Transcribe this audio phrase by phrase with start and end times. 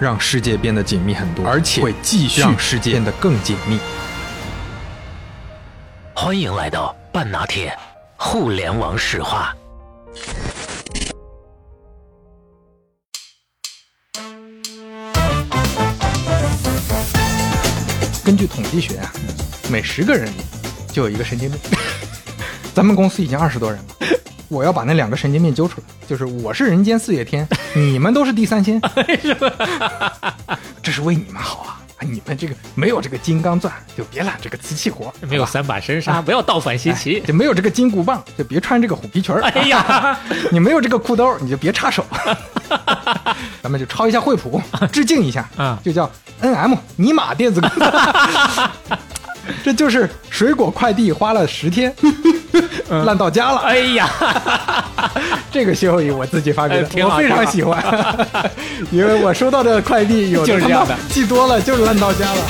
[0.00, 3.80] 让世界变得紧密很多，而且会继续让世界变得更紧密。
[6.14, 7.76] 欢迎来到半拿铁
[8.16, 9.52] 互联网史话。
[18.24, 19.12] 根据统计学啊，
[19.68, 20.36] 每十个人里
[20.92, 21.58] 就有一个神经病。
[22.72, 23.84] 咱们公司已经二十多人了，
[24.48, 25.86] 我要把那两个神经病揪出来。
[26.06, 28.80] 就是我是人间四月天， 你们都是地三鲜，
[30.82, 31.74] 这是为你们好啊！
[32.00, 40.18] 你们这个没有这个金刚钻，就别揽这个瓷器活；没有三把神砂，不要倒反西岐；就没有这个金箍棒，就别穿这个虎皮裙哎呀，
[40.52, 42.04] 你没有这个裤兜，你就别插手。
[43.60, 47.78] 咱们就抄一下惠普，致敬一下啊，就叫 N M 尼玛电子公司。
[49.64, 51.94] 这就是水果快递花了十天
[53.04, 53.58] 烂到家了。
[53.58, 54.08] 哎呀，
[55.50, 57.82] 这个歇后语我自己发明的，我非常喜欢，
[58.90, 62.42] 因为我收到的快递有就是这样的，寄多了就是烂到家了。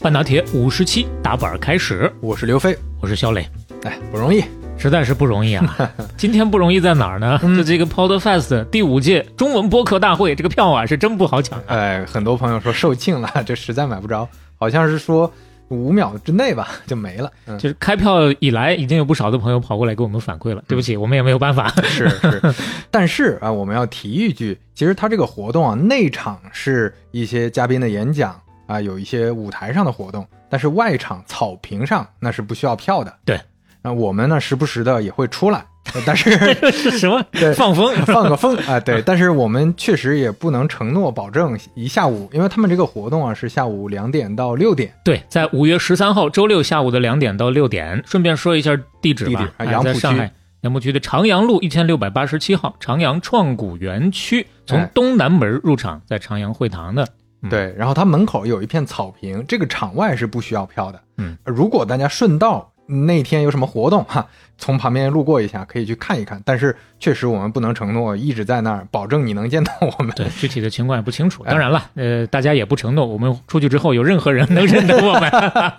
[0.00, 3.48] 半打铁五十七打板开始，我是刘飞，我是肖磊，
[3.84, 4.44] 哎，不容易。
[4.78, 5.92] 实在是不容易啊！
[6.18, 7.38] 今天不容易在哪儿呢？
[7.40, 11.62] 就这个 Podfest 第五届中文播客大会，这个票啊是真不好抢。
[11.66, 14.28] 哎，很多朋友说售罄了， 这实在买不着。
[14.58, 15.32] 好像是说
[15.68, 17.30] 五秒之内吧 就没了。
[17.58, 20.64] 就是开票以来，已经有不少的朋友跑过来给我们反馈了。
[20.66, 21.68] 对不起，我们也没有办法。
[21.84, 22.54] 是是，
[22.90, 33.14] 但是啊，我们要提一句，其实它这个活动啊，内场是一些嘉宾的演讲啊，有一些舞台上的活动，但是外场草坪上那是不需要票的。
[33.24, 33.40] 对。
[33.84, 35.64] 那我们呢，时不时的也会出来，
[36.06, 36.30] 但是
[36.70, 37.20] 是 什么？
[37.32, 38.78] 对，放风， 放个风啊！
[38.78, 44.94] 对，但是我们确实也不能承诺保证一下午，因为他们这个活动啊是下午两点到六点。
[45.04, 48.00] 对，在五月十三号周六下午的两点到六点。
[48.06, 57.04] 顺便说一下地址吧，杨浦区，杨浦区的长阳路一千六百八十七号长阳创古园区，从东南门入场，在长阳会堂的。
[57.50, 61.00] 对，然后它门口有一片草坪，这个场外是不需要票的。
[61.16, 62.71] 嗯，如果大家顺道。
[62.92, 64.26] 那天有什么活动哈？
[64.58, 66.40] 从旁边路过一下，可以去看一看。
[66.44, 70.14] 但是确实我们不能承诺一直在那儿，保证你能见到我们。
[70.14, 71.42] 对，具体的情况也不清楚。
[71.44, 75.28] 当然了，呃，大家也不承诺我们出去之后有任何人能 认得我们。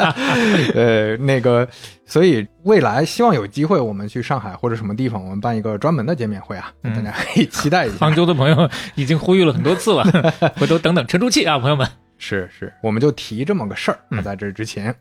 [0.76, 1.66] 呃，那个，
[2.06, 7.98] 所以未来希望有机会我们去上海或者什么地方，我们办一个专门的见面会啊，大家可以期待一下。
[8.02, 10.04] 杭州的朋友已经呼吁了很多次了，
[10.58, 11.88] 回头等等沉住气啊，朋友们。
[12.18, 14.00] 是是，我们就提这么个事儿。
[14.10, 14.94] 那在这之前。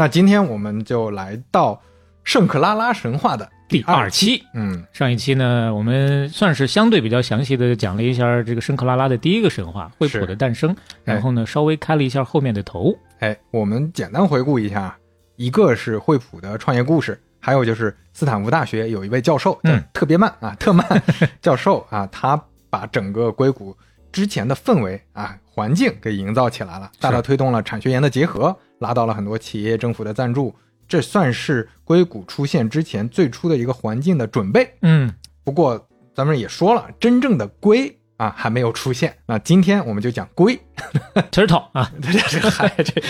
[0.00, 1.78] 那今天我们就来到
[2.24, 4.42] 圣克拉拉神话的第二期。
[4.54, 10.74] 嗯，上一期呢，我们算是相对比较详细的讲了一下这个圣克拉拉的第一个神话——惠普的诞生。
[11.04, 12.96] 然后呢，稍微开了一下后面的头。
[13.18, 14.96] 哎，我们简单回顾一下：
[15.36, 20.82] 一个是惠普的创业故事，还有就是斯坦福大学有一位教授叫特别曼啊，特曼
[21.42, 23.76] 教授啊，他把整个硅谷
[24.12, 28.56] 之前的氛围啊环境给营造起来了，大大推动了产学研的结合。
[28.80, 30.54] 拉到了很多企业、政府的赞助，
[30.88, 34.74] 这算是硅谷出现之前最初的一个环境的准备。
[34.80, 35.12] 嗯，
[35.44, 39.14] 不过咱们也说了，真正的硅啊还没有出现。
[39.26, 40.58] 那今天我们就讲硅，
[41.30, 43.02] turtle 啊， 这这这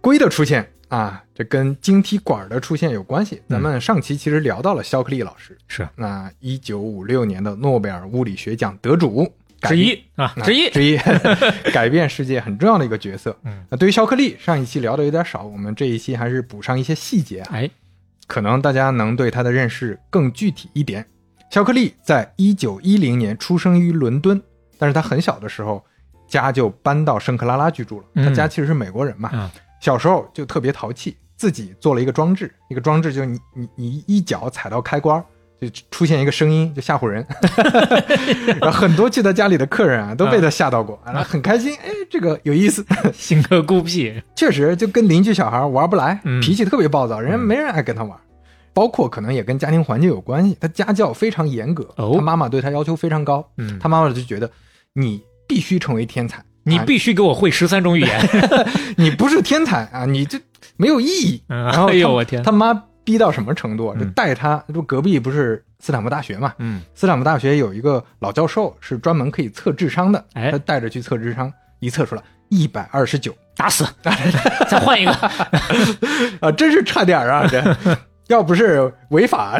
[0.00, 3.42] 硅的出现啊，这跟晶体管的出现有关系。
[3.46, 9.30] 咱们上期其实聊到了肖克利老师，是那一九五六年的诺贝尔物理学奖得主。
[9.62, 10.96] 之一啊，之一之一，
[11.72, 13.36] 改变世界很重要的一个角色。
[13.44, 17.40] 嗯， 那对于肖克利，上一期聊的有点少，我们这一期还是补上一些细节。
[17.50, 17.68] 哎，
[18.26, 21.04] 可能大家能对他的认识更具体一点。
[21.50, 24.40] 肖克利在一九一零年出生于伦敦，
[24.78, 25.84] 但是他很小的时候
[26.28, 28.06] 家就搬到圣克拉拉居住了。
[28.22, 29.50] 他家其实是美国人嘛，
[29.80, 35.24] 小时候就特别淘气，自己做了一个装置，一个装置就是你你你一脚踩到开关。
[35.60, 37.26] 就出现一个声音，就吓唬人，
[38.60, 48.16] 然后很多去他家里的客人啊，都被他吓到过，然后很开心，哎，这个有意思， 性格孤僻，确实就跟邻居小孩玩不来，脾气特别暴躁，人家没人爱跟他玩，
[48.72, 53.44] 包括可能也跟家庭环境有关系，他家教非常严格，他妈妈对他要求非常高，
[53.80, 54.48] 他妈妈就觉得
[54.92, 58.28] 你必须成为天才，你必须给我会十三种语言，
[58.96, 60.38] 你不是天才啊，你这
[60.76, 61.42] 没有意义。
[61.48, 62.84] 哎呦我天，他妈。
[63.08, 63.94] 逼到什么程度？
[63.96, 66.52] 就带他，就隔壁不是斯坦福大学嘛？
[66.58, 71.50] 嗯，斯坦福大学有一个老教授是专门可以测智商的，哎他带着去测智商，
[71.80, 73.86] 一测出来一百二十九，打死，
[74.68, 75.12] 再换一个。
[76.42, 77.46] 啊，真是差点儿啊！
[77.50, 77.96] 这
[78.26, 79.58] 要不是违法，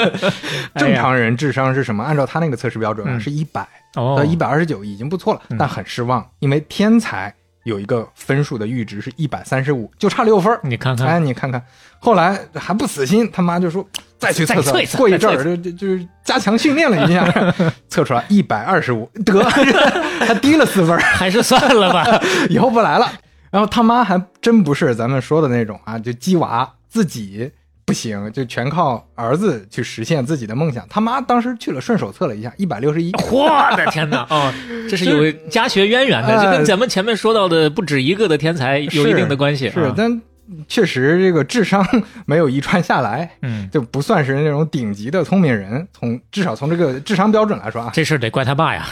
[0.76, 2.02] 正常人智商是什么？
[2.02, 7.34] 按照他那个测试标准啊，嗯是一百哦到一百二十九已经不错了，嗯但很失望，因为天才
[7.64, 10.60] 有一个分数的阈值是一百三十五，就差六分儿。
[10.62, 11.62] 你看看，哎，你看看，
[11.98, 13.86] 后来还不死心，他妈就说
[14.18, 17.54] 再去测测过一阵儿就就就是加强训练了一下，
[17.88, 19.42] 测出来一百二十五，得
[20.20, 22.20] 还低了四分，还是算了吧。
[22.48, 23.10] 以后不来了。
[23.50, 27.50] 然后他妈还真不是咱们说的那种啊，就鸡娃自己
[27.84, 30.86] 不行，就全靠儿子去实现自己的梦想。
[30.88, 34.26] 他妈当时去了顺手测了一下，一百六十一， 我的天哪！
[34.30, 34.52] 哦，
[34.88, 39.68] 这是有家学渊源的，哎这跟咱们前面说到的不止一个的天才有一定的关系。
[39.68, 40.20] 啊，是但
[40.68, 41.84] 确实这个智商
[42.26, 45.86] 没有遗传下来，嗯，就不算是那种顶级的聪明人。
[45.92, 48.86] 从至少从这个智商标准来说啊，这事儿得怪他爸呀，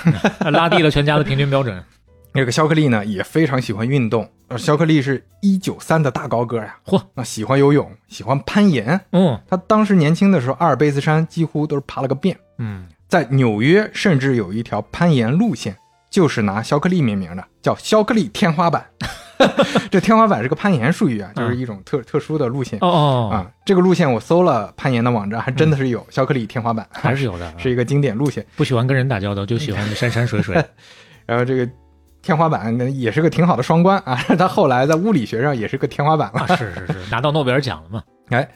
[0.52, 1.80] 拉低了全家的平均标准。
[2.32, 4.28] 那个肖克利呢也非常喜欢运动。
[4.48, 9.00] 呃，肖克利是一九三的大高个呀，嚯，那，喜欢游泳，喜欢攀岩。
[9.12, 12.36] 嗯他当时年轻的时候，阿尔卑斯山几乎都是爬了个遍。
[12.58, 15.76] 嗯，在纽约，甚至有一条攀岩路线，
[16.10, 18.84] 就是拿肖克利命名的，叫肖克利天花板。
[19.90, 23.50] 这天花板是个攀岩术语啊，就是一种特、特殊的路线哦哦，啊。
[23.64, 27.50] 这个路线我搜了攀岩的网站，还真的是有肖克利天花板，还是有的。
[27.56, 28.44] 是一个经典路线。
[28.56, 30.54] 不喜欢跟人打交道，就喜欢山山水水。
[31.24, 31.66] 然后这个
[32.22, 36.40] 天花板呢也是个挺好的双关啊， 他后来在物理学上也是个天花板了。
[36.48, 38.02] 啊，是是是，拿到诺贝尔奖了嘛？
[38.30, 38.48] 哎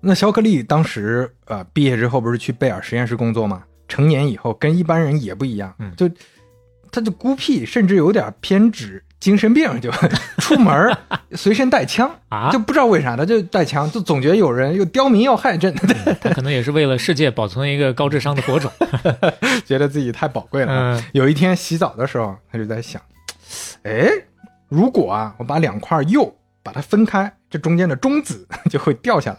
[0.00, 3.62] 那肖克利当时呃毕业之后不是去贝尔实验室工作吗？
[3.86, 6.10] 成年以后跟一般人也不一样，嗯就
[6.90, 9.88] 他就孤僻，甚至有点偏执精神病，就
[10.42, 10.92] 出门儿
[11.30, 15.72] 随身带枪啊就不知道为啥他就带枪，就总觉得有人又刁民要害朕，
[16.20, 18.68] 他可能也是为了世界保存一个高智商的火种。
[19.64, 20.72] 觉得自己太宝贵了。
[20.72, 23.00] 嗯有一天洗澡的时候，他就在想，
[23.84, 24.10] 哎，
[24.68, 26.34] 如果啊我把两块釉
[26.64, 29.38] 把它分开，这中间的中子 就会掉下来，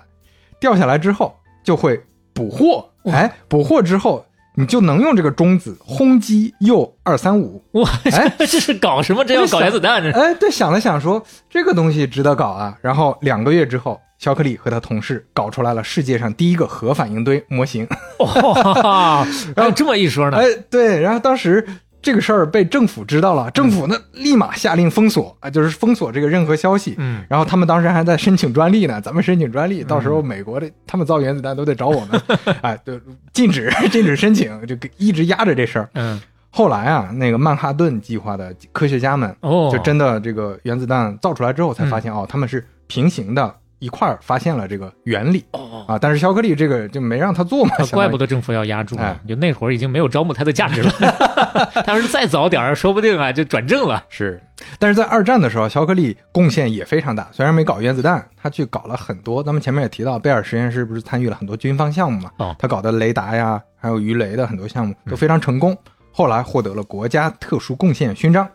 [0.61, 2.01] 掉下来之后就会
[2.33, 7.63] 捕获，哎，捕获之后你就能用这个中子轰击铀二三五。
[7.73, 9.23] 哇，哎 这是搞什么？
[9.25, 10.01] 这要搞原子弹？
[10.01, 12.77] 这哎，对，想了想说这个东西值得搞啊。
[12.81, 17.87] 然后两个月之后，肖克利和他同事搞出来了世界上第一个核反应堆模型。
[18.19, 20.37] 哇，然后这么一说呢？
[20.41, 21.65] 哎，对，然后当时
[22.03, 26.93] 这个事儿被政府知道了，政府呢立马下令封锁啊，就是封锁这个任何消息。
[26.97, 32.21] 嗯，然后他们当时还在申请专利呢，咱们申请专利，到时候美国的他们造原子弹都得找我们，
[32.61, 32.99] 哎， 对，
[33.31, 35.89] 禁止 禁止申请，就给一直压着这事儿。
[35.93, 50.91] 嗯，后来啊，那个曼哈顿计划的科学家们哦，就真的这个原子弹造出来之后，才发现、哦，他们是平行的一块儿发现了这个原理哦，啊，但是肖克利这个就没让他做嘛，怪不得政府要压住哎，就那会儿已经没有招募他的价值了。
[51.85, 54.01] 他要是再早点儿，说不定啊就转正了。
[54.07, 54.41] 是，
[54.79, 57.27] 但是在二战的时候，肖克利贡献也非常大。
[57.33, 59.43] 虽然没搞原子弹，他去搞了很多。
[59.43, 62.31] 咱们前面也提到，贝尔实验室不是参与了很多军方项目嘛？
[62.37, 65.77] 哦他搞的雷达呀，还有鱼雷的很多项目都非常成功。
[66.11, 68.47] 后来获得了国家特殊贡献勋章，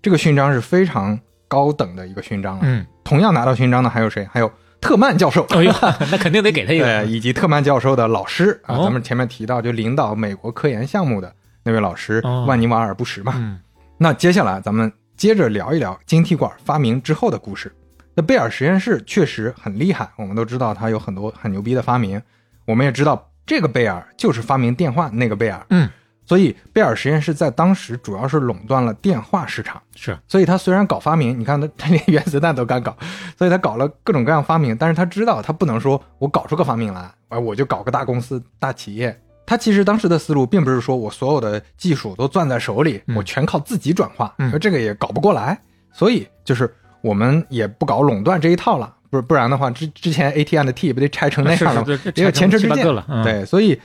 [0.00, 2.60] 这个勋章是非常高等的一个勋章了。
[2.64, 4.26] 嗯，同样拿到勋章的还有谁？
[4.32, 4.50] 还有
[4.82, 5.46] 特曼教授。
[5.50, 5.72] 哎呦，
[6.10, 7.04] 那肯定得给他一对，个。
[7.06, 13.32] 以及特曼教授的老师啊，哦咱们前面提到就领导美国科研项目的那位老师、哦万尼瓦尔布什嘛。
[13.36, 13.58] 嗯
[13.98, 17.72] 那接下来咱们接着聊一聊晶体管发明之后的故事。
[18.14, 22.20] 那贝尔实验室确实很厉害，我们都知道他有很多很牛逼的发明。
[22.66, 25.88] 我们也知道这个贝尔就是发明电话那个贝尔，嗯，
[26.32, 29.78] 所以贝尔实验室在当时主要是垄断了电话市场。
[29.94, 32.96] 是所以他虽然搞发明，你看他他 连原子弹都敢搞，
[33.36, 39.14] 所以他搞了各种各样发明，但是他知道他不能说我搞出个发明来，哎，我就搞个大公司、大企业。
[39.44, 45.60] 他其实当时的思路并不是说我所有的技术都攥在手里，嗯我全靠自己转化，嗯这个也搞不过来。
[45.92, 51.86] 所以就是我们也不搞垄断这一套了，不不然的话，之之前 AT&T 不得拆成那样了吗？
[51.86, 52.86] 是是也有前车之鉴
[53.22, 53.78] 对，所以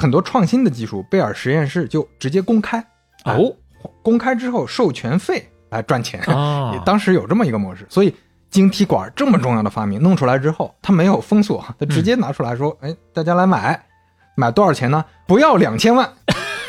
[0.00, 2.78] 很多创新的技术，贝尔实验室就直接公开，
[3.24, 3.54] 哎哦
[4.00, 6.22] 公开之后授权费来赚钱。
[6.26, 8.16] 哦，当时有这么一个模式，所以
[8.48, 13.78] 晶体管这么重要的发明弄出来之后，它没有封锁，它直接拿出来说：“哎，大家来买，
[14.36, 15.04] 买多少钱呢？
[15.26, 16.10] 不要两千万，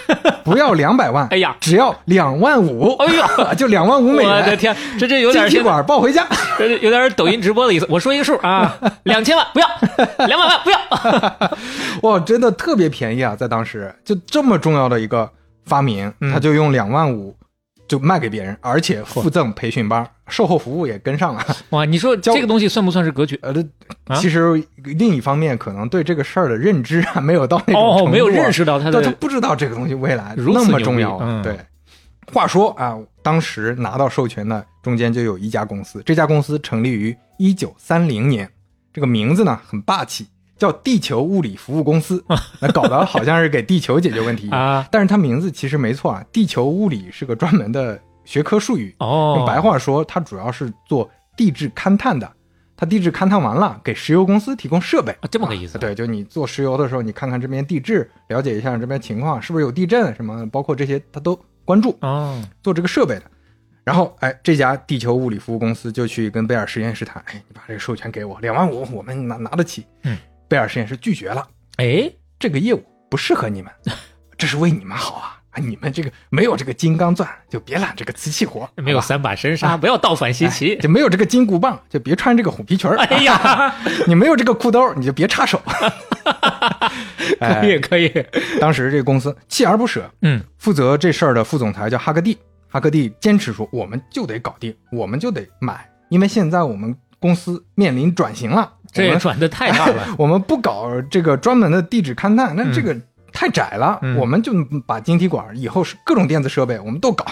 [0.43, 4.31] 不要两百万，哎呀，只要两万五，哎呦， 就两万五美元。
[4.31, 6.25] 我的天，这这有点晶体管抱回家，
[6.57, 7.85] 这有点抖音直播的意思。
[7.89, 9.67] 我说一个数啊， 两千万不要，
[10.25, 12.11] 两百万不要。
[12.11, 13.35] 哇，真的特别便宜啊！
[13.35, 15.29] 在当时，就这么重要的一个
[15.65, 17.35] 发明，嗯他就用两万五
[17.91, 21.45] 就卖给别人，而且附赠培训班，售后服务也跟上了。
[21.71, 23.37] 哇，你说交这个东西算不算是格局？
[23.41, 23.53] 呃，
[24.15, 31.17] 其实另一方面，可能对这个事儿的认知啊，没有到那种程哦，度没有认识到他对他的不知道这个东西未来如此那么重要。
[31.17, 31.59] 嗯对，
[32.31, 38.49] 话说啊，当时拿到授权的中间就有一家公司，这家公司成立于一九三零年，
[38.93, 40.25] 这个名字呢很霸气，
[40.61, 42.23] 叫地球物理服务公司，
[42.61, 44.87] 那搞得好像是给地球解决问题 啊。
[44.91, 52.31] 但是它名字其实没错啊，地球物理是个专门的学科术语，哦，用白话说，它主要是做地质勘探的。
[52.77, 63.23] 它地质勘探完了，给石油公司提供设备，啊这么个意思啊对，就你做石油的时候，你看看这边地质，了解一下这边情况，是不是有地震什么，包括这些，他都关注，哦，做这个设备的。
[63.83, 69.85] 然后，哎，这家地球物理服务公司就去跟贝尔实验室谈，哎，你把这个授权给我，两万五，我们拿拿得起。
[70.03, 70.15] 嗯，
[70.51, 73.71] 贝尔实验室拒绝了，哎，这个业务不适合你们，
[74.37, 75.39] 这是为你们好啊！
[75.51, 80.77] 啊，你们这个没有这个金刚钻，就别揽这个瓷器活，没有三把神沙，不要倒反西奇。
[80.79, 82.97] 就没有这个金箍棒，就别穿这个虎皮裙儿。
[82.97, 83.73] 哎呀，
[84.07, 85.61] 你没有这个裤兜，你就别插手。
[87.39, 88.11] 可以可以，
[88.59, 100.15] 当时这个公司锲而不舍，嗯，负责这事儿的副总裁叫哈克蒂，哈克蒂坚持说，我们就得搞定，我们就得买，因为现在我们公司面临转型了，这也转的太大了。
[100.19, 102.95] 我们不搞这个专门的地质勘探，那这个
[103.31, 104.53] 太窄了，嗯我们就
[104.85, 107.25] 把晶体管以后是各种电子设备我们都搞。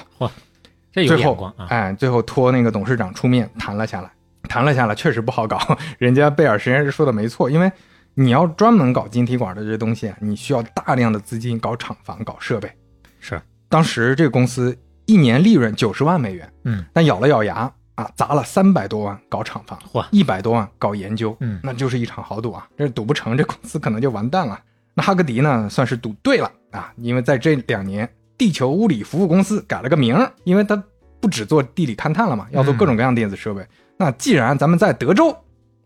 [0.91, 1.67] 这有最后眼光，啊！
[1.69, 4.09] 哎，最后托那个董事长出面谈了下来，
[4.47, 5.59] 谈了下来，确实不好搞。
[5.99, 7.71] 人家贝尔实验室说的没错，因为
[8.15, 12.71] 你要专门搞晶体管的这些东西啊，你需要大量的资金搞厂房、搞设备。
[13.19, 13.39] 是，
[13.69, 14.75] 当时这个公司
[15.05, 22.65] 一年利润九十万美元，嗯，但咬了咬牙啊，砸了三百多万搞厂房，嚯一百多万搞研究，嗯那就是一场豪赌啊！
[22.77, 24.57] 这赌不成，这公司可能就完蛋了。
[24.93, 30.81] 那哈格迪呢，算是赌对了啊，因为在这两年，地球物理服务公司改了个名儿，因为它
[31.19, 33.67] 不只做地理勘探了嘛，要做各种各样电子设备。
[33.97, 35.35] 那既然咱们在德州，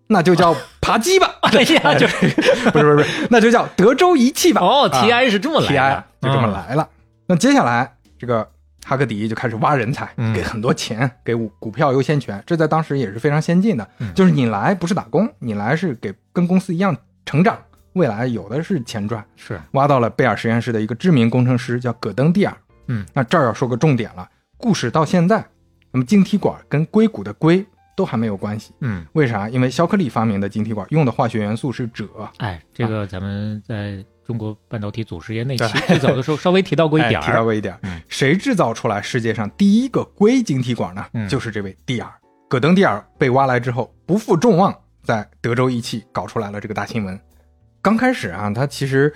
[0.05, 1.33] 那就叫 扒鸡吧。
[1.41, 2.05] 哎呀，就
[2.71, 4.61] 不是不是不是，那就叫德州仪器吧。
[4.61, 6.53] 哦啊，TI 是这么来 TI 的，就这么嗯。
[6.53, 6.87] 来了。
[7.25, 8.47] 那接下来这个
[8.85, 13.87] 哈克迪就开始挖人才，嗯给很多钱，给股股票优先权，这在当时也是非常先进的。
[13.99, 17.57] 嗯就是你来不是打工，你来是给跟公司一样成长，
[17.93, 19.23] 未来有的是钱赚。
[19.35, 22.55] 是，挖到了贝尔实验室的一个知名工程师叫葛登蒂尔。
[22.87, 25.45] 嗯，那这儿要说个重点了，故事到现在，
[25.91, 28.73] 那么晶体管跟硅谷的硅都还没有关系。
[28.81, 29.47] 嗯，为啥？
[29.47, 32.07] 因为肖克利发明的晶体管用的化学元素是锗。
[32.39, 37.43] 哎，这个咱们在中国半导体祖师爷那期最早的时候稍微提到过一点哎提到。
[37.43, 37.79] 过一点儿。
[37.83, 41.05] 嗯谁制造出来世界上第一个硅晶体管呢？
[41.13, 42.09] 嗯就是这位蒂尔。
[42.47, 47.19] 戈登蒂尔被挖来之后，不负众望，在德州仪器搞出来了这个大新闻。
[47.81, 49.11] 刚开始啊，他其实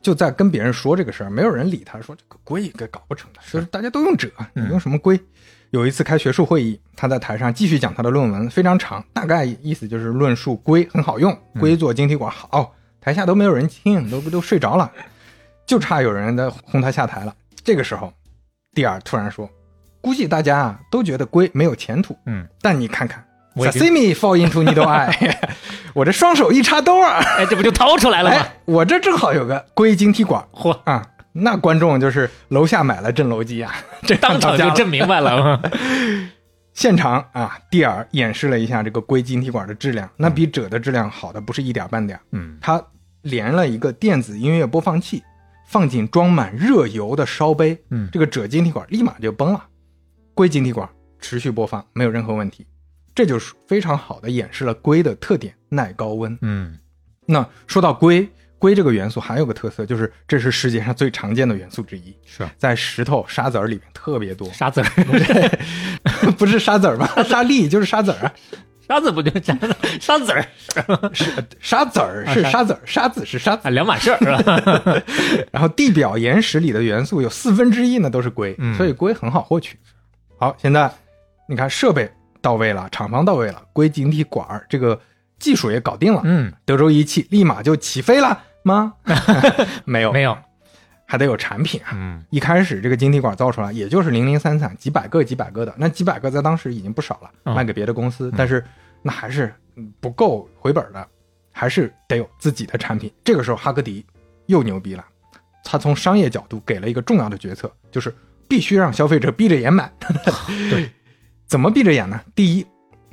[0.00, 5.18] 就在跟别人说这个事儿，没有人理他，说这个硅给搞不成的，就是大家都用锗，你嗯用什么硅？
[5.70, 12.74] 有一次开学术会议，他在台上继续讲他的论文，非常长，大概意思就是论述硅很好用，硅做晶体管好。
[13.02, 14.90] 台下都没有人听，都都睡着了，
[15.66, 17.34] 就差有人在轰他下台了。
[17.64, 18.12] 这个时候，
[18.72, 19.50] 蒂尔突然说
[20.00, 25.34] ：“估计大家啊都觉得龟没有前途，嗯，但你看看我 Sasimi fall into needle eye，
[25.94, 28.36] 我这双手一插兜啊，哎，这不就掏出来了吗？
[28.38, 31.04] 哎，我这正好有个龟晶体管嚯，啊。”
[31.34, 35.58] 那观众就是楼下买了震楼机啊，这当场就震明白了。
[36.74, 42.18] 现场啊，蒂尔演示了一下这个硅晶体管的质量，那比锗的质量好的不是一点半点。
[42.30, 42.82] 嗯，他
[43.22, 45.22] 连了一个电子音乐播放器，
[45.66, 49.66] 放进装满热油的烧杯，嗯这个锗晶体管立马就崩了，
[50.34, 50.88] 硅晶体管
[51.20, 52.66] 持续播放没有任何问题，
[53.14, 56.36] 这就是非常好的演示了硅的特点，耐高温。
[56.40, 56.78] 嗯，
[57.26, 58.28] 那说到硅，
[58.62, 64.86] 硅这个元素还有个特色，就是这是世界上最常见的元素之一，是在石头、沙子儿里面特别多，沙子儿，
[66.38, 67.10] 不是沙子儿吧？
[67.24, 68.32] 沙粒就是沙子儿啊，
[68.86, 70.46] 沙子不就沙子沙子儿
[71.12, 71.24] 是
[71.58, 75.02] 沙子儿是啊沙沙子儿，沙子是沙子啊，两码事儿是吧？
[75.50, 79.76] 然后地表岩石里的元素有四分之一呢都是硅，嗯所以硅很好获取。
[80.38, 80.88] 好，现在
[81.48, 82.08] 你看设备
[82.40, 85.00] 到位了，厂房到位了，硅晶体管儿这个
[85.40, 88.94] 技术也搞定了，嗯，德州仪器立马就起飞了吗？
[89.84, 90.36] 没有，没有，
[91.06, 91.90] 还得有产品啊。
[91.94, 98.64] 嗯一开始这个晶体管造出来也就是零零散散几百个几百个的，那几百个在当时已经不少了，嗯卖给别的公司，但是
[99.02, 101.06] 那还是嗯不够回本的，
[101.52, 103.12] 还是得有自己的产品。
[103.24, 104.04] 这个时候哈格迪
[104.46, 105.04] 又牛逼了，
[105.64, 108.14] 他从商业角度给了一个重要的决策，就是
[108.48, 109.92] 必须让消费者闭着眼买。
[110.70, 110.90] 对，
[111.46, 112.20] 怎么闭着眼呢？
[112.34, 112.66] 第一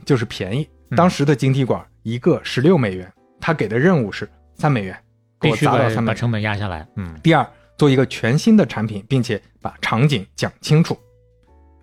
[0.06, 4.98] 就是便宜，嗯当时的晶体管一个十六美元，他给的任务是三美元，
[5.40, 6.06] 必须把砸到三美元。
[6.06, 6.88] 把成本压下来。
[6.96, 10.98] 嗯第二，做一个全新的产品，并且把场景讲清楚。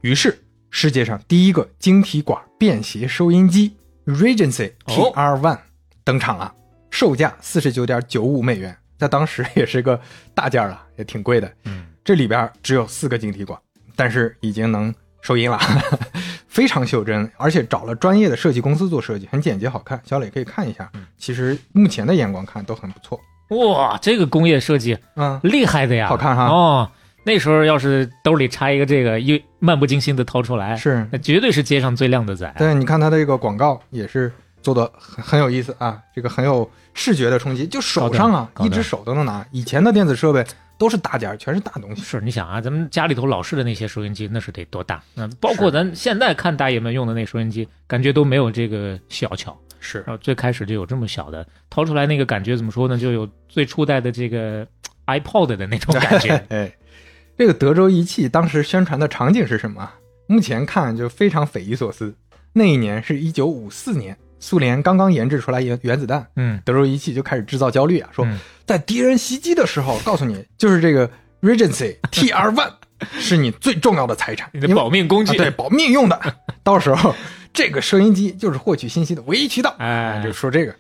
[0.02, 0.38] 于是，
[0.70, 5.58] 世界上第一个晶体管便携收音机 Regency 哦 TR One
[6.04, 6.54] 登场了，
[6.90, 10.00] 售价四十九点九五美元，在当时也是个
[10.34, 11.52] 大件儿了，也挺贵的。
[11.64, 13.58] 嗯，这里边只有四个晶体管，
[13.96, 15.58] 但是已经能收音了，
[16.46, 20.00] 非常袖珍，而且找了专业的设计公司做设计，很简洁好看。
[20.04, 23.20] 小磊可以看一下，其实目前的眼光看都很不错。
[23.48, 26.90] 哇，这个工业设计嗯，厉害的呀，好看哈哦，
[27.24, 32.52] 那时候要是兜里插一个这个，一漫不经心的掏出来，是那绝对是街上最靓的仔。
[32.58, 39.46] 对，你看它的这个广告也是做的很很有意思啊，这个很有视觉的冲击，就手上啊，一只手都能拿。
[39.52, 40.44] 以前的电子设备
[40.76, 42.02] 都是大件儿，全是大东西。
[42.02, 45.00] 是，你想啊，咱们家里头老式的那些收音机，那是得多大？
[45.14, 49.56] 那包括咱现在看大爷们用的那收音机，感觉都没有这个小巧。
[49.80, 52.98] 是然后最开始就有这么小的，掏出来那个感觉怎么说呢？
[52.98, 54.66] 就有最初代的这个
[55.06, 56.34] iPod 的那种感觉。
[56.50, 56.72] 哎，
[57.36, 59.90] 这个德州仪器当时宣传的场景是什么？
[60.26, 62.14] 目前看就非常匪夷所思。
[62.52, 71.08] 那一年是一九五四年，苏联刚刚研制出来原原子弹，嗯，德州仪器就开始制造焦虑啊，说嗯在敌人袭击的时候，告诉你就是这个
[71.42, 72.72] Regency TR One
[73.20, 75.36] 是你最重要的财产，你的保命工具。
[75.36, 76.18] 啊对，保命用的。
[76.64, 77.14] 到时候
[77.56, 79.74] 这个收音机就是获取信息的唯一渠道。
[79.78, 80.76] 哎就说这个。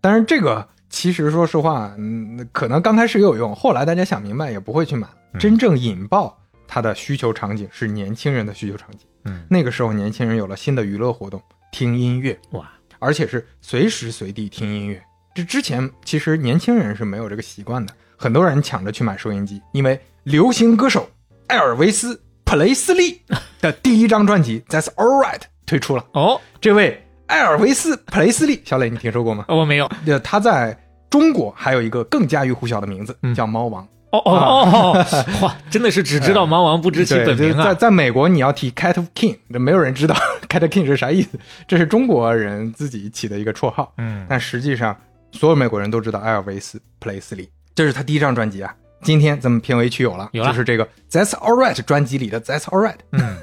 [0.00, 5.08] 但是这个其实说实话，嗯，可能刚开始有用，后来大家想明白也不会去买。
[5.32, 9.00] 嗯真正引爆它的需求场景是年轻人的需求场景。
[9.24, 12.70] 嗯，那个时候年轻人有了新的娱乐活动，听音乐，哇，
[13.00, 15.02] 而且是随时随地听音乐。
[15.34, 21.10] 这之前其实年轻人是没有这个习惯的，很多人抢着去买收音机，因为流行歌手
[21.48, 23.22] 艾尔维斯·普雷斯利
[23.60, 26.04] 的第一张专辑《That's All Right》推出了。
[26.12, 29.44] 哦，这位艾尔维斯·普雷斯利，小磊你听说过吗？
[29.48, 29.90] 我没有。
[30.06, 30.76] 呃，他在
[31.10, 33.86] 中国还有一个更家喻户晓的名字，嗯叫猫王。
[34.12, 37.64] 哦哦哦哦，哇，真的是只知道猫王不知其 对，本名啊！
[37.64, 40.14] 在在美国，你要提 Cat King，这没有人知道
[40.48, 43.92] Cat King 是啥意思， 这是中国人自己起的一个绰号。
[43.98, 44.96] 嗯，但实际上，
[45.32, 48.72] 所有美国人都知道艾尔维斯·普雷斯利，这是他第一张专辑啊。
[49.02, 52.96] 今天咱们片尾曲有了，有了就是这个 That's All Right 专辑里的 That's All Right。
[53.10, 53.36] 嗯，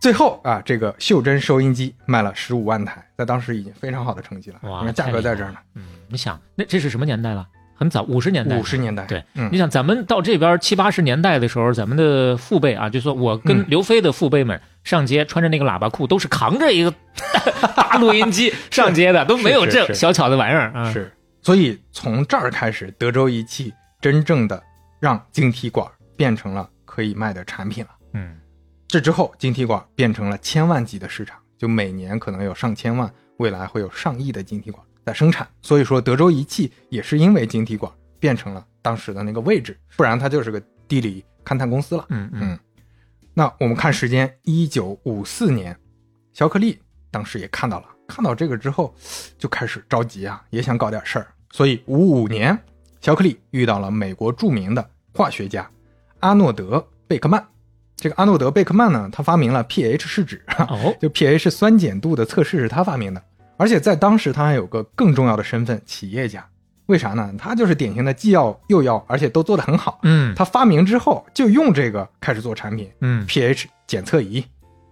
[0.00, 4.58] 最后啊，这个袖珍收音机卖了十五万台，在当时已经非常好的成绩了。
[4.62, 7.46] 哇你看价格在这儿呢，嗯，你想，那这是什么年代了？
[7.74, 8.58] 很早，五十年代。
[8.58, 9.04] 五十年代。
[9.06, 16.92] 对，嗯你想，咱们到这边七八十年代的时候，咱们的父辈啊，就说我跟嗯刘飞的父辈们上街，穿着那个喇叭裤，都是扛着一个
[17.76, 20.92] 大录音机 上街的，都没有这小巧的玩意儿啊。
[20.92, 24.60] 是，所以从这儿开始，德州仪器真正的
[24.98, 27.90] 让晶体管变成了可以卖的产品了。
[28.14, 28.36] 嗯，
[28.88, 35.46] 这之后，晶体管变成了千万级的市场，就每年可能有上千万，未来会有上亿的晶体管在生产。
[35.60, 42.06] 所以说，德州仪器也是因为晶体管变成了当时的那个位置，不然它就是个地理勘探公司了。
[42.08, 42.58] 嗯嗯嗯，
[43.34, 45.78] 那我们看时间，一九五四年，
[46.32, 46.78] 肖克利
[47.10, 48.94] 当时也看到了，看到这个之后
[49.36, 51.26] 就开始着急啊，也想搞点事儿。
[51.50, 52.58] 所以五五年，
[53.02, 55.70] 肖克利遇到了美国著名的化学家
[56.20, 57.46] 阿诺德·贝克曼。
[58.00, 63.20] 这个阿诺德·贝克曼呢，他发明了 pH 试纸，哦，就 pH 酸碱度的测试是他发明的，
[63.56, 66.46] 而且在当时他还有个更重要的身份——企业家。
[66.86, 67.30] 为啥呢？
[67.36, 69.98] 他就是典型的既要又要，而且都做得很好。
[70.04, 74.42] 嗯他发明之后就用这个开始做产品嗯，pH 检测仪，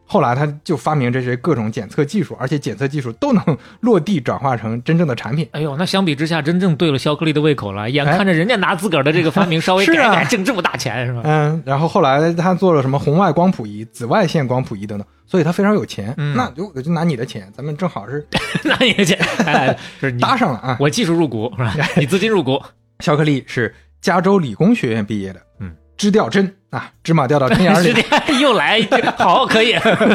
[0.06, 5.48] 后来他就发明这些各种检测技术，而且检测技术都能落地转化成真正的产品。
[5.50, 7.90] 哎呦，那相比之下，真正对了肖克利的胃口了。
[7.90, 11.22] 眼看着人家拿自个儿的这个发明稍微 改改，挣这么大钱是吧？
[11.24, 16.14] 嗯，然后后来他做了什么红外光谱仪、紫外线光谱仪等等，所以他非常有钱。
[16.18, 18.24] 嗯那就我就拿你的钱，咱们正好是
[18.64, 20.76] 拿你的钱， 哎，就是你搭上了啊。
[20.78, 21.74] 我技术入股是吧？
[21.96, 22.62] 你资金入股，
[23.00, 27.94] 肖克利是加州理工学院毕业的，嗯，支掉针啊，芝麻掉到针眼里。
[28.40, 28.80] 又来
[29.16, 29.74] 好，可以，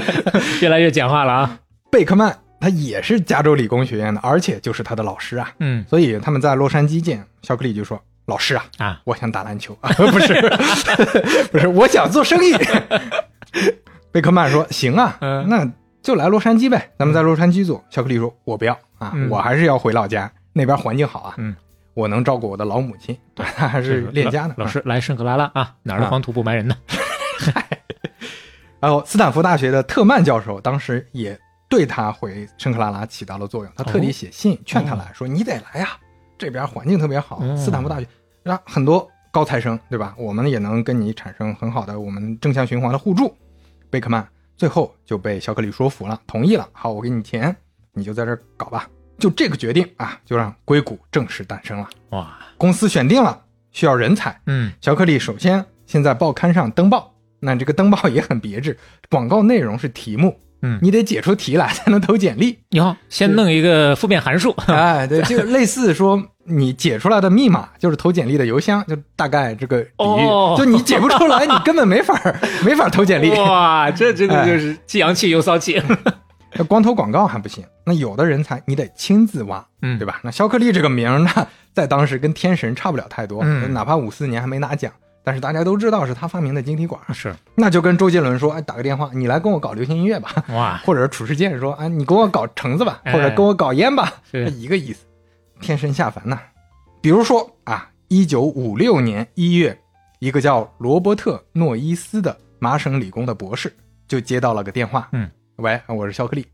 [0.62, 1.60] 越来越简化了啊。
[1.90, 5.84] 贝克曼他也是加州理工学院的，而且就是他的老师啊，嗯。
[5.90, 9.76] 所以他们在洛杉矶见，肖克利就说：“老师啊，啊，我想打篮球。
[9.82, 10.34] 啊， 不是，
[11.52, 12.54] 不是，我想做生意。”
[14.12, 15.46] 贝克曼说：“行啊，嗯。
[15.50, 15.68] 那
[16.04, 19.28] 就来洛杉矶呗，咱们在洛杉矶做。”肖克利说：“我不要啊，嗯。
[19.30, 21.56] 我还是要回老家，那边环境好啊，嗯，
[21.94, 24.54] 我能照顾我的老母亲，对，他 还是恋家呢。
[24.58, 26.76] 老师来圣克拉拉啊，哪儿的啊黄土不埋人呢？
[28.80, 35.90] 然后斯坦福大学的特曼教授当时也对他回圣克拉拉起到了作用，他特地写信劝他来说：“你得来呀，
[36.38, 38.08] 这边环境特别好，哦斯坦福大学
[38.42, 40.16] 让很多高材生，对吧？
[40.18, 43.36] 我们也能跟你产生很好的我们正向循环的互助。”
[43.92, 44.28] 贝克曼
[44.58, 46.68] 最后就被肖克利说服了，同意了。
[46.72, 47.56] 好，我给你钱，
[47.94, 48.90] 你就在这儿搞吧。
[49.22, 51.88] 就这个决定啊，就让硅谷正式诞生了。
[52.10, 53.40] 哇，公司选定了，
[53.72, 54.38] 需要人才。
[54.48, 58.78] 嗯小克利首先先在报刊上登报，那这个登报也很别致，
[59.10, 62.60] 广告内容是题目，嗯你得解出题来才能投简历。
[62.70, 70.26] 你好，先弄一个负面函数，哎，对， 就类似说你解出来的密码就是投简历的邮箱，就大概这个比喻。
[70.26, 72.20] 哦就你解不出来，你根本没法
[72.66, 73.30] 没法投简历。
[73.32, 75.82] 哇，这真的就是既洋气又骚气。
[76.54, 80.20] 那光投广告还不行，那有的人才你得亲自挖，嗯对吧？
[80.24, 81.30] 那肖克利这个名儿呢，
[81.74, 84.92] 在当时跟天神差不了太多，嗯哪怕五四年还没拿奖，
[85.24, 95.06] 但是大家都知道是他发明的晶体管，是那就跟周杰伦说，哎，打个电话，你来跟我搞流行音乐吧，哇， 或者是褚时健说，哎，你给我搞橙子吧，哎或者跟我搞烟吧，是一个意思。
[95.62, 96.40] 天神下凡呐，
[97.02, 99.78] 比如说啊，一九五六年一月，
[100.20, 103.72] 一个叫罗伯特·诺伊斯的麻省理工的博士
[104.08, 105.30] 就接到了个电话，嗯，
[105.62, 106.46] 喂，我是肖克利，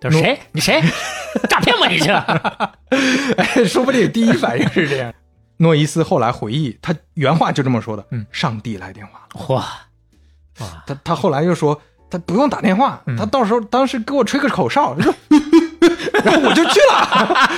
[0.00, 0.36] 他说谁？
[0.50, 0.82] 你谁？
[1.48, 2.12] 诈骗吧你这？
[3.36, 5.12] 哎，说不定第一反应是这样。
[5.58, 9.54] 诺伊斯后来回忆，他原话就这么说的：“嗯，上帝来电话了。
[9.54, 9.64] 哇
[10.60, 15.14] 哇，他他后来又说，他不用打电话，嗯他到时候当时给我吹个口哨，说
[16.24, 17.48] 然后我就去了。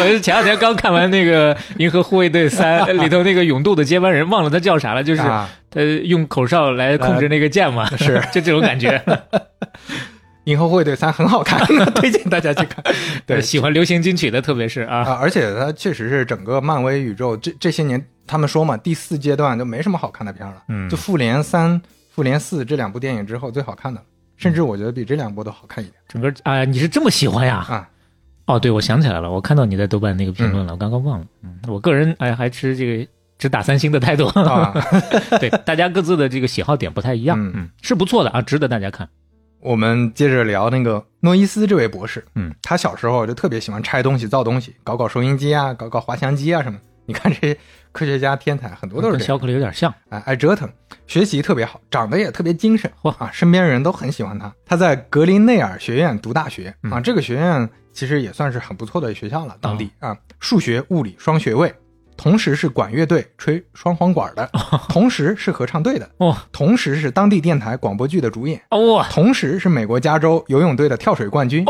[0.00, 8.98] 我是前两天刚看完那个《银河护卫队三》 里头那个勇度的接班人，忘了他叫啥了，就是啊，他用口哨来控制那个剑嘛，是就这种感觉。
[10.46, 11.58] 《银河护卫队三》很好看，
[11.94, 12.82] 推荐大家去看。
[13.26, 20.62] 对喜欢流行金曲的，特别是啊，啊，而且它确实是整个漫威宇宙这这些年，他们说嘛，第四阶段就没什么好看的片了。
[20.68, 21.80] 嗯就复联三、
[22.12, 24.00] 复联四这两部电影之后最好看的，
[24.36, 27.56] 甚至我觉得比这两部都好看一点整个啊，你是这么喜欢呀？
[27.68, 27.88] 啊。
[28.46, 31.26] 哦，对，我想起来了，我看到你在豆瓣那个评论了，我刚刚忘了。
[31.42, 33.04] 嗯，我个人哎还持这个
[33.36, 34.26] 只打三星的态度。
[34.26, 34.72] 啊，
[35.40, 39.08] 对，大家各自的这个喜好点不太一样，嗯嗯，是不错的啊，值得大家看。
[39.66, 46.78] 我们接着聊那个诺伊斯这位博士，嗯，他小时候就特别喜欢拆东西、造东西，搞搞收音机啊，搞搞滑翔机啊什么。
[47.04, 47.58] 你看这些
[47.90, 49.92] 科学家天才，很多都是这样，跟肖克利有点像。
[50.08, 50.68] 哎，爱折腾，
[51.08, 54.54] 学习特别好，长得也特别精神，哇啊，身边人都很喜欢他。
[54.64, 61.74] 他在格林内尔学院读大学啊，嗯这个学院其实也算是很不错的学校了，当地啊，数学、物理双学位。
[62.16, 64.48] 同时是管乐队吹双簧管的，
[64.88, 66.36] 同时是合唱队的，哦。
[66.50, 71.64] 同时是当地电台广播剧的主演，哦同时是美国加州游泳队的跳水冠军，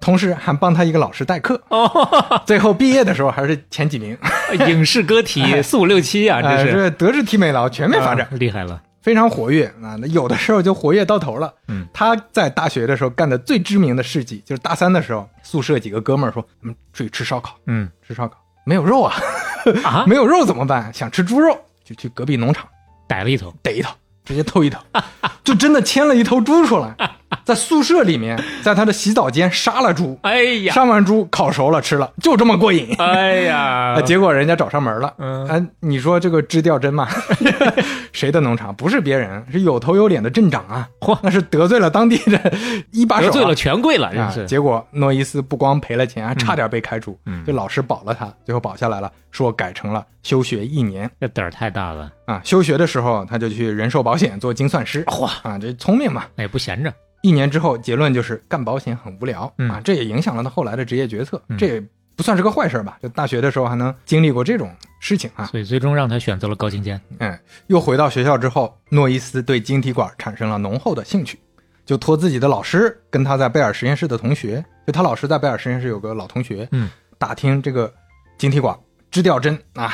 [0.00, 4.16] 同时还帮他一个老师代课，哦，最后毕业的时候还是前几名，
[4.68, 6.72] 影视歌体四五六七啊，哎这是。
[6.72, 8.80] 这德智体美劳全面发展，啊厉害了。
[9.02, 9.96] 非常活跃啊。
[10.00, 11.52] 那有的时候就活跃到头了。
[11.68, 17.86] 嗯，他在大学的时候干的最知名的事迹，就是大三的时候，宿舍几个哥们儿说：“我们出去吃烧烤，嗯。
[18.06, 18.38] 吃烧烤。
[18.64, 19.14] 没有肉啊，
[19.84, 20.92] 啊， 没有肉怎么办？
[20.92, 22.66] 想吃猪肉，就去隔壁农场
[23.08, 23.92] 逮了一头，逮一头，
[24.24, 24.80] 直接偷一头，
[25.44, 26.94] 就真的牵了一头猪出来，
[27.44, 32.94] 在宿舍里面，在他的洗澡间杀了猪，哎呀，杀完猪烤熟了吃了，就这么过瘾。
[32.98, 35.12] 哎呀啊，， 结果人家找上门了。
[35.18, 37.08] 嗯哎，你说这个支调针吗，
[38.12, 38.74] 谁的农场？
[38.74, 40.88] 不是别人，是有头有脸的镇长啊！
[41.00, 42.52] 嚯那是得罪了当地的
[42.92, 44.30] 一把手、啊，得罪了权贵了，真啊！
[44.30, 44.44] 是。
[44.46, 47.18] 结果诺伊斯不光赔了钱，还差点被开除。
[47.26, 52.40] 嗯就老师保了他，最后保下来了，说改成了休学一年这胆儿太大了，啊。
[52.44, 55.04] 休学的时候，他就去人寿保险做精算师。
[55.04, 56.24] 嚯，啊，这聪明嘛！
[56.36, 56.92] 那也不闲着。
[57.24, 61.42] 一年之后，结论就是干保险很无聊、嗯啊，这也影响了他后来的职业决策。
[61.48, 61.82] 嗯这也
[62.14, 62.98] 不算是个坏事吧？
[63.02, 65.46] 就大学的时候还能经历过这种事情啊。
[65.46, 67.00] 所以最终让他选择了高精尖。
[67.20, 71.38] 嗯，又回到学校之后，诺伊斯对晶体管产生了浓厚的兴趣，
[71.86, 77.90] 就托自己的老师跟他在贝尔实验室的同学，就他老师在贝尔实验室有个老同学，嗯，打听这个
[78.36, 78.78] 晶体管。
[79.14, 79.92] 支吊针啊，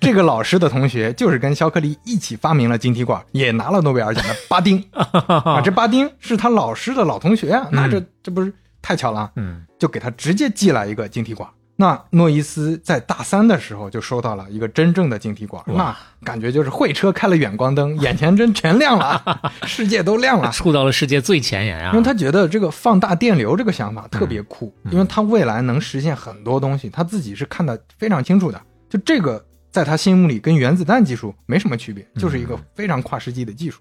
[0.00, 8.50] 这个老师的同学就是跟肖克利一起发明了晶体管，也拿了诺贝尔奖的巴丁 啊，这巴丁是他老师的老同学啊，那这这不是
[8.80, 9.30] 太巧了啊？
[9.36, 11.46] 嗯，就给他直接寄来一个晶体管。
[11.76, 19.20] 那诺伊斯在大三的时候就收到了一个真正的晶体管，那感觉就是会车开了远光灯，眼前真全亮了，
[19.66, 20.50] 世界都亮了。
[20.52, 21.90] 触到了世界最前沿啊！
[21.92, 28.60] 因为他觉得这个放大电流这个想法特别酷，嗯因为他未来能实现很多东西，他自己是看得非常清楚的。
[28.88, 33.80] 就这个在他心目里跟原子弹技术没什么区别，就是一个非常跨世纪的技术。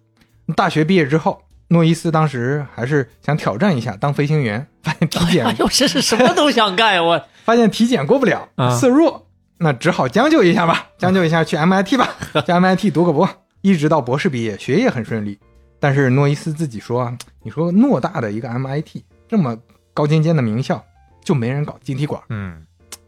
[0.56, 1.40] 大学毕业之后，
[1.74, 7.04] 诺伊斯当时还是想挑战一下当飞行员，发现体检哎呦，这是什么都想干呀！
[7.04, 12.10] 我 发现体检过不了啊，色弱，那只好将就一下吧，将就一下去 MIT 吧，
[12.46, 13.28] 去 MIT 读个博，
[13.62, 15.38] 一直到博士毕业，学业很顺利。
[15.80, 19.58] 但是诺伊斯自己说啊，你说偌大的一个 MIT，这么
[19.94, 20.82] 高尖尖的名校，
[21.24, 22.22] 就没人搞晶体管。
[22.30, 22.66] 嗯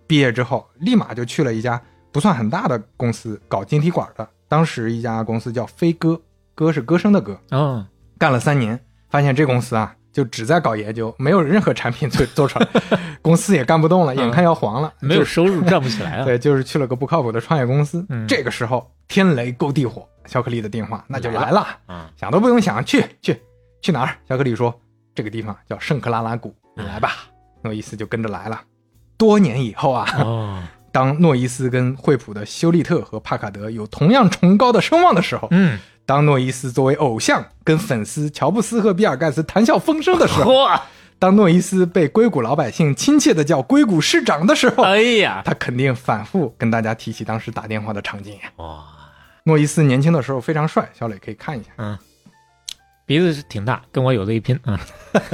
[0.08, 6.20] 毕业之后，立马就去了一家不算很大的公司搞晶体管的，当时一家公司叫飞歌，
[6.54, 7.86] 歌是歌声的歌，哦，
[8.18, 12.68] 干了三年，发现这公司啊，就只在搞研究，没有任何产品做做出来，
[13.22, 16.26] 公司也干不动了，眼看要黄了，没有收入赚不起来了！
[16.26, 18.06] 对，就是去了个不靠谱的创业公司。
[18.10, 23.40] 嗯这个时候，天雷勾地火，肖克利的电话那就来了，啊，想都不用想，去去
[23.82, 24.18] 去哪儿？
[24.28, 24.74] 肖克利说
[25.14, 27.12] 这个地方叫圣克拉拉谷，你来吧。
[27.62, 28.62] 诺伊斯就跟着来了。
[29.18, 40.68] 多年以后啊，哦，当诺伊斯跟惠普的休利特和帕卡德有同样崇高的声望的时候，嗯，当诺伊斯作为偶像跟粉丝乔布斯和比尔盖茨谈笑风生的时候，
[41.18, 48.52] 当诺伊斯被硅谷老百姓亲切的叫硅谷市长的时候，哎呀，他肯定反复跟大家提起当时打电话的场景呀。
[48.58, 48.84] 哇，
[49.46, 51.98] 诺伊斯年轻的时候非常帅，小磊可以看一下，嗯，
[53.06, 54.80] 鼻子是挺大，跟我有的一拼啊，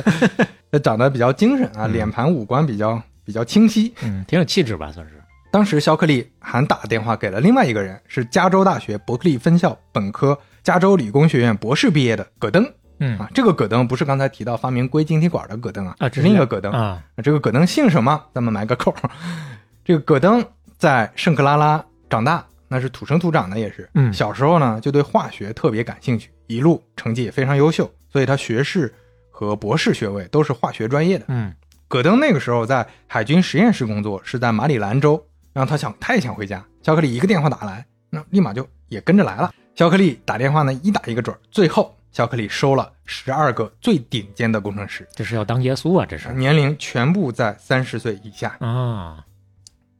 [0.71, 3.93] 他长得比较精神啊，嗯脸盘五官比较比较清晰。
[4.03, 5.15] 嗯，挺有气质吧，算是。
[5.51, 12.65] 当时肖克利还打电话给了另外一个人，是加州大学伯克利分校本科、加州理工学院博士毕业的葛登
[12.99, 13.29] 嗯啊。
[13.33, 16.71] 这个葛登不是刚才提到发明硅晶体管的葛登啊，啊，是另一个葛登。
[16.71, 18.23] 啊，这个葛登姓什么？
[18.33, 18.93] 咱们埋个扣。
[19.83, 20.43] 这个葛登
[20.77, 23.89] 在圣克拉拉长大，那是土生土长的，也是。
[23.95, 28.93] 嗯小时候呢就对化学特别感兴趣，一路成绩也非常优秀，所以他学士
[29.29, 31.25] 和博士学位都是化学专业的。
[31.27, 31.53] 嗯
[31.87, 35.21] 葛登那个时候在海军实验室工作，是在马里兰州。
[35.53, 36.63] 然后他想，他也想回家。
[36.81, 39.51] 巧克力一个电话打来，那立马就也跟着来了。
[39.75, 41.39] 肖克利打电话呢，一打一个准儿。
[41.49, 48.55] 最后，肖克利收了十二个最顶尖的工程师，这是要当耶稣啊，这是年龄全部在三十岁以下。
[48.59, 49.25] 啊，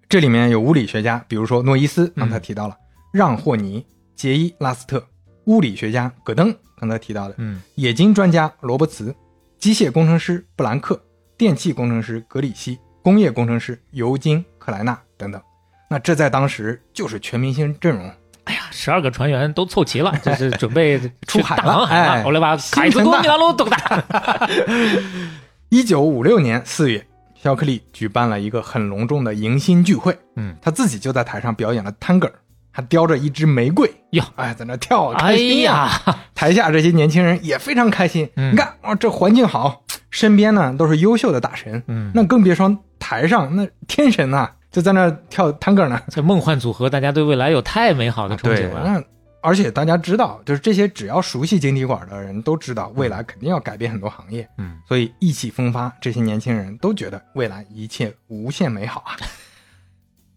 [0.09, 2.75] 这里面有物理学家，比如说诺伊斯，刚才提到了；
[3.11, 4.99] 让霍尼、杰伊拉斯特；
[5.45, 9.13] 物理学家戈登，刚才提到的；嗯冶金专家罗伯茨；
[9.57, 10.95] 机械工程师布兰克；
[11.37, 15.41] 电气工程师格里希；工业工程师尤金克莱纳等等。
[15.89, 18.13] 那这在当时就是全明星阵容，
[18.51, 22.23] 哎呀，十二个船员都凑齐了， 这是准备 出海了大航海。
[22.25, 24.49] 我来把凯子公米拉罗懂大。
[25.69, 27.05] 一九五六年四月，
[27.41, 32.29] 肖克利举办了一个很隆重的迎新聚会，嗯，他自己就在台上表演了探戈，
[32.71, 35.89] 还叼着一支玫瑰，哟，哎，在那跳，哎开心呀！
[36.05, 38.29] 呀，台下这些年轻人也非常开心。
[38.35, 46.01] 嗯你看，哇，这环境好，身边呢都是优秀的大神，嗯，那更别说台上那天神呐、就在那跳探戈呢。
[46.09, 48.83] 这梦幻组合，大家对未来有太美好的憧，憬了。
[48.85, 49.03] 那
[49.41, 59.17] 而且大家知道，就是这些只要熟悉晶体管的人都知道，未来肯定要改变很多行业，嗯，所以意气风发，这些年轻人都觉得未来一切无限美好啊。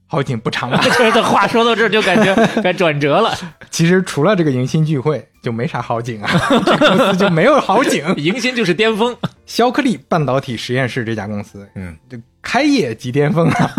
[0.06, 0.80] 好景不长啊！
[0.82, 3.34] 这 这话说到这儿就感觉该转折了，
[3.70, 6.30] 其实除了这个迎新聚会，就没啥好景啊，
[6.64, 8.04] 这公司就没有好景。
[8.16, 9.16] 迎新就是巅峰。
[9.44, 13.70] 肖克利半导体实验室这家公司，嗯，就开业即巅峰啊！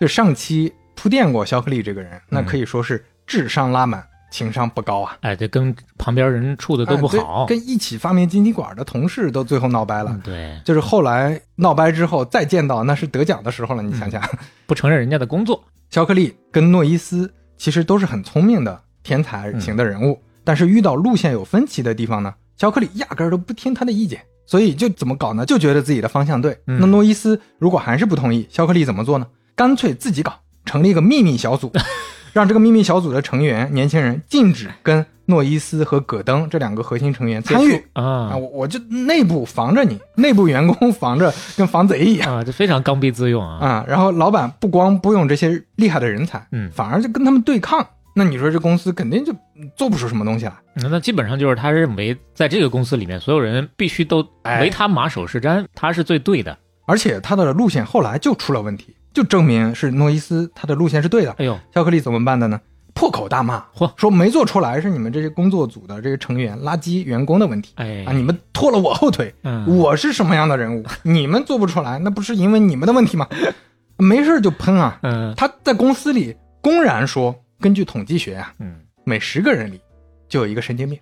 [0.00, 7.46] 就上期铺垫过肖克利这个人，那可以说是智商拉满，情商不高啊，哎，这跟旁边人处的都不哎好。
[7.46, 10.10] 对跟一起发明晶体管的同事都最后闹掰了。
[10.12, 13.82] 嗯对，就是后来闹掰之后，再见到那是得奖的时候了。
[13.82, 14.22] 你想想，
[14.66, 15.62] 不承认人家的工作。
[15.90, 25.46] 肖克利跟诺伊斯其实都是很聪明的天才型的人物，但是遇到路线有分歧的地方呢，肖克利压根儿都不听他的意见，所以就怎么搞呢？
[25.46, 26.58] 就觉得自己的方向对。
[26.66, 29.26] 嗯那诺伊斯如果还是不同意，肖克利怎么做呢？
[29.58, 30.32] 干脆自己搞，
[30.64, 31.72] 成立一个秘密小组，
[32.32, 37.74] 让这个秘密小组的成员年轻人禁止跟诺伊斯和葛登这两个核心成员参与。
[37.94, 43.58] 啊，啊我我就内部防着你， 内部员工防着跟防贼一样啊，这非常刚愎自用啊。
[43.58, 43.84] 啊。
[43.88, 47.84] 然后老板不光不用这些厉害的人才，嗯反而就跟他们对抗。
[48.14, 49.34] 那你说这公司肯定就
[49.76, 50.52] 做不出什么东西来。
[50.74, 56.56] 那那基本上就是他认为，在这个公司里面，所有人必须都哎唯他马首是瞻，他是最对的。
[56.86, 61.32] 而且他的路线后来就出了问题，就证明是诺伊斯他的路线是对的。
[61.38, 62.60] 哎呦，肖克利怎么办的呢？
[62.94, 68.12] 破口大骂，嚯说没做出来是你们这些工作组的这些成员垃圾员工的问题哎啊！
[68.12, 73.28] 你们拖了我后腿，嗯，我是什么样的人物，你们做不出来，那不是因为你们的问题吗？
[73.98, 74.98] 没事就喷啊！
[75.02, 79.80] 嗯他在公司里公然说，根据统计学啊，嗯，每十个人里
[80.28, 80.98] 就有一个神经病。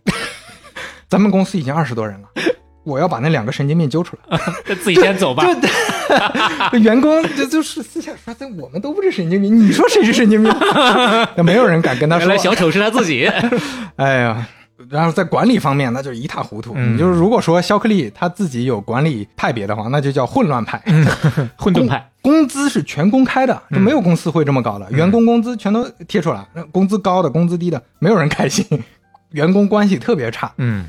[1.09, 2.29] 咱们公司已经二十多人了，
[2.87, 4.41] 我要把那两个神经病揪出来。
[4.65, 5.45] 这 自己先走吧。
[6.71, 10.55] 这 员工就就是私下说，这我们都不是神经病，你说谁是神经病？
[11.35, 12.43] 那没有人敢跟他说原来。
[12.43, 13.29] 小丑是他自己。
[13.97, 14.47] 哎呀，
[14.89, 16.75] 然后在管理方面，那就是一塌糊涂。
[16.77, 20.81] 嗯你就是如果说肖克利他自己有管理派别的话，那就叫混乱派。
[21.57, 22.09] 混沌派。
[22.23, 24.91] 工资是全公开的，嗯就没有公司会这么搞的。
[24.93, 28.65] 员工工资全都贴出来，工资高的、工资低的，没有人开心，
[29.31, 30.87] 员工关系特别差，嗯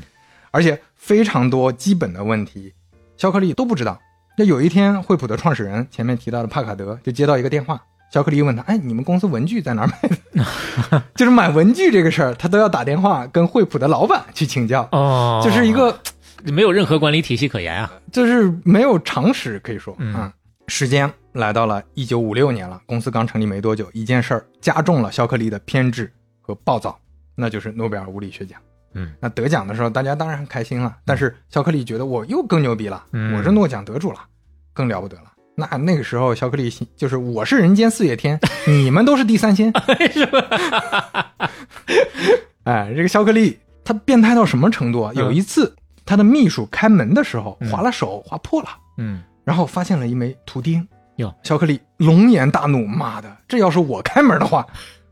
[0.50, 2.70] 而且非常多基本的问题，
[3.16, 3.98] 肖克利都不知道。
[4.36, 15.98] 那有一天，惠普的创始人前面提到的帕卡德就接到一个电话，肖克利问他：“哎，你们公司文具在哪儿买的？” 就是买文具这个事儿，他都要打电话跟惠普的老板去请教，哦，就是一个
[16.44, 17.90] 没有任何管理体系可言啊。
[18.12, 20.30] 就是没有常识，可以说，嗯啊
[20.66, 27.00] 时间来到了一九五六年了，公司刚成立没多久，一件事儿加重了肖克利的偏执和暴躁，
[27.34, 28.60] 那就是诺贝尔物理学奖。
[28.94, 30.96] 嗯，那得奖的时候，大家当然很开心了。
[31.04, 34.18] 但是肖克利觉得我又更牛逼了，嗯我是诺奖得主了，
[34.72, 35.24] 更了不得了。
[35.54, 39.72] 那那个时候，肖克利心就是我是人间四月天， 你们都是地三鲜，
[40.12, 41.32] 是吧？
[42.64, 45.74] 哎，这个肖克利他变态到什么程度有一次，
[46.04, 50.86] 他的秘书开门的时候嗯划了手，划破了，嗯，然后发现了一枚图钉。
[51.16, 54.64] 哟，肖克利龙颜大怒，妈的，这要是我开门的话，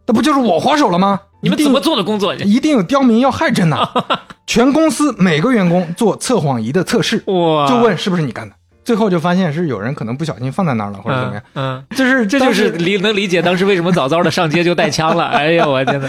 [0.06, 1.20] 那不就是我划手了吗？
[1.46, 2.34] 你们怎么做的工作？
[2.36, 3.88] 一定有刁民要害朕呐！
[4.46, 8.54] 全公司每个员工做测谎仪的测试，哇，就问是不是你干的，
[8.84, 11.42] 最后就发现是有人可能不小心放在那儿了，或者怎么样。
[11.54, 15.24] 嗯，嗯，就是这就是理能理解当时为什么早早的上街就带枪了。
[15.26, 16.08] 哎呀，我天呐，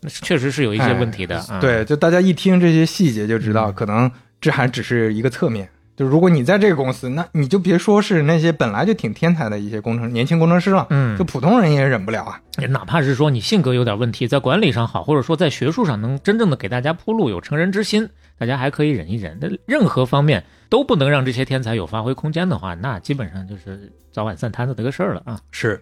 [0.00, 1.42] 那 确实是有一些问题的。
[1.60, 4.10] 对，就大家一听这些细节就知道，嗯可能
[4.40, 5.68] 这还只是一个侧面。
[5.96, 12.40] 就如果你在这个公司，那你就别说是那些本来就挺天才的一些工程年轻工程师了，嗯就普通人也忍不了啊。
[12.58, 19.38] 也哪怕是说你性格有点问题，在管理上好，或者说在学术上能真正的给大家铺路，有成人之心，大家还可以忍一忍。
[19.40, 25.38] 那任何方面都不能让这些天才有发挥空间的话，那基本上就是早晚散摊子这个事儿了啊。
[25.52, 25.80] 是，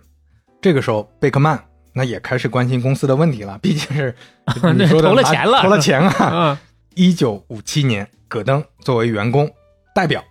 [0.61, 1.59] 这个时候贝克曼
[1.95, 4.15] 那也开始关心公司的问题了，毕竟是
[5.01, 6.31] 投了钱了投了钱啊。
[6.35, 6.59] 嗯
[6.95, 9.51] 一九五七年，戈登作为员工
[9.95, 10.23] 代表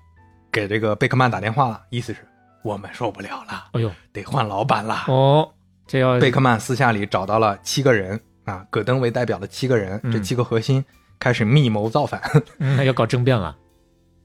[0.52, 2.20] 给这个贝克曼打电话了，意思是
[2.64, 5.06] 我们受不了了，哎呦，得换老板了。
[5.08, 5.50] 哦，
[5.88, 10.84] 这要贝克曼私下里找到了七个人啊，戈登为代表的七个人，嗯这七个核心
[11.20, 12.22] 开始密谋造反。
[12.60, 13.56] 嗯要搞政变了。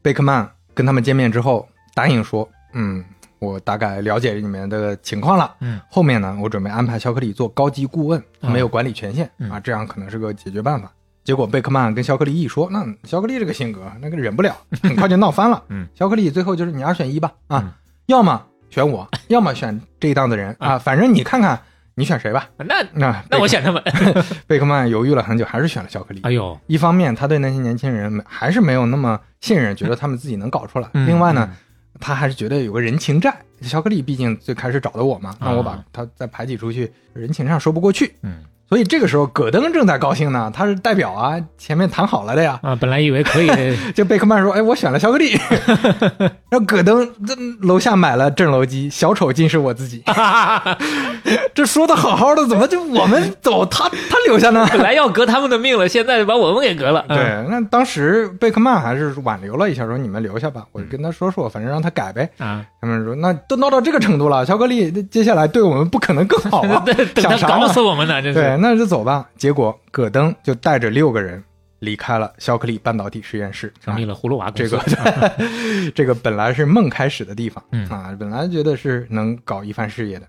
[0.02, 3.04] 贝克曼跟他们见面之后，答应说：“嗯，
[3.38, 5.54] 我大概了解你们的情况了。
[5.60, 10.90] 嗯后面呢，我准备安排肖克里做高级顾问，啊没有管理权限、嗯啊，这样可能是个解决办法。”
[11.26, 15.60] 结果贝克曼跟肖克利一说，那肖克利这个性格，那个忍不了， 很快就闹翻了。
[15.68, 17.72] 嗯，肖克利最后就是你二选一吧，啊，嗯
[18.06, 21.60] 要么选我，要么选这一档的人啊，反正你看看
[21.96, 22.48] 你选谁吧。
[22.58, 23.82] 那那那我选他们。
[24.46, 26.20] 贝克曼犹豫了很久，还是选了肖克利。
[26.22, 30.88] 哎呦，一方面，他对那些年轻人没还是没有那么信任，觉得他们自己能搞出来。
[30.94, 31.50] 嗯另外呢，
[31.98, 33.36] 他还是觉得有个人情债。
[33.62, 38.14] 肖克利毕竟最开始找的我嘛，那我把他再排挤出去，人情上说不过去。
[38.22, 42.58] 嗯所以这个时候，戈登正在高兴呢，他是代表啊，前面谈好了的呀。
[42.62, 43.48] 啊，本来以为可以，
[43.94, 45.38] 就贝克曼说：“哎，我选了肖克利。”
[46.50, 47.34] 然后葛登这
[47.66, 50.02] 楼下买了镇楼机，小丑竟是我自己。
[51.54, 54.66] 这说的好好的，怎么就我们走，他他留下呢？
[54.72, 57.04] 本来要革他们的命了，现在把我们给革了。
[57.08, 62.28] 嗯，对，那当时贝克曼还是挽留了一下，说你们留下吧，我跟他说说，反正让他改呗。
[62.38, 68.62] 啊，他们说那都闹到这个程度了，巧克力接下来对我们不可能更好啊对，，等他搞想啥呢死我们呢，真对，是。
[68.62, 69.28] 那就走吧。
[69.36, 71.42] 结果葛登就带着六个人
[71.78, 74.76] 离开了肖克利半导体实验室，成立了葫芦娃公这司。
[74.76, 75.32] 个
[75.94, 80.26] 这个本来是梦开始的地方，嗯啊，本来觉得是能搞一番事业的，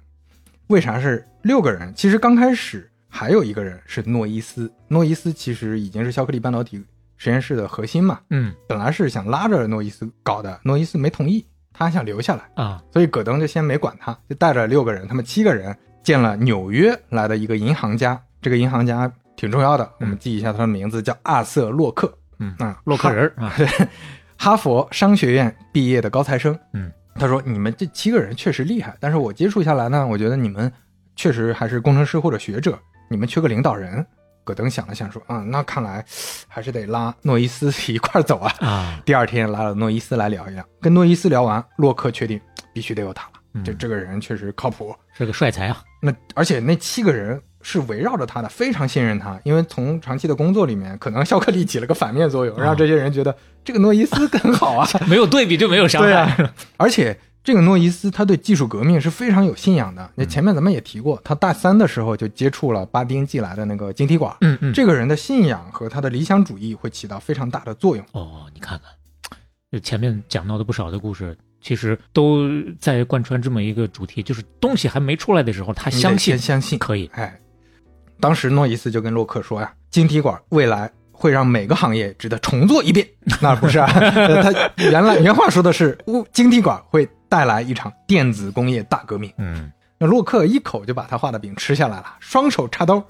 [0.68, 1.94] 为啥是六个人？
[1.96, 6.84] 其实刚开始还有一个人是诺伊斯，诺伊斯其实已经是肖克利半导体
[7.16, 15.76] 实验室的核心嘛，嗯本来是想拉着诺伊斯搞的，诺伊斯没同意，他还想留下来，啊，所以葛登就先没管他，就带着六个人，他们七个人
[16.08, 23.52] 见了纽约来的一个银行家，这个银行家挺重要的，我们记一下他的名字叫阿瑟洛克，嗯啊，洛克人儿啊，
[24.40, 26.58] 哈佛商学院毕业的高材生。
[26.72, 30.72] 嗯，他说：“你们这七个人确实厉害，但是我接触下来呢，我觉得你们
[31.18, 34.08] 确实还是工程师或者学者，你们缺个领导人。”
[34.46, 36.06] 葛登想了想说：“啊、那看来
[36.48, 38.54] 还是得拉诺伊斯一块儿走啊。
[38.62, 42.40] 啊，第二天拉了诺伊斯来聊一聊，跟诺伊斯聊完，洛克确定
[42.72, 44.96] 必须得有他了，嗯这这个人确实靠谱。
[45.18, 45.84] 是个帅才啊。
[46.02, 54.88] 那而且那七个人是围绕着他的，非常信任他，因为从长期的工作里面，可能肖克利起了个反面作用，让这些人觉得这个诺伊斯更好啊。
[55.10, 56.22] 没有对比就没有伤对害。
[56.44, 60.08] 啊，而且这个诺伊斯他对技术革命是非常有信仰的。
[60.16, 64.36] 那前面咱们也提过，他大三的时候就接触了巴丁寄来的那个晶体管。
[64.42, 68.06] 嗯嗯，这个人的信仰和他的理想主义会起到非常大的作用。
[68.12, 69.40] 哦，你看看，
[69.72, 71.36] 就前面讲到的不少的故事，
[71.68, 72.48] 其实都
[72.80, 77.10] 在贯穿这么一个主题，就是东西还没出来的时候，他相信相信，可以。
[77.12, 77.38] 哎，
[78.22, 83.06] 当时诺伊斯就跟洛克说呀，晶体管未来会让每个行业值得重做一遍。
[83.44, 89.30] 那不是啊，呃他原来原话说的是，物晶体管会带来一场电子工业大革命。
[89.38, 89.70] 嗯，
[90.00, 93.04] 那洛克一口就把他画的饼吃下来了，双手插兜，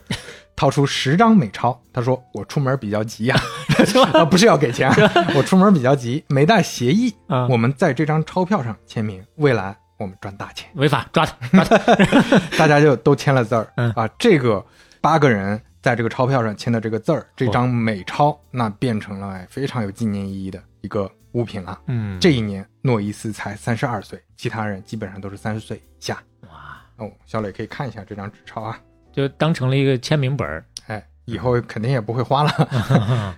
[0.55, 1.81] 掏出十张美钞。
[1.91, 3.35] 他说：“我出门比较急呀、
[4.13, 4.95] 啊，不是要给钱、啊，
[5.35, 7.13] 我出门比较急，没带协议。
[7.27, 10.69] 啊我们在这张钞票上签名，未来我们赚大钱。
[10.75, 11.77] 违法抓他，抓他。
[12.57, 13.67] 大家就都签了字儿。
[13.75, 14.65] 嗯啊，这个
[15.01, 21.77] 八个人在这个钞票上签的这个字儿，这张美钞那变成了哎非常有纪念意义的一个物品了。
[21.87, 26.17] 嗯，这一年，诺伊斯才三十二岁，其他人基本上都是三十岁以下。
[26.97, 28.79] 哇，哦，小磊可以看一下这张纸钞啊。
[29.11, 33.37] 就当成了一个签名本儿，哎以后肯定也不会花了。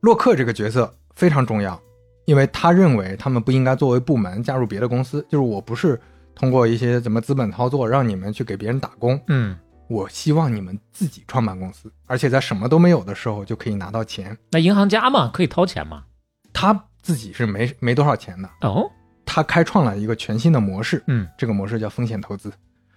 [0.00, 1.80] 洛克这个角色非常重要，
[2.24, 6.00] 因为他认为他们不应该作为部门加入别的公司，就是我不是
[6.34, 9.56] 通过一些什么资本操作让你们去给别人打工，嗯，
[9.88, 14.36] 我希望你们自己创办公司，而且在什么都没有的时候就可以拿到钱。
[14.50, 16.04] 那银行家嘛，可以掏钱嘛？
[16.52, 18.90] 他自己是没没多少钱的，哦，
[19.24, 22.52] 他开创了一个全新的模式，嗯，这个模式叫风险投资。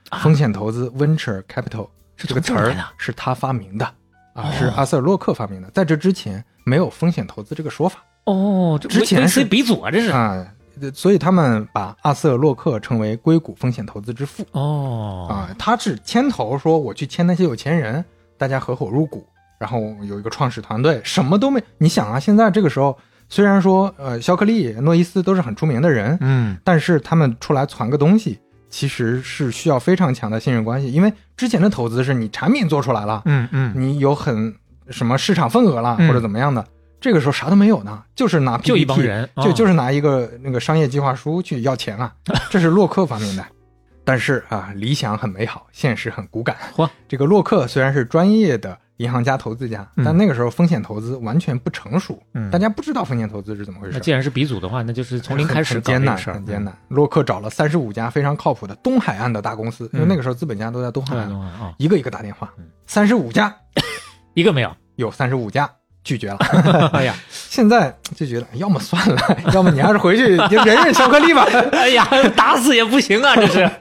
[0.09, 3.85] 啊风险投资 （venture capital） 是这个词儿是他发明的
[4.33, 5.69] 啊，哦是阿瑟·洛克发明的。
[5.71, 10.09] 在这之前没有风险投资这个说法哦，这之前是鼻祖啊，这是。
[10.09, 10.45] 啊，
[10.93, 15.49] 所以他们把阿瑟·洛克称为硅谷风险投资之父哦，啊。
[15.57, 18.03] 他是牵头说我去签那些有钱人，
[18.37, 19.25] 大家合伙入股，
[19.59, 21.61] 然后有一个创始团队，什么都没。
[21.77, 22.97] 你想啊，现在这个时候
[23.29, 28.39] 虽然说呃，肖克利、诺伊斯都是很出名的人，嗯，但是他们出来攒个东西，
[28.69, 34.55] 其实是需要非常强的信任关系，因为之前的投资是你产品做出来了，嗯嗯，你有很
[34.89, 36.65] 什么市场份额了、嗯或者怎么样的，
[37.01, 42.13] 这个时候啥都没有呢，就是拿 PPT, 就一帮人就哦就是拿一个那个商业计划书去要钱啊，
[42.49, 43.45] 这是洛克发明的。
[44.05, 46.55] 但是啊，理想很美好，现实很骨感。
[47.07, 53.93] 这个洛克虽然是专业的银行家、投资家，嗯但那个时候风险投资完全不成熟，嗯大家不知道风险投资是怎么回事。
[53.93, 56.73] 那既然是鼻祖的话，那就是从零开始很艰难，很艰难。
[56.89, 61.23] 洛克找了三十五家非常靠谱的东海岸的大公司，因为那个时候资本家都在东海对。
[61.23, 63.55] 岸，一个一个打电话嗯，三十五家
[64.33, 64.71] 一个没有。
[64.95, 65.69] 有三十五家
[66.03, 66.37] 拒绝了。
[66.91, 69.21] 哎呀，现在就觉得，要么算了，
[69.55, 71.45] 要么你还是回去就忍忍巧克力吧。
[71.71, 73.71] 哎呀，打死也不行啊，这是。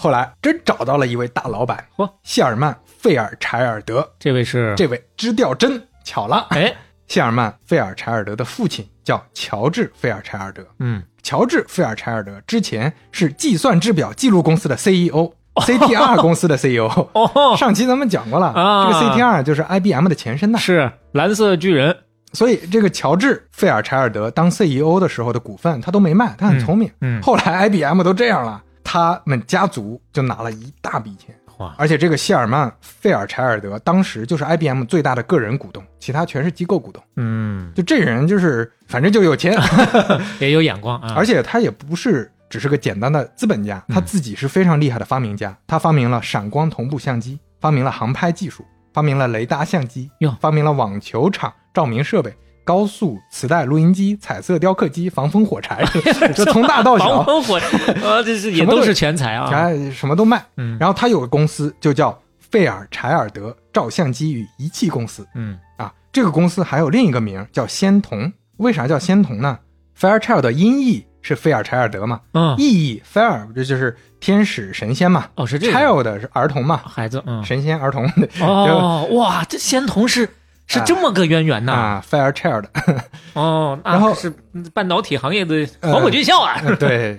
[0.00, 4.72] 后来真找到了一位大老板嚯，谢尔曼·费尔柴尔德，这位是？
[4.74, 6.46] 这位支调真巧了。
[6.48, 6.74] 哎，
[7.06, 15.32] 谢尔曼·费尔柴尔德的父亲叫乔治·费尔柴尔德，嗯，乔治·费尔柴尔德之前是计算制表记录公司的 CEO。
[15.56, 18.86] CTR 公司的 CEO，哦，上期咱们讲过了，啊。
[18.86, 20.58] 这个 CTR 就是 IBM 的前身呐。
[20.58, 21.94] 是蓝色巨人，
[22.32, 26.90] 所以这个乔治·费尔柴尔德当 CEO 的时候的股份他都没卖，他很聪明。
[27.02, 31.32] 嗯，后来 IBM 都这样了，他们家族就拿了一大笔钱。
[31.58, 37.00] 哇，而且这个谢尔曼·费尔柴尔德当时就是 IBM 最大的个人股东，其他全是机构股东。
[37.14, 39.56] 嗯，就这人就是反正就有钱，
[40.40, 45.56] 也有眼光啊，而且他也不是只是个简单的资本家，他自己是非常厉害的发明家。
[45.68, 50.10] 他发明了闪光同步相机，发明了航拍技术，发明了雷达相机，
[50.40, 52.34] 发明了网球场照明设备。
[52.64, 55.84] 高速磁带录音机、彩色雕刻机、防风火柴，
[56.34, 57.22] 就从大到小。
[57.22, 57.66] 防，风火柴，
[58.02, 60.44] 呃，这是也都都是全才啊，哎，什么都卖。
[60.56, 65.26] 嗯，然后他有个公司就叫费尔柴尔德照相机与仪器公司。
[65.34, 65.92] 嗯，啊。
[66.12, 69.60] 这个公司还有另一个名叫仙童，为啥叫仙童呢
[69.96, 75.28] ？Fairchild 的音译是费尔柴尔德嘛，嗯，意义 Fair 这就是天使神仙嘛。
[75.36, 78.10] 哦，是这个，Child 是儿童嘛，孩子，嗯，神仙儿童。
[78.40, 80.28] 哦， 哇，这仙童是
[80.70, 82.64] 是这么个渊源呐，啊，Fairchild
[83.34, 84.30] 哦，然后是
[84.72, 87.18] 半导体行业的黄埔军校啊，对，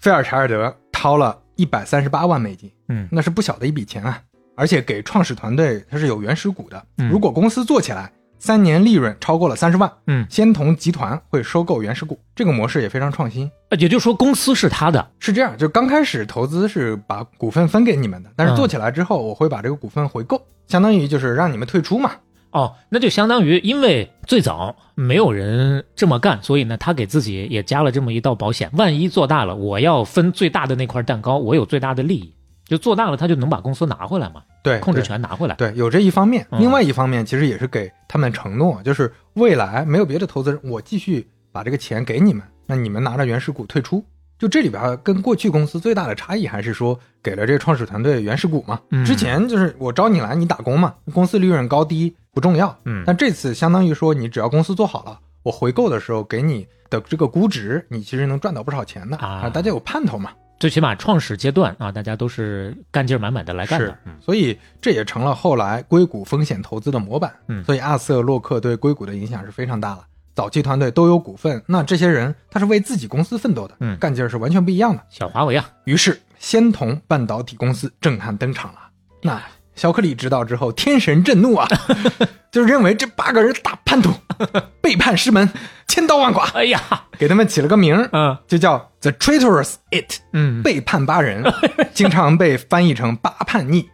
[0.00, 4.18] 菲尔柴尔德掏了一百三十八万美金，嗯那是不小的一笔钱啊，
[4.56, 13.50] 而且给创始团队他是有原始股的，嗯如果公司做起来，三年利润超过了三十万，嗯，仙童集团会收购原始股，这个模式也非常创新。
[13.68, 22.12] 呃也就是说公司是他的，是这样，就刚开始投资是把股份分给你们的，但是嗯做起来之后，我会把这个股份回购，相当于就是让你们退出嘛。
[22.50, 32.32] 哦，那就相当于因为最早没有人这么干，所以呢，他给自己也加了这么一道保险，万一做大了，我要分最大的那块蛋糕，我有最大的利益，
[32.64, 35.54] 就做大了，他就能把公司拿回来嘛，对，控制权拿回来。
[35.56, 44.04] 对，有这一方面，嗯另外一方面其实也是给他们承诺，就是未来没有别的投资人，我继续把这个钱给你们，那你们拿着原始股退出。
[44.38, 48.80] 就这里边跟过去公司最大的差异还是说给了这个创始团队原始股嘛。
[48.90, 52.76] 嗯之前就是我招你来，你打工嘛，公司利润高低不重要。
[52.84, 60.30] 嗯但这次相当于说，你只要公司做好了，我回购的时候给你的这个估值，你其实能赚到不少钱的啊大家有盼头嘛。
[60.58, 63.94] 最起码创始阶段啊，大家都是干劲儿满满的来干的。
[64.06, 67.30] 嗯，所以这也成了后来硅谷风险投资的模板。
[67.48, 70.04] 嗯所以阿瑟·洛克对硅谷的影响是非常大了。
[70.36, 75.02] 早期团队都有股份，那这些人他是为自己公司奋斗的，嗯干劲儿是完全不一样的。
[75.08, 78.78] 小华为啊，于是，仙童半导体公司震撼登场了。
[79.22, 79.42] 那
[79.74, 81.66] 小克里知道之后，天神震怒啊，
[82.52, 84.12] 就认为这八个人大叛徒，
[84.82, 85.50] 背叛师门，
[85.88, 86.80] 千刀万剐，哎呀，
[87.18, 91.42] 给他们起了个名儿，嗯就叫 The Traitorous It，嗯，背叛八人，
[91.94, 93.88] 经常被翻译成八叛逆。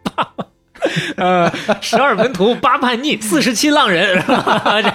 [1.17, 4.81] 呃，十二门徒八叛逆，四十七浪人，是吧？
[4.81, 4.89] 这，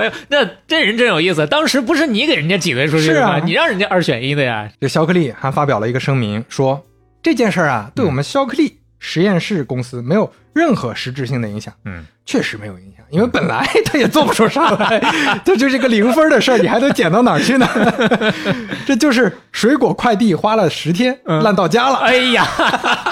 [0.00, 1.46] 哎呦，那这人真有意思。
[1.46, 3.34] 当时不是你给人家挤兑出去的吗？
[3.36, 4.68] 是啊你让人家二选一的呀。
[4.80, 6.84] 这肖克利还发表了一个声明，说
[7.22, 15.00] 这件事儿啊，对我们肖克利实验室公司没有任何实质性的影响，嗯，确实没有影响，因为本来他也做不出啥来，
[15.46, 17.68] 这就是个零分的事儿，你还能减到哪儿去呢？
[18.84, 21.98] 这就是水果快递花了十天嗯烂到家了。
[21.98, 22.44] 哎呀，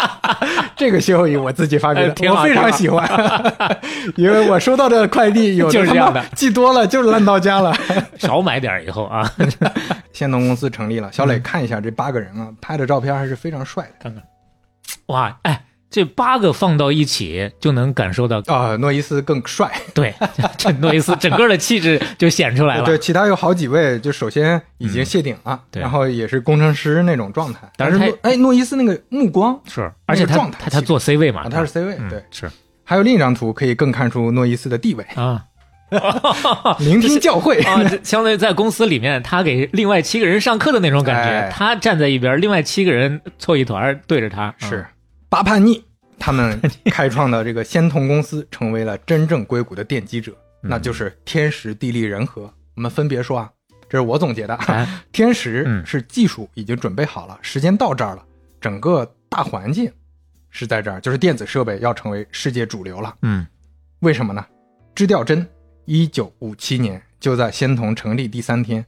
[0.76, 3.08] 这个歇后语我自己发明的，哎我非常喜欢，
[4.16, 7.72] 因为我收到的快递有就是这样的寄多了就是烂到家了。
[8.18, 9.30] 少买点以后啊，
[10.12, 14.22] 仙童公司成立了，小磊嗯看一下这八个人啊，拍的照片还是非常帅的看看，
[15.06, 15.62] 哇，哎，
[15.92, 18.74] 这八个放到一起就能感受到，啊。
[18.76, 20.12] 诺伊斯更帅， 对，
[20.56, 22.84] 这诺伊斯整个的气质就显出来了。
[22.86, 27.70] 对，其他有好几位，就首先已经谢顶了，对然后也是工程师那种状态。
[27.76, 32.24] 但是哎，诺伊斯那个目光是，而且他状态他他做 C 位嘛，啊，他是 C 位，嗯对。
[32.30, 32.50] 是
[32.84, 35.44] 还有另一张图可以更看出诺伊斯的地位， 啊。
[36.78, 37.62] 聆听教诲。
[37.68, 44.86] 啊，相当于在公司里面，他给另外七个人上课的那种感觉，哎他站在一边，另外七个人凑一团对着他，是
[45.32, 45.82] 巴叛逆，
[46.18, 46.60] 他们
[46.90, 50.30] 开创的这个仙童公司成为了真正硅谷的奠基者，
[50.62, 52.42] 嗯那就是天时地利人和。
[52.74, 53.50] 我们分别说啊，
[53.88, 54.54] 这是我总结的。
[54.56, 58.22] 哎天时嗯是技术已经准备好了，时间到这儿了，
[58.60, 59.90] 整个大环境
[60.50, 63.16] 是在这儿，就是电子设备要成为世界主流了。
[63.22, 63.46] 嗯
[64.00, 64.44] 为什么呢？
[64.94, 65.48] 支调针，
[65.86, 68.84] 一九五七年就在仙童成立第三天，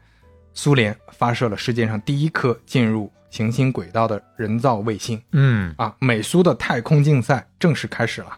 [0.52, 5.20] 苏联发射了世界上第一颗进入行星轨道的人造卫星。
[5.32, 8.28] 嗯啊，美苏的太空竞赛正式开始了，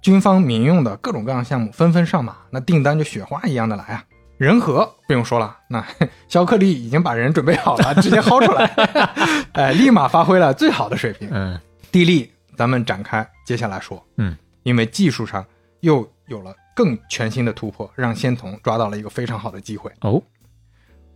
[0.00, 4.04] 军方、民用的各种各样项目纷纷上马，那订单就雪花一样的来啊。
[4.38, 5.84] 人和不用说了，那
[6.28, 8.66] 肖克利已经把人准备好了， 直接薅出来，
[9.54, 11.28] 哎，立马发挥了最好的水平。
[11.32, 11.58] 嗯
[11.90, 15.44] 地利，咱们展开接下来说，嗯，因为技术上
[15.80, 19.90] 又有了更全新的突破，让仙童抓到了一个非常好的机会。
[20.02, 20.22] 哦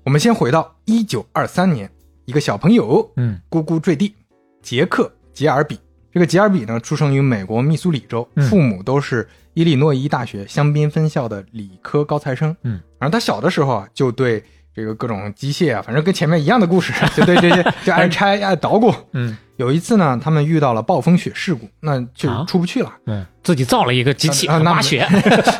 [0.03, 1.89] 我们先回到一九二三年，
[2.31, 4.14] 一个小朋友嗯咕咕坠地，
[4.62, 5.03] 杰克·
[5.35, 5.76] 杰尔比。
[6.12, 12.57] 这个吉尔比呢，出生于美国密苏里州，嗯父母都是伊利诺伊大学香槟分校的理科高材生。
[12.62, 14.41] 嗯，然后他小的时候啊，就对
[14.72, 18.95] 这个各种机械啊，反正跟前面一样的故事，就对这些就爱拆爱捣鼓。
[19.12, 22.93] 嗯有一次呢，他们遇到了暴风雪事故，那就啊出不去了。
[23.07, 25.05] 嗯，自己造了一个机器啊那挖雪，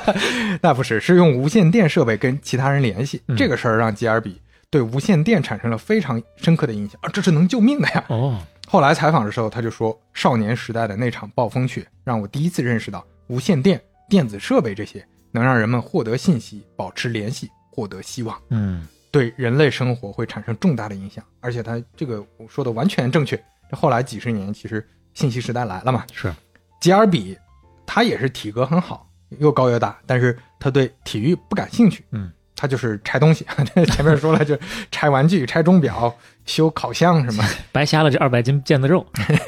[0.63, 3.21] 那不是，是用无线电设备跟其他人联系。
[3.27, 4.41] 嗯这个事儿让吉尔比
[4.71, 8.05] 对无线电产生了非常深刻的印象啊，这是能救命的呀。
[8.09, 21.25] 哦后来采访的时候，他就说，少年时代的那场暴风雪让我第一次认识到无线电、电子设备这些能让人们获得信息、保持联系、获得希望，嗯对人类生活会产生重大的影响。
[21.41, 23.37] 而且他这个我说的完全正确。
[23.69, 26.33] 这后来几十年，其实信息时代来了嘛，是
[26.81, 27.37] 吉尔比
[27.85, 29.11] 他也是体格很好，
[29.41, 32.05] 又高又大，但是他对体育不感兴趣。
[32.13, 33.47] 嗯，他就是拆东西，
[33.91, 34.55] 前面说了，就
[34.91, 37.43] 拆玩具、拆钟表、修烤箱什么。
[37.73, 39.07] 白瞎了这二百斤腱子肉，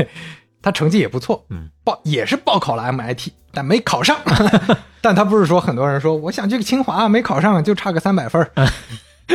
[0.63, 4.17] 他成绩也不错，嗯，报也是报考了 MIT，但没考上。
[5.03, 8.69] 但他不是说很多人说我想去清华没考上，就差个三百分儿。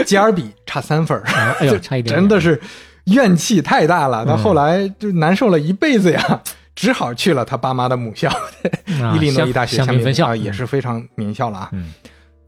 [0.06, 1.24] 吉尔比差三分儿，
[1.60, 2.60] 哎呦，差一点点，真的是
[3.06, 4.26] 怨气太大了。
[4.26, 6.42] 他嗯后来就难受了一辈子呀，
[6.76, 11.70] 只好去了他爸妈的母校啊伊利诺伊大学香槟分校啊，也是非常名校了啊。
[11.74, 11.94] 嗯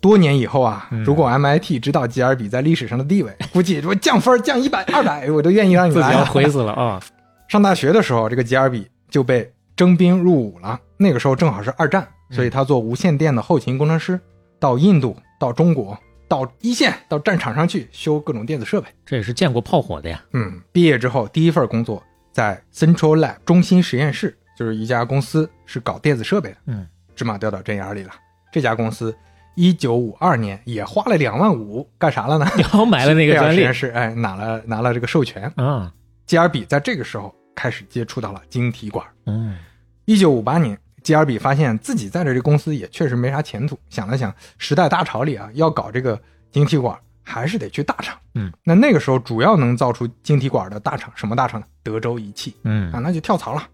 [0.01, 7.01] 多年以后啊嗯，如果 MIT 知道吉尔比在历史上的地位， 估计我降分儿降一百、二百，我都愿意让你自己要死了啊，
[7.49, 10.79] 上大学的时候，这个吉尔比就被征兵入伍了。
[10.97, 14.19] 那个时候正好是二战，所以他做无线电的后勤工程师，
[14.59, 15.97] 到印度、到中国、
[16.27, 18.87] 到一线、到战场上去修各种电子设备。
[19.05, 26.57] 这也是见过炮火的呀，嗯，毕业之后第一份工作在 Central Lab 中心实验室，就是一家公司是搞电子设备的。
[26.67, 26.85] 嗯，
[27.15, 28.11] 芝麻掉到针眼里了。
[28.51, 29.15] 这家公司
[29.59, 32.47] 一九五二年也花了两万五，干啥了呢？
[32.55, 35.51] 然后买了那个专利实验室，哎，拿了拿了这个授权。
[35.57, 35.91] 啊，
[36.25, 39.05] 吉尔比在这个时候开始接触到了晶体管。
[39.25, 39.57] 嗯
[40.05, 46.17] 一九五八年，吉尔比发现自己在这个公司也确实没啥前途，想了想，时代大潮里啊，要搞这个
[46.53, 48.17] 晶体管，还是得去大厂。
[48.35, 51.67] 嗯，那那个时候主要能造出晶体管的大厂，什么大厂呢？
[51.83, 53.67] 德州仪器嗯啊，那就跳槽了，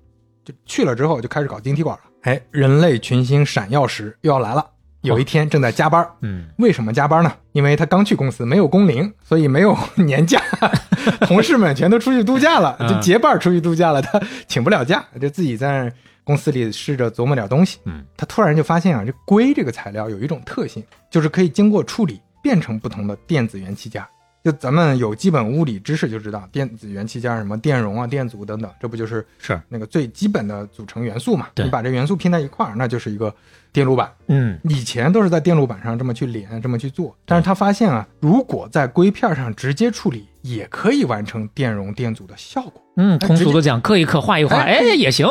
[0.43, 2.03] 就去了之后就开始搞晶体管了。
[2.23, 4.65] 哎，人类群星闪耀时又要来了。
[5.05, 7.31] 有一天正在加班，嗯为什么加班呢？
[7.53, 10.41] 因为他刚去公司，没有工龄，所以没有 年假，
[11.27, 15.91] 同事们全都出去度假了，嗯就结伴出去度假了，他请不了假，就自己在
[16.23, 17.79] 公司里试着琢磨点东西。
[17.85, 24.03] 嗯他突然就发现啊，这硅这个材料有一种特性，就是可以经过处理变成不同的电子元器件。
[24.45, 31.47] 就咱们有基本物理知识就知道，电子元器件什么电容啊、电阻等等，这不就是是那个最基本的组成元素嘛？
[31.55, 33.33] 对你把这元素拼在一块儿，那就是一个
[33.73, 34.07] 电路板。
[34.27, 42.79] 嗯以前都是在电路板上这么去连，这么去做，但是他发现啊，如果在硅片上直接处理，也可以完成电容电阻的效果。
[42.97, 45.27] 嗯，通俗的讲，刻一刻画一画，哎哎，也行，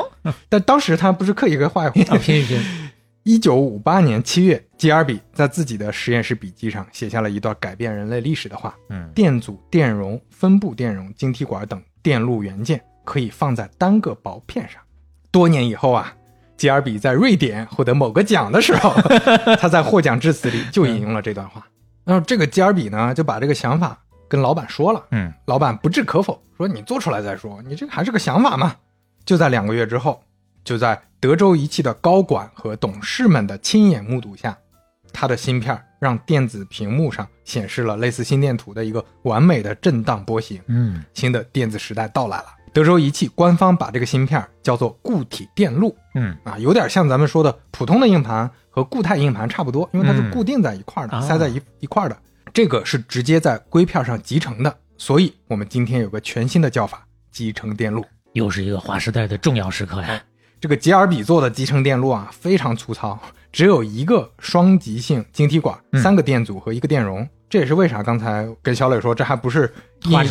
[0.48, 2.18] 但当时他不是刻意给画一 啊画。
[2.18, 2.60] 拼一拼。
[3.24, 14.78] 一九五八年七月，吉尔比在自己的实验室笔记上写下了一段改变人类历史的话：嗯，电阻、电容、分布电容、晶体管等电路元件可以放在单个薄片上。
[15.30, 16.14] 多年以后啊，
[16.58, 18.92] 吉尔比在瑞典获得某个奖的时候，
[19.56, 21.66] 他在获奖致辞里就引用了这段话。
[22.04, 23.98] 然后这个吉尔比呢，就把这个想法
[24.28, 25.02] 跟老板说了。
[25.12, 28.76] 嗯，老板不置可否，说你做出来再说，你这个还是个想法嘛。
[29.24, 30.22] 就在两个月之后，
[30.62, 34.54] 就在德州仪器的高管和董事们的亲眼目睹下，
[35.10, 40.60] 他的芯片让电子屏幕上显示了类似心电图的一个完美的震荡波形。
[40.66, 42.48] 嗯，新的电子时代到来了。
[42.74, 52.18] 德州仪器官方把这个芯片叫做固体电路嗯，啊，有点像咱们说的普通的硬盘和固态硬盘差不多，因为它是嗯固定在一块儿的，啊塞在一一块儿的。
[52.52, 58.04] 这个是直接在硅片上集成的，所以我们今天有个全新的叫法——集成电路。
[58.34, 60.22] 又是一个划时代的重要时刻呀。
[60.64, 63.20] 这个杰尔比做的集成电路啊，非常粗糙，
[63.52, 67.28] 只有一个双极性晶体管、嗯三个电阻和一个电容。
[67.50, 69.70] 这也是为啥刚才跟小磊说，这还不是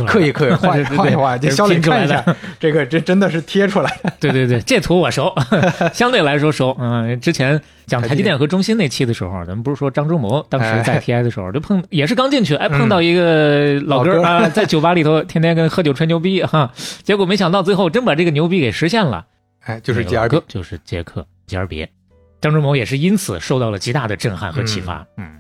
[0.08, 0.76] 刻意刻 意画
[1.08, 4.12] 一画，这这小磊出来看一下的，这个这真的是贴出来的。
[4.20, 5.32] 对对对，这图我熟，
[5.94, 6.76] 相对来说熟。
[6.80, 16.72] 嗯，之前讲台积电和中芯那期的时候，咱们不是说张忠谋当时在 TI 的时候，就碰也是刚进去，哎，碰到一个老哥啊，在酒吧里头天天跟喝酒吹牛逼哈，
[17.04, 19.28] 结果没想到最后真把这个牛逼给实现了。
[19.66, 21.90] 哎，就是那个吉尔比老哥，就是杰克吉尔别，
[22.42, 25.06] 张忠谋也是因此受到了极大的震撼和启发。
[25.18, 25.40] 嗯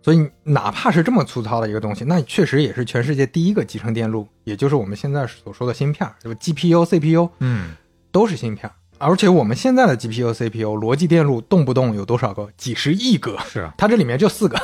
[0.00, 7.72] 所以哪怕是这么粗糙的一个东西，那确实也是全世界第一个集成电路，也就是我们现在所说的芯片，就是 GPU、CPU 嗯，
[8.10, 8.70] 都是芯片。
[8.96, 12.48] 而且我们现在的 GPU、CPU 逻辑电路动不动有多少个？
[12.56, 13.36] 几十亿个。
[13.40, 14.58] 是啊，它这里面就四个。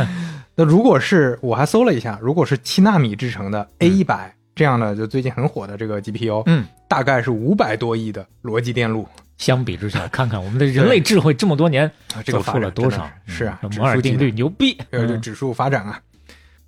[0.54, 9.06] 那如果是我还搜了一下，如果是七纳米制成的 A 一百这样呢，就最近很火的这个 GPU，嗯，大概是五百多亿的逻辑电路
[9.38, 13.08] 相比之下，看看我们的人类智慧这么多年啊，这个走发出了多少？
[13.26, 14.76] 是是啊，摩尔定律牛逼。
[14.90, 16.00] 呃，这嗯指数发展啊。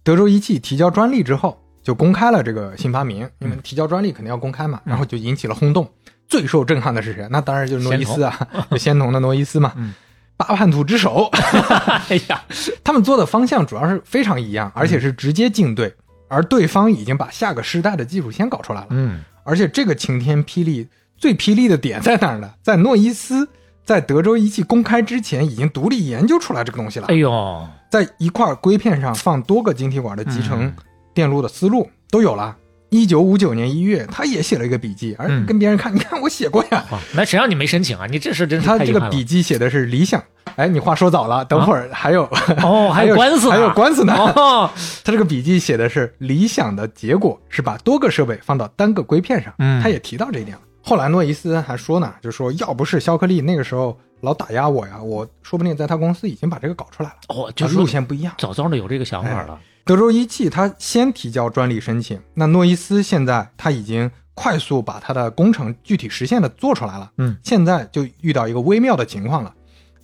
[0.03, 5.89] 德州仪器提交专利之后，就公开了这个新发明，因为提交专利肯定要公开嘛，然后就引起了轰动。
[6.29, 7.29] 最受震撼的是谁？
[7.31, 9.93] 那当然就是诺伊斯啊， 就仙童的诺伊斯嘛，嗯
[10.37, 11.29] 八叛徒之首。
[12.09, 12.43] 哎呀，
[12.83, 15.95] 他们做的方向主要是非常一样，而且是直接竞对，
[16.33, 18.87] 而对方已经把下个时代的技术先搞出来了。
[18.91, 22.55] 嗯而且这个晴天霹雳最霹雳的点在哪儿呢？
[22.63, 23.49] 在诺伊斯
[23.85, 27.15] 在德州仪器公开之前，已经独立研究出来这个东西了哎。
[27.17, 30.75] 呦，在一块硅片上放多个晶体管的集成嗯
[31.13, 32.57] 电路的思路都有了。
[32.93, 36.85] 一九五九年一月，他也写了一个笔记，而嗯跟别人看， 你看我写过呀。
[36.91, 38.07] 哇，那谁让你没申请啊？
[38.07, 40.23] 你这事真是他这个笔记写的是理想，
[40.57, 42.25] 哎，你话说早了，等会儿还有、
[42.63, 44.13] 哦， 还有官司呢，还有官司呢。
[44.15, 44.71] 哦，
[45.03, 50.63] 他这个笔记写的是理想的结果是把多个设备放到单个硅片上，嗯他也提到这一点了。
[50.83, 57.17] 后来诺伊斯还说呢，就说要不是肖克利那个时候老打压我呀，我说不定在他公司已经把这个搞出来了。
[57.29, 58.35] 哦，就是路线不一样。
[58.37, 59.59] 早早的有这个想法了。
[59.85, 67.11] 德州仪器它先提交专利申请，那诺伊斯现在他已经快速把他的工程具体实现的做出来了。
[67.19, 69.53] 嗯，现在就遇到一个微妙的情况了，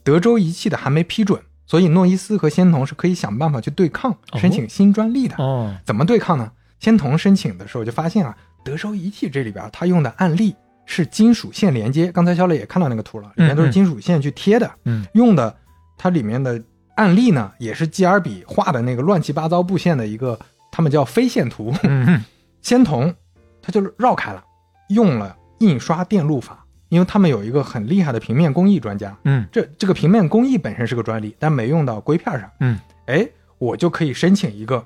[0.02, 5.36] 德州仪器的还没批准，所以诺伊斯和仙童是可以想办法去对抗，哦申请新专利的。
[5.38, 6.50] 哦，怎么对抗呢？
[6.80, 10.54] 仙童申请的时候就发现啊，德州仪器这里边它用的案例
[10.86, 15.56] 是金属线连接，刚才肖磊也看到那个图了，里面都是金属线去贴的，嗯用的
[15.96, 16.60] 它里面的
[16.98, 20.38] 案例呢也是基尔比画的那个乱七八糟布线的一个，
[20.72, 21.72] 他们叫非线图。
[21.84, 22.24] 嗯
[22.60, 23.14] 仙童
[23.62, 24.42] 他就绕开了，
[24.88, 32.50] 用了印刷电路法，因为他们有一个很厉害的平面工艺专家，嗯这这个平面工艺本身是个专利，但没用到硅片上。
[32.58, 32.76] 嗯，
[33.06, 33.26] 哎，
[33.58, 34.84] 我就可以申请一个，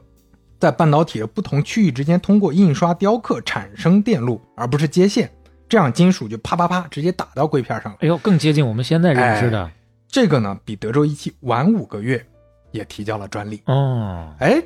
[0.61, 5.31] 在半导体的不同区域之间通过印刷雕刻产生电路，而不是接线，
[5.67, 7.99] 这样金属就啪啪啪直接打到硅片上了。
[8.03, 9.71] 哎呦，更接近我们现在认知的
[10.13, 12.23] 这个呢，比德州仪器晚五个月，
[12.71, 13.63] 也提交了专利。
[13.65, 14.35] 哦。
[14.41, 14.63] 哎，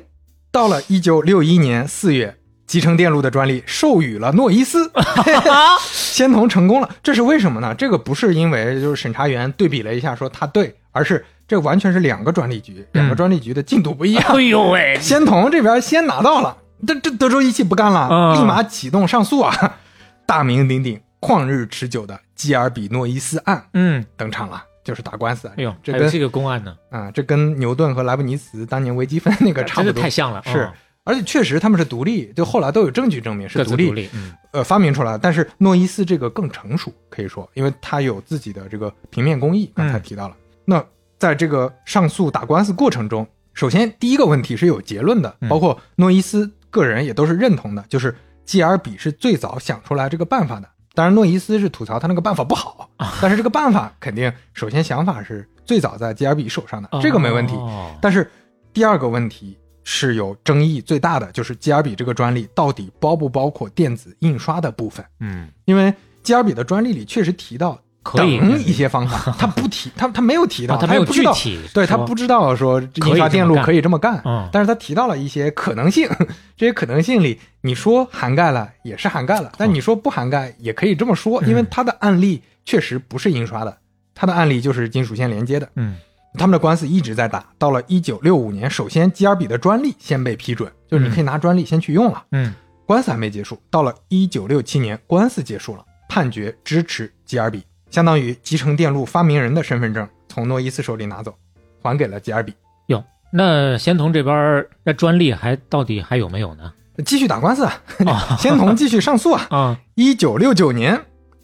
[0.51, 2.35] 到了一九六一年四月，
[2.67, 4.91] 集成电路的专利授予了诺伊斯，
[5.89, 6.89] 仙童成功了。
[7.01, 7.73] 这是为什么呢？
[7.75, 14.23] 这个不是因为就是审查员对比了一下说他对，而是这完全是两个专利局，两个专利局的进度不一样。
[14.35, 19.77] 哎呦喂，仙童这边先拿到了，这这德州仪器不干了，嗯立马启动上诉啊！
[20.27, 25.53] 大名鼎鼎、旷日持久的基尔比诺伊斯案嗯，登场了，就是打官司啊。
[25.57, 30.73] 哎呦，这跟这个公案呢，啊，这跟牛顿和莱布尼茨当年微积分那个差真不多，是太像了，是哦
[31.03, 35.17] 而且确实他们是独立，就后来都有证据证明是独立，独立，嗯呃，发明出来。
[35.17, 40.35] 但是诺伊斯这个更成熟，可以说，因为他有自己的这个平面工艺，刚才提到了。
[40.65, 40.83] 那
[41.17, 48.13] 在这个上诉打官司过程中，首先第一个问题是有结论的，嗯包括诺伊斯个人也都是认同的，就是
[48.43, 50.67] 基尔比是最早想出来这个办法的。
[50.97, 52.89] 当然，诺伊斯是吐槽他那个办法不好，
[53.21, 57.53] 但是这个办法肯定首先想法是最早在吉尔比手上的，这个没问题。
[57.53, 58.27] 哦但是
[58.73, 65.05] 第二个问题是有争议最大的，就是吉尔比这个专利到底包不包括电子印刷的部分？
[65.19, 65.93] 嗯，因为
[66.23, 67.79] 吉尔比的专利里确实提到
[68.15, 74.47] 等一些方法， 他不提，他他没有提到，啊，他没有也不知道，具体说对他不知道说印刷电路可以这么干，嗯。
[74.51, 76.07] 但是他提到了一些可能性，
[76.55, 81.67] 这些可能性里，你说涵盖了也是涵盖了，但你说不涵盖也可以这么说，因为嗯。
[81.69, 83.77] 他的案例确实不是印刷的，
[84.15, 85.69] 他的案例就是金属线连接的。
[85.75, 85.95] 嗯。
[86.37, 92.23] 他们的官司一直在打，到了一九六五年，首先基尔比的专利先被批准，就是你可以拿专利先去用了。
[92.31, 92.53] 嗯。
[92.85, 101.33] 官司还没结束，到了一九六七年，官司结束了，判决支持基尔比，相当于集成电路发明人的身份证从诺伊斯手里拿走，
[101.81, 102.53] 还给了吉尔比，
[102.87, 106.71] 哟，那仙童这边儿那专利还到底还有没有呢？
[107.05, 107.67] 继续打官司
[108.39, 109.47] 仙童继续上诉啊。
[109.51, 110.99] 啊，一九六九年，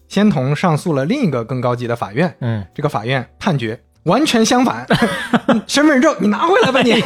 [0.07, 4.85] 仙童上诉了另一个更高级的法院，嗯，这个法院判决完全相反，
[5.67, 6.99] 身份证你拿回来吧你，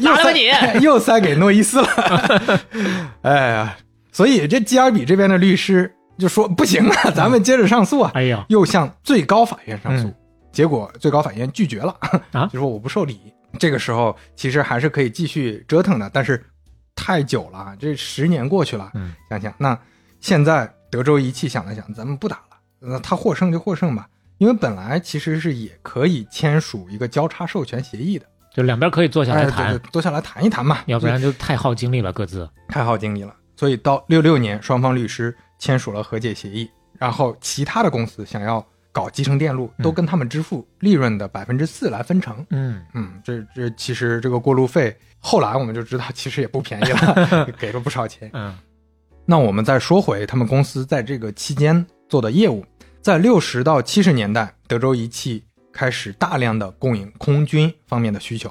[0.00, 1.88] 拿来吧你，又塞给诺伊斯了。
[3.22, 3.76] 哎呀，
[4.12, 10.14] 所以这基尔比这边的律师就说不行啊，咱们接着上诉啊，哎呀，又向最高法院上诉，嗯。
[10.50, 11.94] 结果最高法院拒绝了，
[12.32, 12.46] 啊？
[12.52, 13.20] 就说我不受理。
[13.58, 16.44] 这个时候其实还是可以继续折腾的，但是
[16.96, 19.14] 太久了，这十年过去了，嗯。
[19.30, 19.78] 想想那
[20.20, 24.08] 现在德州仪器想了想，咱们不打了，那他获胜就获胜吧，
[24.38, 32.48] 因为本来其实是也可以签署一个交叉授权协议的，就两边可以坐下哎，来谈，对对，坐下来谈一谈嘛，要不然就太耗精力了，各自。
[32.68, 33.34] 太耗精力了。
[33.56, 42.44] 所以到六六年，双方律师签署了和解协议，然后其他的公司想要搞集成电路，嗯都跟他们支付利润的百分之四来分成。
[42.50, 48.30] 嗯嗯，这这其实这个过路费，后来我们就知道其实也不便宜了， 给了不少钱。
[48.32, 48.56] 嗯
[49.30, 52.64] 那我们再说回他们公司在这个期间做的业务，
[53.02, 58.50] 在六十到七十年代，德州仪器开始大量的供应空军方面的需求。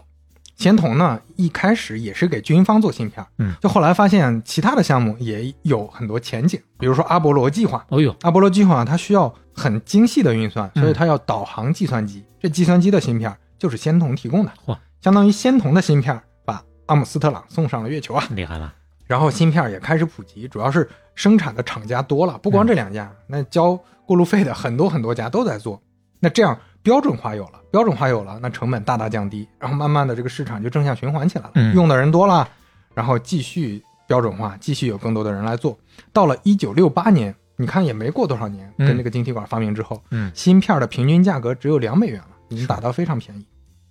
[0.57, 7.85] 仙童呢，一开始也是给军方做芯片，嗯，就后来发现其他的项目也有很多前景，比如说阿波罗计划。
[7.89, 12.25] 哦呦，阿波罗计划它需要很精细的运算，嗯所以它要导航计算机。
[12.39, 18.23] 这计算机的芯片就是仙童提供的，嚯，相当于仙童的芯片把阿姆斯特朗送上了月球啊。
[18.31, 18.73] 厉害了，
[19.05, 25.79] 然后芯片也开始普及，主要是生产的厂家多了，不光这两家，那交过路费的很多很多家都在做。
[26.19, 26.57] 那这样
[26.87, 31.75] 标准化有了，标准化有了，那成本大大降低，然后慢慢的这个市场就正向循环起来了，嗯。
[31.75, 32.47] 用的人多了，
[32.93, 35.77] 然后继续标准化，继续有更多的人来做。
[36.13, 38.87] 到了一九六八年，你看也没过多少年，嗯。
[38.87, 43.45] 跟这个晶体管发明之后，嗯，芯片的平均价格只有两美元了，已经打到非常便宜。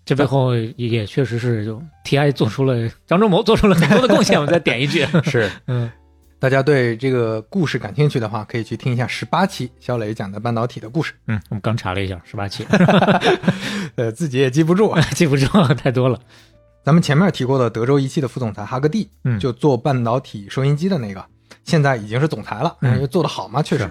[0.06, 5.90] 这背后也确实是就 TI 做出了张忠谋做出了很多的贡献，我再点一句， 是，嗯
[6.38, 11.14] 大家对这个故事感兴趣的话，可以去听一下十八期肖磊讲的半导体的故事。
[11.26, 12.66] 嗯，我们刚查了一下，十八期，
[13.96, 15.00] 呃，自己也记不住啊。
[15.16, 16.20] 记不住 太多了，
[16.84, 21.24] 咱们前面提过的德州仪器的副总裁哈格蒂，嗯就做半导体收音机的那个，
[21.64, 23.88] 现在已经是总裁了，嗯因为做得好嘛，确实，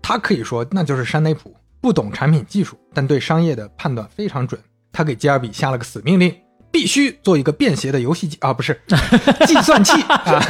[0.00, 4.60] 他可以说那就是山内普，不懂产品技术，但对商业的判断非常准。
[4.92, 6.34] 他给基尔比下了个死命令，
[6.70, 8.80] 必须做一个便携的游戏机 啊，不是
[9.46, 10.42] 计算器 啊，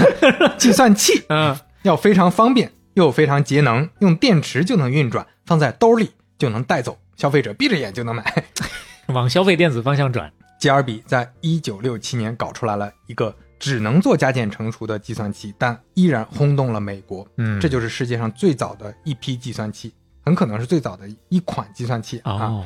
[0.58, 8.44] 计算器嗯要非常方便又非常节能，用电池就能运转，放在兜里就能带走，消费者闭着眼就能买。
[9.14, 17.26] 往消费电子方向转，吉尔比在一九六七年搞出来了一个只能做加减乘除的计算器，但依然轰动了美国。
[17.36, 19.92] 嗯，这就是世界上最早的一批计算器，
[20.24, 22.62] 很可能是最早的一款计算器啊。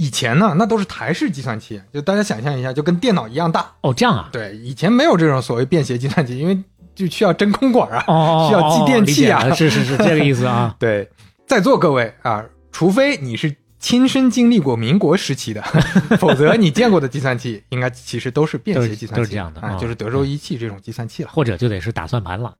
[0.00, 3.70] 哦以前呢，那都是台式计算器，就大家想象一下，就跟电脑一样大。
[3.82, 6.58] 哦这样啊，对，以前没有这种所谓便携计算器，因为
[6.94, 8.02] 就需要真空管啊。
[8.06, 11.06] 哦， 需要继电器啊是是是这个意思啊， 对，
[11.46, 12.42] 在座各位啊，
[12.72, 15.60] 除非你是亲身经历过民国时期的，
[16.18, 21.30] 否则你见过的计算器应该其实都是便携计算器，都是这样的啊，哦就是德州仪器这种计算器了。
[21.30, 22.54] 或者就得是打算盘了，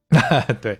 [0.60, 0.78] 对，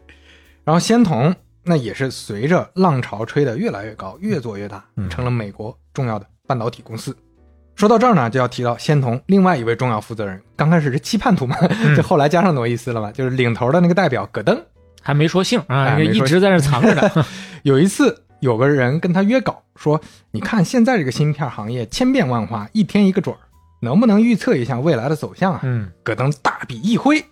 [0.64, 1.34] 然后仙童
[1.64, 7.16] 那也是随着浪潮吹得越来越高，越做越大嗯，成了美国重要的半导体公司。
[7.76, 14.61] 说到这儿呢，就要提到仙童另外一位重要负责人，刚开始是期盼图嘛，嗯就后来加上诺伊斯了嘛，就是领头的那个代表葛登。
[15.01, 17.24] 还没说姓啊，一直在那藏着呢，
[17.62, 20.01] 有一次，有个人跟他约稿，说
[20.32, 23.38] ：“你看现在这个芯片行业千变万化，一天一个准儿，
[23.80, 27.24] 能不能预测一下未来的走向啊？”嗯葛登大笔一挥，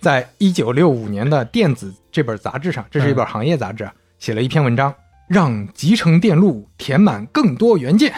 [0.00, 4.92] 在一九六五年的《电子》这本杂志上，这是一本行业杂志啊，写了一篇文章，
[5.28, 8.12] 让集成电路填满更多元件。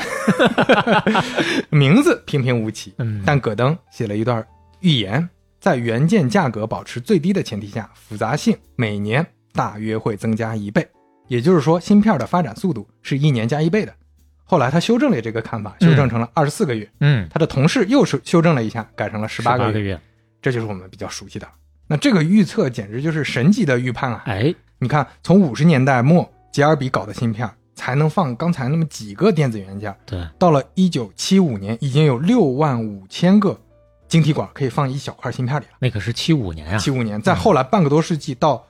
[1.71, 4.47] 名字平平无奇，嗯，但戈登写了一段
[4.81, 5.29] 预言，
[5.61, 10.87] 在元件价格保持最低的前提下，复杂性每年大约会增加一倍。
[11.27, 13.95] 也就是说，芯片的发展速度是一年加一倍的。
[14.45, 16.91] 后来他修正了这个看法，修正成了二十四个月。
[17.01, 19.73] 嗯，他的同事又是修正了一下，改成了十八个月。
[19.73, 20.01] 个月，
[20.41, 21.47] 这就是我们比较熟悉的。
[21.87, 24.23] 那这个预测简直就是神级的预判啊！
[24.27, 33.57] 哎，你看，从五十年代末杰尔比搞的芯片才能放刚才那么几个电子元件，对，到了一九七五年，已经有六万五千个
[34.09, 35.71] 晶体管可以放一小块芯片里了。
[35.79, 38.67] 那可是七五年啊，七五年，再后来半个多世纪到，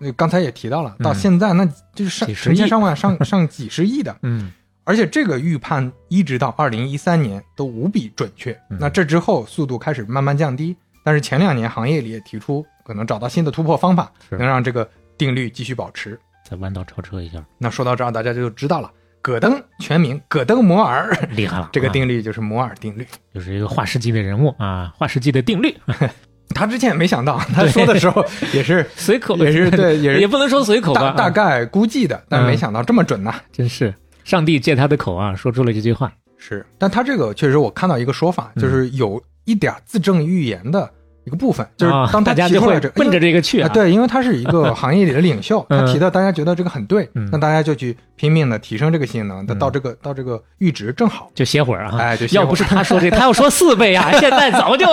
[0.00, 4.50] 呃，刚才也提到了，到嗯现在那就是上成千上万、上 上几十亿的，嗯，
[4.84, 8.58] 而且这个预判一直到二零一三年都无比准确。
[8.70, 8.78] 嗯。
[8.80, 10.74] 那这之后速度开始慢慢降低，
[11.04, 16.18] 但是前两年行业里也提出可能找到新的突破方法，能让这个定律继续保持。
[16.48, 18.90] 再弯道超车一下，那说到这儿，大家就知道了，
[19.20, 23.06] 戈登全名戈登摩尔， 厉害了，这个啊定律就是摩尔定律。
[23.34, 25.74] 就是一个化石级的人物啊，化石级的定律，
[26.54, 32.58] 他之前也没想到，他说的时候也是 随口也是对也是也不能说随口吧，大概估计的，但是没嗯。
[32.58, 33.92] 想到这么准呐、真是
[34.22, 38.62] 上帝借他的口啊，说出了这句话，是，但他这个确实我看到一个说法，嗯。
[38.62, 40.88] 就是有一点自证预言的
[41.26, 45.84] 一个部分，就是啊当他大家就提出来这，会奔着这个去啊，对，因为他是一个 行业里的领袖，嗯。
[45.84, 47.28] 他提到大家觉得这个很对，嗯。
[47.32, 52.44] 那大家就去拼命的提升这个性能，嗯到这个到这个阈值正好，就歇会儿啊，哎，就歇会儿。
[52.44, 54.86] 要不是他说这，他要说四倍啊， 现在早就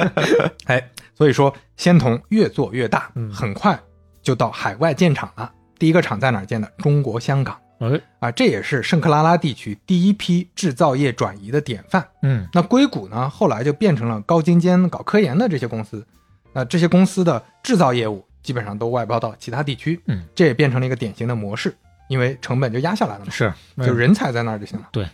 [0.64, 0.82] 哎，
[1.14, 3.30] 所以说仙童越做越大，嗯。
[3.30, 3.78] 很快
[4.22, 5.50] 就到海外建厂了。
[5.78, 6.70] 第一个厂在哪儿建的？
[6.78, 12.06] 中国香港哎，啊，这也是圣克拉拉地区第一批制造业转移的典范。
[12.22, 16.06] 嗯那硅谷呢，后来就变成了高精尖搞科研的这些公司，
[16.52, 21.74] 那这些公司的制造业务基本上都外包到其他地区，嗯，这也变成了一个典型的模式，
[22.08, 24.88] 因为成本就压下来了嘛，是，就人才在那儿就行了。
[24.92, 25.08] 对，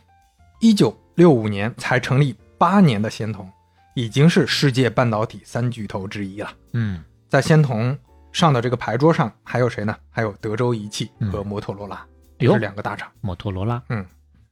[0.61, 3.49] 一九六五年才成立八年的仙童，
[3.95, 6.51] 已经是世界半导体三巨头之一了。
[6.73, 7.97] 嗯在仙童
[8.33, 9.97] 上的这个牌桌上，还有谁呢？
[10.11, 12.05] 还有德州仪器嗯和摩托罗拉，
[12.39, 13.09] 这哟是两个大厂。
[13.21, 14.05] 摩托罗拉，嗯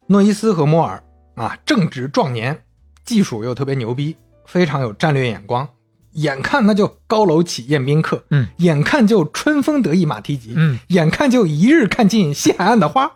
[0.07, 1.03] 诺伊斯和摩尔
[1.35, 2.65] 啊，正值壮年，
[3.05, 5.69] 技术又特别牛逼，非常有战略眼光。
[6.13, 13.11] 眼看那就高楼起宴宾客，嗯，眼看就春风得意马蹄疾，嗯，眼看就一日看尽西海岸的花，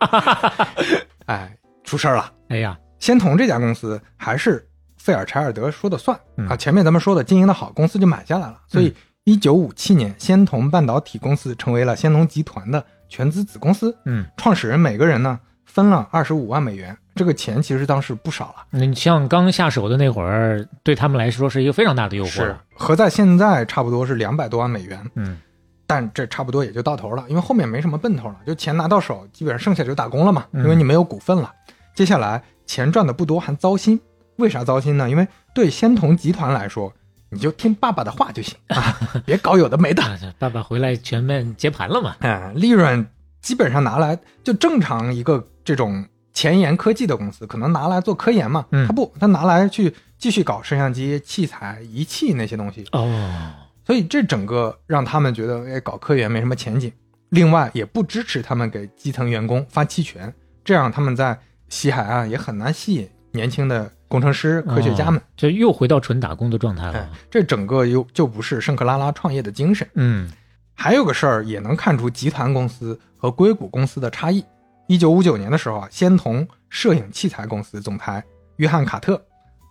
[1.27, 2.33] 哎，出事儿了。
[2.49, 4.67] 哎呀，仙童这家公司还是
[4.97, 8.93] 费尔柴尔德说的算、嗯啊，前面咱们说的经营的好，公司就买下来了，所以
[9.23, 13.93] 一九五七年，仙童半导体公司成为了仙童集团的全资子公司。
[14.05, 25.37] 嗯，创始人每个人呢分了二十五万美元，这个钱其实当时不少了，你像刚下手的那会儿，对他们来说是一个非常大的诱惑，是，合在现在差不多是两百多万美元，嗯
[25.85, 31.51] 但这差不多也就到头了，因为后面没什么奔头了，就钱拿到手，基本上剩下就打工了嘛，嗯因为你没有股份了。
[31.95, 33.99] 接下来钱赚的不多，还糟心，
[34.35, 35.09] 为啥糟心呢？
[35.09, 36.93] 因为对仙童集团来说，
[37.31, 40.03] 你就听爸爸的话就行啊， 别搞有的没的。
[40.37, 43.05] 爸爸回来全面接盘了嘛，嗯，利润
[43.41, 53.53] 基本上拿来就正常一个这种前沿科技的公司，可能拿来做科研嘛，嗯他不，他拿来去继续搞摄像机、器材、仪器那些东西，哦，
[53.85, 56.91] 所以这整个让他们觉得，哎，搞科研没什么前景。
[57.29, 65.17] 另外，也不支持他们给基层员工发期权，这样他们在西海岸也很难吸引年轻的工程师、科学家们。
[65.17, 69.87] 哦这又回到纯打工的状态哎了，，这整个又就不是圣克拉拉创业的精神。
[69.93, 70.29] 嗯
[70.73, 74.43] 还有个事儿也能看出集团公司和硅谷公司的差异。
[74.87, 78.23] 一九五九年的时候啊，仙童摄影器材公司总裁
[78.57, 79.21] 约翰卡特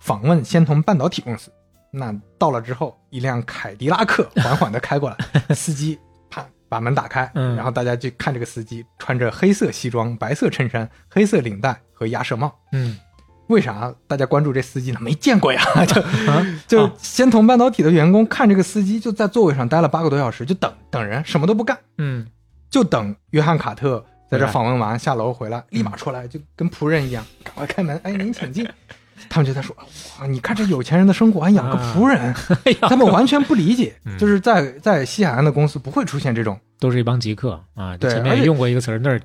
[0.01, 1.51] 访问仙童半导体公司。
[1.91, 5.99] 那到了之后，一辆凯迪拉克 缓缓地开过来，司机
[6.31, 12.55] 啪把门打开，嗯然后大家去看这个司机穿着黑色西装、白色衬衫、黑色领带和鸭舌帽。
[12.73, 12.99] 嗯
[13.49, 14.99] 为啥大家关注这司机呢？
[15.01, 16.47] 没见过呀， 就啊？
[16.67, 16.93] 就啊。
[16.99, 21.77] 仙童半导体的员工看这个司机就在座位上待了八个多小时，就等等人，什么都不干。
[21.99, 22.27] 嗯。
[22.71, 28.69] 就等约翰卡特在这访问完下楼回来，立马出来就跟仆人一样，赶快开门，哎，您请进。
[29.29, 29.75] 他们就在说，
[30.21, 32.33] 哇，你看这有钱人的生活，还养个仆人，
[32.89, 34.17] 他们完全不理解，嗯。
[34.17, 39.21] 就是在在西海岸的公司不会出现这种，都是一帮极客啊，对前面也用过一个词儿那儿，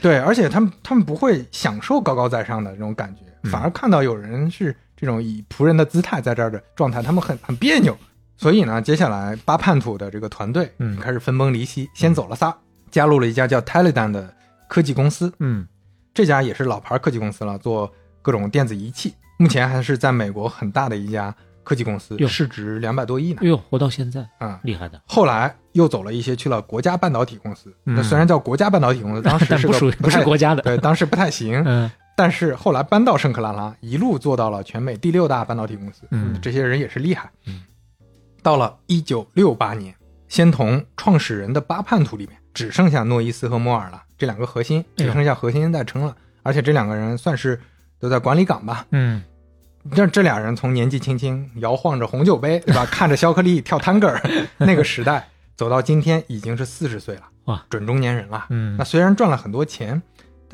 [0.00, 7.96] 对，而且他们他们不会享受高高在上的这种感觉，嗯反而看到有人是这种以仆人的姿态在这儿的状态，他们很很别扭。
[8.36, 10.96] 所以呢，接下来巴叛徒的这个团队嗯。
[10.98, 12.54] 开始分崩离析，先走了仨，
[12.90, 14.34] 加入了一家叫 Teledyne 的
[14.68, 15.66] 科技公司，嗯。
[16.12, 17.92] 这家也是老牌科技公司了，做
[18.22, 23.48] 各种电子仪器，目前还是在美国很大的一家科技公司，市值两百多亿呢哎。
[23.48, 27.94] 呦，活到现在啊、厉害的，后来又走了一些去了国家半导体公司，嗯。
[27.94, 36.02] 那虽然叫国家半导体公司，当时 是不属于不是国家的，对，当时不太行，嗯但是后来搬到圣克拉拉，一路做到了全美第六大半导体公司。
[36.10, 37.30] 嗯这些人也是厉害。
[37.46, 37.62] 嗯，
[38.42, 39.94] 到了一九六八年，
[40.28, 47.60] 仙童创始人的八叛徒里面只剩下诺伊斯和摩尔了，这两个核心只剩下核心在撑了，而且这两个人算是
[47.98, 48.86] 都在管理岗吧。
[48.90, 49.22] 嗯，
[49.92, 52.86] 这这俩人从年纪轻轻摇晃着红酒杯，对吧？
[52.90, 54.22] 看着肖克利跳探戈儿，
[54.58, 58.46] 那个时代走到今天已经是四十岁了，哇，准中年人了。
[58.50, 60.00] 嗯那虽然赚了很多钱，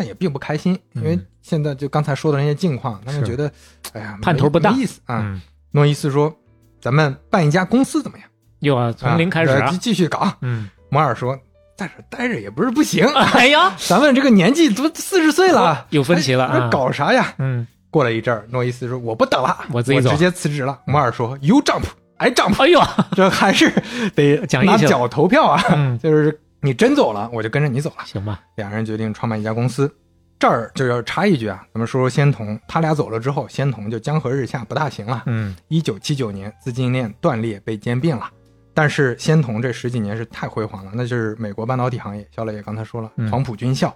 [0.00, 3.52] 但也并不开心，因为嗯现在就刚才说的那些境况，他们觉得，
[3.92, 5.20] 哎呀，盼头不大没意思啊。
[5.22, 5.38] 嗯，
[5.72, 6.34] 诺伊斯说
[6.80, 8.26] ：“咱们办一家公司怎么样？
[8.60, 10.26] 又啊从零开始继，续搞。
[10.40, 11.38] 嗯，”摩尔说
[11.76, 21.84] ：“在这待着也不是不行， 哎呀，咱们这个年纪都四十岁了，有分歧了搞啥呀？”嗯，过了一阵儿，诺伊斯说：“我不等了，我自己走直接辞职了。”摩尔说：“You jump,
[22.16, 22.58] I jump。
[22.62, 22.80] 哎呦，
[23.16, 23.70] ”这还是
[24.14, 28.04] 得拿脚投票啊，嗯就是你真走了，我就跟着你走了。
[28.04, 29.90] 行吧，两人决定创办一家公司。
[30.38, 35.24] 这儿就要插一句啊，咱们说说仙童，他俩走了之后，仙童就江河日下，不大行了。
[35.26, 38.30] 嗯，一九七九年，资金链断裂，被兼并了。
[38.72, 42.26] 但是仙童这十几年是太辉煌了，那就是美国半导体行业。
[42.34, 43.94] 肖磊也刚才说了，嗯黄埔军校。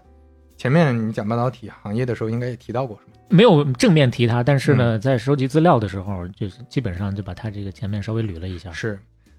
[0.59, 3.12] 前面你讲半导体行业的时候，应该也提到过，是吗？
[3.31, 8.99] 没有正面提他，但是嗯呢，在收集资料的时候，就是基本上就把他这个前面稍微捋了一下，是，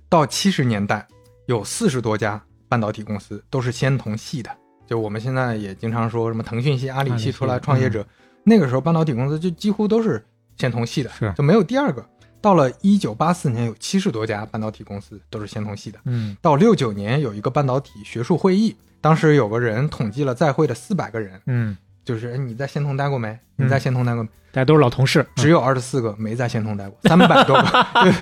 [0.09, 1.05] 到七十年代，
[1.45, 4.49] 有四十多家半导体公司都是仙童系的。
[4.87, 8.05] 就我们现在也经常说什么腾讯系、阿里系系出来创业者，
[8.43, 10.23] 那个时候半导体公司就几乎都是
[10.57, 12.07] 仙童系的，是就没有第二个。
[12.39, 15.97] 到了一九八四年，有七十多家半导体公司都是仙童系的。
[16.05, 23.35] 嗯到六九年有一个半导体学术会议，当时有个人统计了在会的四百个人，嗯，就是哎你在仙童待过没？
[23.55, 24.29] 你在仙童待过没？
[24.51, 27.63] 大家都是老同事，只有二十四个没在仙童待过，三百多个，
[28.05, 28.17] 就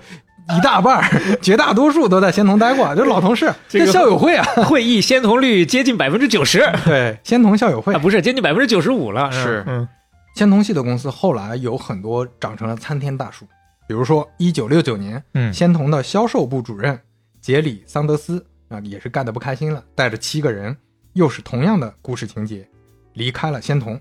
[0.50, 9.88] 一大半儿，绝大多数都在仙童待过，就是老同事，这个校友会啊，会议仙童率接近百分之九十啊，对，仙童校友会，不是接近百分之九十五了，是嗯。
[10.36, 13.46] 仙童系的公司后来有很多长成了参天大树，
[13.88, 17.00] 比如说一九六九年，嗯仙童的销售部主任
[17.40, 20.76] 杰里桑德斯啊，也是干得不开心了，带着七个人，
[21.14, 22.68] 又是同样的故事情节，
[23.14, 24.00] 离开了仙童，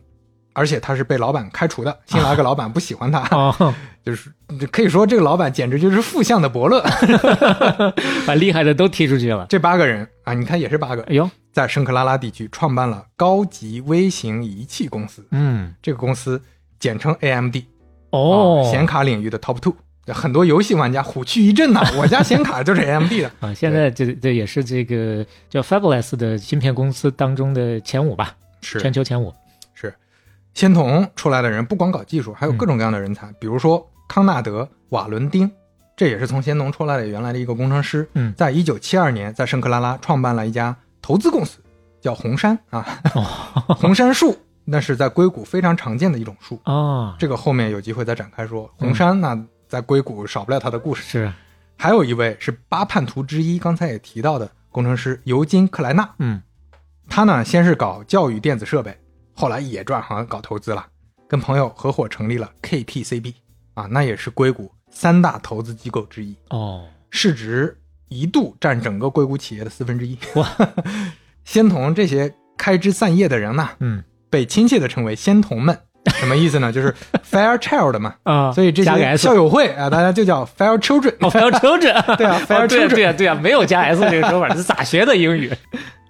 [0.53, 3.75] 而且他是被老板开除的，新来个老板不喜欢他，哦，
[4.05, 4.31] 就是
[4.71, 6.85] 可以说这个老板简直就是负向的伯乐。
[8.27, 16.41] 把厉害的都踢出去了，这八个人啊，你看也是八个哎，呦，在圣克拉拉地区创办了高级微型仪器公司，嗯，这个公司
[16.79, 17.57] 简称 AMD。
[18.11, 18.63] 哦。
[18.65, 19.75] 啊，显卡领域的 Top Two，
[20.09, 23.31] 很多游戏玩家虎躯一震呐、 我家显卡就是 AMD 的。
[23.41, 28.81] 啊，现在这这也是这个叫 Fabulous 的芯片公司当中的前五吧，是。
[28.81, 29.37] 全球前五，是，
[30.55, 35.51] 仙童出来的人不光搞技术，还有各种各样的人才，比如说康纳德·瓦伦丁，
[35.97, 38.09] 这也是从仙童出来的原来的一个工程师。
[38.15, 41.59] 嗯在一九七二年在圣克拉拉创办了一家投资公司，
[42.01, 43.23] 叫红杉啊， 哦
[43.75, 46.61] 红杉树，那是在硅谷非常常见的一种树。
[46.65, 48.71] 哦，这个后面有机会再展开说。
[48.77, 51.03] 红杉那在硅谷少不了他的故事。
[51.03, 51.33] 是，
[51.79, 56.09] 还有一位是八叛徒之一，刚才也提到的工程师尤金·克莱纳。
[56.19, 56.43] 嗯
[57.09, 58.97] 他呢，先是搞教育电子设备，
[59.35, 60.87] 后来也转行搞投资了，
[61.29, 63.35] 跟朋友合伙成立了 KPCB
[63.75, 67.77] 啊，那也是硅谷三大投资机构之一，哦，市值
[68.09, 70.19] 一度占整个硅谷企业的四分之一。
[70.35, 70.49] 哇！
[71.45, 75.77] 仙童这些开枝散叶的人呢，嗯被亲切的称为仙童们，
[76.17, 76.73] 什么意思呢？
[76.73, 76.95] 就是
[77.29, 81.15] Fairchild 嘛， 啊，所以这加个些校友会啊，大家就叫 Fair Children。
[81.21, 85.51] 哦，fair children， 对啊，fair 哦对啊 children 对啊对啊，没有加 S 这个说法，这咋学的英语？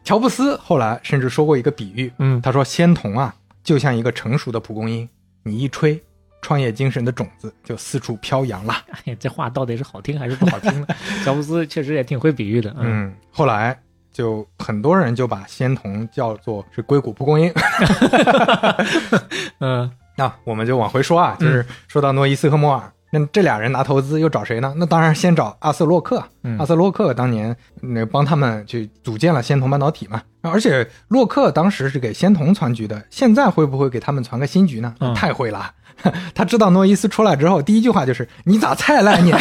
[0.04, 5.08] 乔布斯后来甚至说过一个比喻，嗯他说仙童啊，就像一个成熟的蒲公英，
[5.42, 6.00] 你一吹，
[6.40, 8.74] 创业精神的种子就四处飘扬了。
[8.90, 10.86] 哎呀，这话到底是好听还是不好听呢？
[11.24, 13.78] 乔布斯确实也挺会比喻的，嗯，嗯，后来
[14.12, 17.52] 就很多人就把仙童叫做是硅谷蒲公英。
[19.60, 24.72] 嗯那我们就往回说啊，就是说到诺伊斯和摩尔，那这俩人拿投资又找谁呢？
[24.78, 26.24] 那当然先找阿瑟洛克。
[26.44, 34.94] 嗯阿瑟洛克当年那帮他们去组建了仙童半导体嘛，而且洛克当时是给仙童传局的，现在会不会给他们传个新局呢？
[35.00, 35.72] 嗯太会了。
[36.34, 39.32] 他知道诺伊斯出来之后，第一句话就是：“你咋才来你？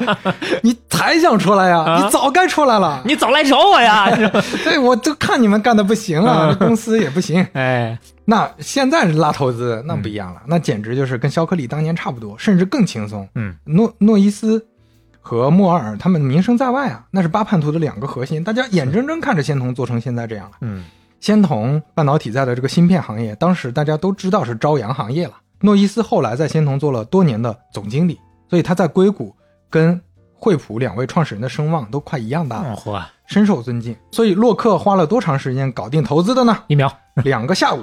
[0.62, 3.02] 你才想出来呀、啊你早该出来了。
[3.04, 4.08] 你早来找我呀！
[4.64, 7.46] 对，我就看你们干的不行啊，公司也不行。
[7.52, 13.28] 哎，那现在是拉投资，那不一样了，那简直就是跟肖克利当年差不多，甚至更轻松。
[13.34, 14.64] 嗯诺诺伊斯
[15.20, 20.56] 和莫尔他们名声在外啊，那是八叛徒的两个核心，大家眼睁睁看着仙童做成现在这样了。
[20.62, 20.84] 嗯
[21.20, 25.34] 仙童半导体在的这个芯片行业，当时大家都知道是朝阳行业了。
[25.60, 29.34] 诺伊斯后来在仙童做了多年的总经理，所以他在硅谷
[29.68, 30.00] 跟
[30.34, 32.76] 惠普两位创始人的声望都快一样大了，
[33.26, 33.94] 深受尊敬。
[34.10, 36.56] 所以洛克花了多长时间搞定投资的呢？
[36.68, 36.90] 一秒
[37.24, 37.82] 两个下午，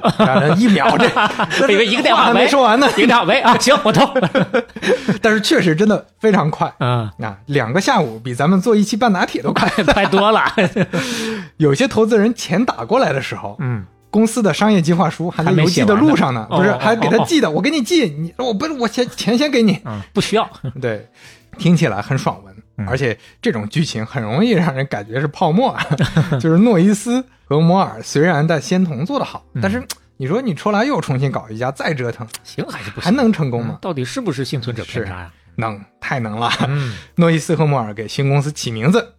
[0.57, 1.07] 一秒 这，
[1.67, 2.88] 我以为一个电话还没说完呢。
[2.97, 4.11] 一个电话喂啊， 行，我投。
[5.21, 9.69] 但是确实真的非常快啊，啊，两个下午比咱们做一期半打铁都快。
[9.93, 10.41] 快多了。
[11.57, 20.49] 有些投资人钱打过来的时候，嗯，公司的商业计划书还在邮寄的路上呢，不是还给他寄的，我给你寄，你我不是我钱钱先给你，嗯，不需要。
[20.81, 21.07] 对，
[21.57, 25.85] 听起来很爽文，嗯而且这种剧情很容易让人感觉是泡沫啊。
[26.39, 29.83] 就是诺伊斯和摩尔虽然在仙童做得好，嗯但是
[30.17, 33.03] 你说你出来又重新搞一家，再折腾，行还是不行？
[33.03, 33.77] 还能成功吗？
[33.81, 35.31] 到底是不是幸存者偏差呀？
[35.57, 36.51] 能，太能了。
[36.67, 39.13] 嗯 诺伊斯和摩尔给新公司起名字，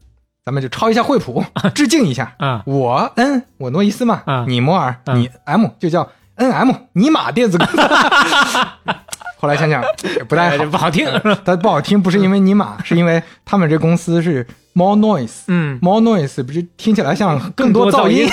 [0.48, 1.44] 咱们就抄一下惠普，
[1.76, 2.32] 致敬一下。
[2.38, 7.76] 啊，我 N，我诺伊斯嘛，啊你摩尔，啊你 M 就叫 NM，尼玛电子公司。
[9.36, 9.82] 后来想想
[10.16, 11.06] 也不太哎好，这不好听。
[11.44, 15.42] 但不好听，不是因为尼玛，是因为他们这公司是 more noise。
[15.48, 18.26] 嗯，more noise 不是听起来像更多噪音，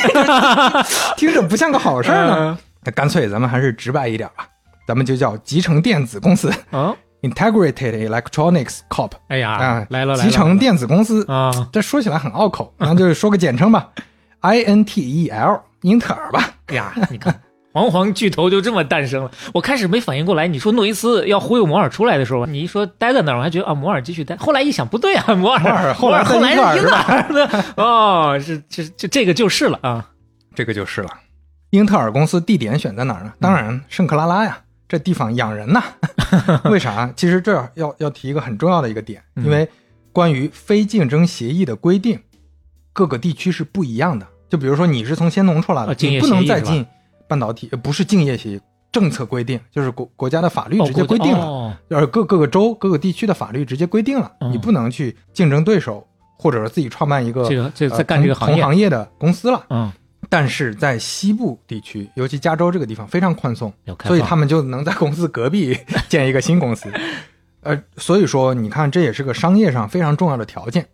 [1.17, 2.57] 听着不像个好事儿呢。
[2.85, 4.47] 那干脆咱们还是直白一点吧，
[4.87, 6.95] 咱们就叫集成电子公司哦，
[7.27, 11.25] （Integrated Electronics Corp） 哎呀啊，，来了来，集成电子公司。
[11.27, 13.89] 啊，这说起来很拗口，那就说个简称吧
[14.41, 16.49] ，INTEL，英特尔吧。
[16.67, 17.41] 哎呀，你看。
[17.73, 19.29] 煌煌巨头就这么诞生了。
[19.53, 24.37] 我开始没反应过来，你说诺伊斯要忽悠摩尔出来的时候，你一说待在那儿，我还觉得啊，摩尔继续待。
[24.37, 30.09] 后来一想，不对啊， 摩尔摩尔后来在后来是英特尔的 哦，是这这这个就是了啊。
[30.55, 31.09] 这个就是了。
[31.71, 33.33] 英特尔公司地点选在哪儿呢？
[33.41, 34.57] 当然圣克拉拉呀，
[34.87, 35.83] 这地方养人呐。
[36.65, 37.11] 为啥？
[37.15, 39.67] 其实这儿要要提一个很重要的一个点，嗯因为
[40.11, 42.19] 关于非竞争协议的规定，
[42.93, 44.27] 各个地区是不一样的。
[44.49, 46.85] 就比如说你是从仙农出来的，啊你不能再进
[47.27, 48.61] 半导体，呃不是竞业协议，
[48.91, 51.45] 政策规定，就是国国家的法律哦直接规定了。
[51.45, 56.05] 哦就是各各个州、各个地区的法律直接规定了，嗯你不能去竞争对手，
[56.37, 59.65] 或者是自己创办一个这个在干这个同行业同行业的公司了。
[59.69, 59.91] 嗯，
[60.29, 63.71] 但是在西部地区，尤其加州这个地方非常宽松，
[64.03, 65.77] 所以他们就能在公司隔壁
[66.09, 66.91] 建一个新公司。
[67.61, 70.87] 呃，所以说你看，这也是个商业上非常重要的条件。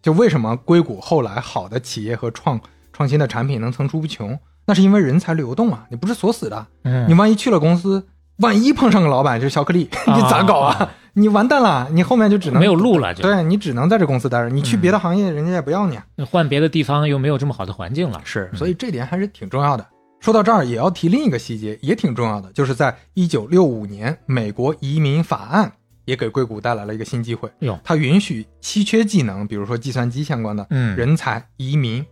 [0.00, 2.60] 就为什么硅谷后来好的企业和创
[2.92, 6.66] 创新的产品能层出不穷，那是因为人才流动啊，你不是锁死的。
[6.84, 8.06] 嗯你万一去了公司，
[8.38, 10.90] 万一碰上个老板就是巧克力， 你咋搞啊？
[11.14, 16.06] 你完蛋了，你后面就只能没有路了就对你只能在这公司待着，你去别的行业，人家也不要你啊。
[16.30, 18.20] 换别的地方又没有这么好的环境了。
[18.22, 19.84] 是，所以这点还是挺重要的。
[20.20, 25.72] 说到这儿，也要提另一个细节，也挺重要的，就是在一九六五年，美国移民法案
[26.04, 27.50] 也给硅谷带来了一个新机会。
[27.60, 32.04] 哟，它允许稀缺技能，比如说计算机相关的嗯，人才移民。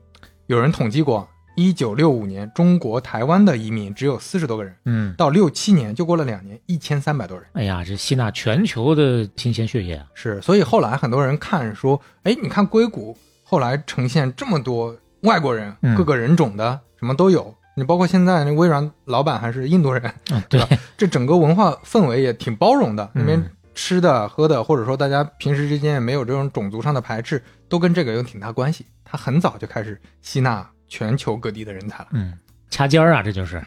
[0.49, 7.47] 有人统计过，一九六五年中国台湾的移民只有四十多个人，嗯，到六七年就过了两年，一千三百多人。
[7.55, 10.07] 哎呀，这吸纳全球的新鲜血液啊。
[10.15, 17.53] 是，所以后来很多人看说，哎，你看硅谷后来呈现这么多外国人，嗯各个人种的什么都有。
[17.75, 23.05] 你包括现在那微软老板还是印度人，嗯， 对对吧这整个文化氛围也挺包容的。
[23.15, 28.87] 嗯那边吃的喝的，或者说大家平时之间也没有这种种族上的排斥，都跟这个有挺大关系。
[29.05, 32.09] 他很早就开始吸纳全球各地的人才了。
[32.13, 32.33] 嗯，
[32.71, 33.63] 掐尖儿啊，这就是。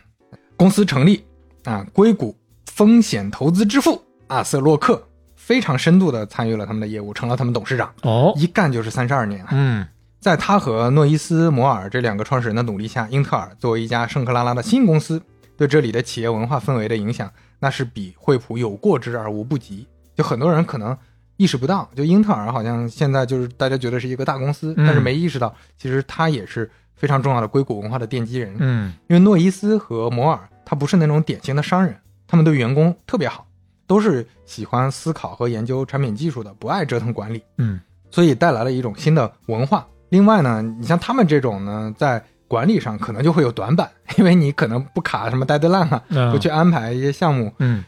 [0.58, 1.24] 公司成立
[1.64, 5.02] 啊，硅谷风险投资之父阿瑟洛克
[5.36, 9.48] 非常深度的参与了他们的业务，成了他们董事长，哦，一干就是三十二年啊。
[9.52, 9.88] 嗯，
[10.20, 15.22] 在他和诺伊斯、摩尔这两个创始人的努力下，英特尔作为一家圣克拉拉的新公司，
[15.58, 19.88] 对这里的企业文化氛围的影响，那是比惠普有过之而无不及。
[20.14, 20.96] 就很多人可能
[21.38, 26.70] 意识不到，就英特尔好像现在就是大家觉得是一个大公司，嗯但是没意识到，其实它也是
[27.00, 28.56] 非常重要的硅谷文化的奠基人。
[28.60, 31.96] 嗯，因为诺伊斯和摩尔他不是那种典型的商人，
[32.28, 33.48] 他们对员工特别好，
[33.88, 37.42] 都是喜欢思考和研究产品技术的，不爱折腾管理。
[37.58, 37.80] 嗯，
[38.12, 39.88] 所以带来了一种新的文化。
[40.10, 47.84] 另外呢，你像他们这种呢，在管理上可能就会有短板，因为你可能不卡什么 deadline 啊，嗯不去安排一些项目，嗯，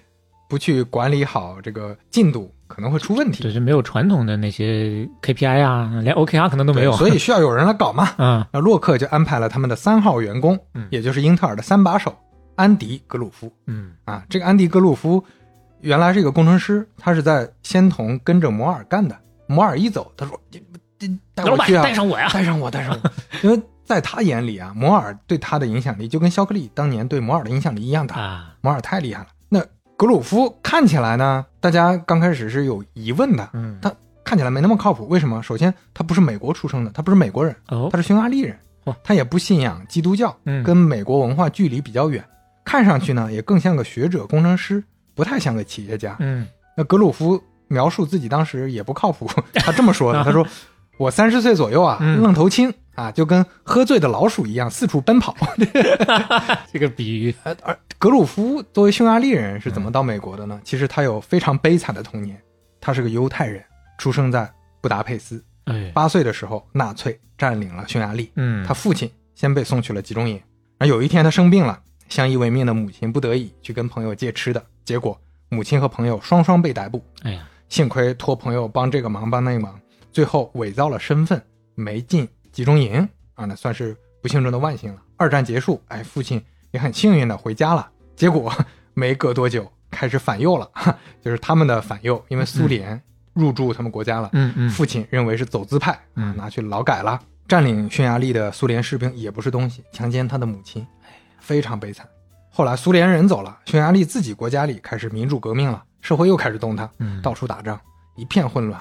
[0.52, 3.42] 不去管理好这个进度，可能会出问题。
[3.42, 6.92] 对，就没有传统的那些 KPI 啊，连 OKR 可能都没有。
[6.98, 8.10] 所以需要有人来搞嘛。
[8.18, 12.14] 嗯， 那洛克就安排了他们的三号员工，嗯也就是英特尔的三把手
[12.56, 13.50] 安迪·格鲁夫。
[13.66, 15.24] 嗯，啊，这个安迪·格鲁夫
[15.80, 19.18] 原来是一个工程师，他是在仙童跟着摩尔干的。
[19.48, 20.62] 摩尔一走，他说：“这
[21.00, 21.08] 这
[21.66, 22.28] 去啊，带上我呀。
[22.34, 23.10] 带上我，带上我。
[23.42, 28.20] ”因为在他眼里啊，摩尔对他的影响力就跟肖克利当年对摩尔的影响力一样大。
[28.20, 29.28] 啊，摩尔太厉害了。
[30.02, 35.08] 那格鲁夫看起来呢，大家刚开始是有疑问的，嗯，他看起来没那么靠谱。
[35.08, 35.44] 为什么？
[35.44, 42.24] 首先，他不是美国出生的，他不是美国人，哦他，是匈牙利人哦，他也不信仰基督教，嗯跟美国文化距离比较远，
[42.66, 44.84] 看上去呢也更像个学者、工程师，
[45.14, 46.16] 不太像个企业家。
[46.20, 50.44] 嗯，那格鲁夫描述自己当时也不靠谱，他这么说的：“他说
[50.98, 55.36] 我三十岁左右啊，嗯愣头青啊，就跟喝醉的老鼠一样四处奔跑。
[56.72, 60.60] 这个比喻，而而格鲁夫作为匈牙利人是怎么到美国的呢？
[60.64, 62.40] 其实他有非常悲惨的童年，
[62.80, 63.64] 他是个犹太人，
[63.98, 64.52] 出生在
[64.82, 65.44] 布达佩斯。
[65.66, 70.42] 哎，八岁的时候，纳粹占领了匈牙利，嗯，他父亲先被送去了集中营。
[70.80, 75.18] 而有一天他生病了，相依为命的母亲不得已去跟朋友借吃的，结果
[75.50, 77.04] 母亲和朋友双双被逮捕。
[77.22, 79.80] 哎呀，幸亏托朋友帮这个忙帮那个忙，
[80.12, 81.40] 最后伪造了身份，
[81.76, 85.02] 没进集中营啊，那算是不幸中的万幸了。
[85.18, 87.90] 二战结束，哎，父亲也很幸运的回家了。
[88.16, 88.54] 结果
[88.94, 93.02] 没隔多久，开始反右了，哈 就是他们的反右，因为苏联
[93.34, 94.30] 入驻他们国家了。
[94.34, 96.00] 嗯嗯，父亲认为是走资派，
[96.36, 97.20] 拿去劳改了。
[97.48, 100.86] 占领匈牙利的苏联士兵也不是东西，强奸他的母亲，
[101.40, 102.08] 非常悲惨。
[102.50, 107.80] 后来苏联人走了，匈牙利自己国家里开始民主革命了，社会又开始动荡，嗯到处打仗，
[108.16, 108.80] 一片混乱。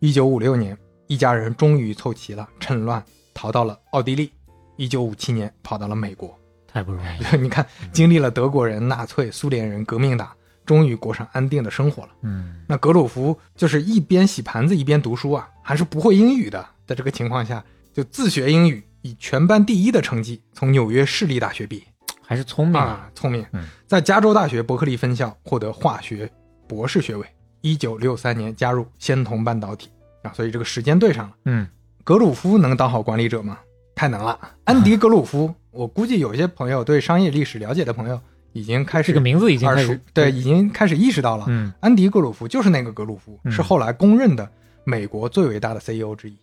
[0.00, 0.76] 一九五六年，
[1.06, 4.32] 一家人终于凑齐了，趁乱逃到了奥地利。
[4.76, 6.36] 一九五七年，跑到了美国。
[6.66, 10.28] 太不容易， 你看，经历了德国人、纳粹、苏联人、革命党，
[10.66, 12.08] 终于过上安定的生活了。
[12.22, 16.66] 嗯那格鲁夫就是一边洗盘子一边读书啊，还是不会英语的。
[16.86, 21.84] 在这个情况下，就自学英语，以全班第一的成绩从纽约市立大学毕业
[22.26, 23.68] 还是聪明，啊，聪明嗯。
[23.86, 26.28] 在加州大学伯克利分校获得化学
[26.66, 27.24] 博士学位。
[27.60, 29.88] 一九六三年加入仙童半导体
[30.24, 31.32] 啊，所以这个时间对上了。
[31.44, 31.66] 嗯
[32.02, 33.58] 格鲁夫能当好管理者吗？
[33.94, 34.38] 太能了。
[34.64, 38.20] 安迪·格鲁夫，我估计有些朋友对商业历史了解的朋友
[38.52, 41.46] 已经开始这个名字已经耳熟开始，对，已经开始意识到了。
[41.48, 44.46] 嗯安迪·格鲁夫就是那个格鲁夫，嗯是后来公认的
[44.84, 46.36] 美国最伟大的 CEO 之一。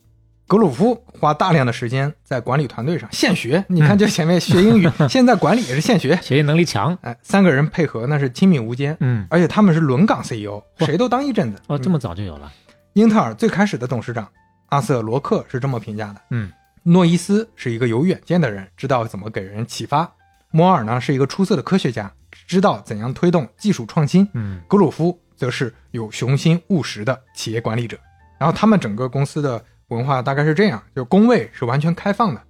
[0.47, 6.15] 格鲁夫花大量的时间在管理团队上现学，你看这前面学英语， 现在管理也是现学。
[6.21, 11.61] 学习能力强，哎，三个人配合那是亲密无间，嗯，而且他们是轮岗 CEO，谁都当一阵子。
[11.67, 12.51] 哦，这么早就有了，
[12.93, 14.29] 英特尔最开始的董事长
[14.67, 16.51] 阿瑟·罗克是这么评价的：嗯
[16.83, 20.05] 诺伊斯是一个有远见的人，知道怎么给人启发；
[20.49, 22.11] 摩尔呢是一个出色的科学家，
[22.47, 27.97] 知道怎样推动技术创新；嗯格鲁夫则是有雄心务实的企业管理者。
[28.37, 32.41] 然后他们整个公司的文化大概是这样，就工位是完全开放的。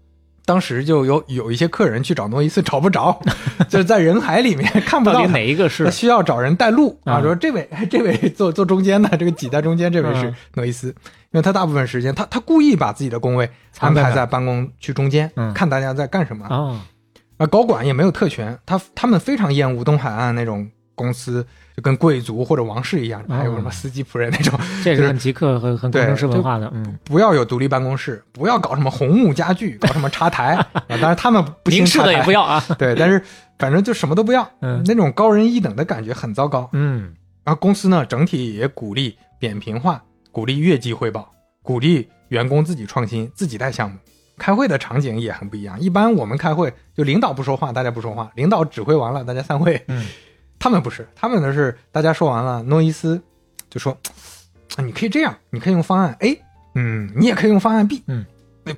[0.46, 3.20] 当时就有有一些客人去找诺伊斯找不着，
[3.70, 5.84] 就是在人海里面 看不到他哪一个是？
[5.84, 5.92] 那？
[5.92, 10.94] 需要找人带路啊，嗯说这位 这位坐坐中间的，这个挤在中间这位是嗯诺伊斯，因
[11.38, 13.50] 为他大部分时间他他故意把自己的工位
[13.80, 15.54] 安排在办公区中间，嗯。
[15.54, 16.46] 看大家在干什么。
[16.50, 16.80] 哦，
[17.38, 21.46] 啊，高管也没有特权，他他们非常厌恶东海岸那种公司，
[21.82, 30.72] 就跟贵族或者王室一样，还有什么哦司机仆人那种， 这是很极客和很工程师文化的，嗯，不要有独立办公室，不要搞什么红木家具，搞什么茶台 啊。
[30.90, 33.22] 当然他们不兴明式茶台的也不要啊，对，但是
[33.58, 36.70] 反正就什么都不要，嗯那种高人一等的感觉很糟糕。
[36.74, 37.14] 嗯
[37.44, 41.32] 然后公司呢，整体也鼓励扁平化，鼓励月季汇报，
[41.64, 43.98] 鼓励员工自己创新、自己带项目。
[44.38, 45.80] 开会的场景也很不一样。
[45.80, 49.80] 一般我们开会就领导不说话，大家不说话，领导指挥完了，大家散会。
[49.88, 50.06] 嗯，
[50.62, 53.20] 他们不是，他们的是大家说完了，诺伊斯
[53.68, 53.98] 就说
[54.78, 56.40] ：“啊，你可以这样，你可以用方案 A，
[56.76, 58.24] 嗯，你也可以用方案 B，嗯，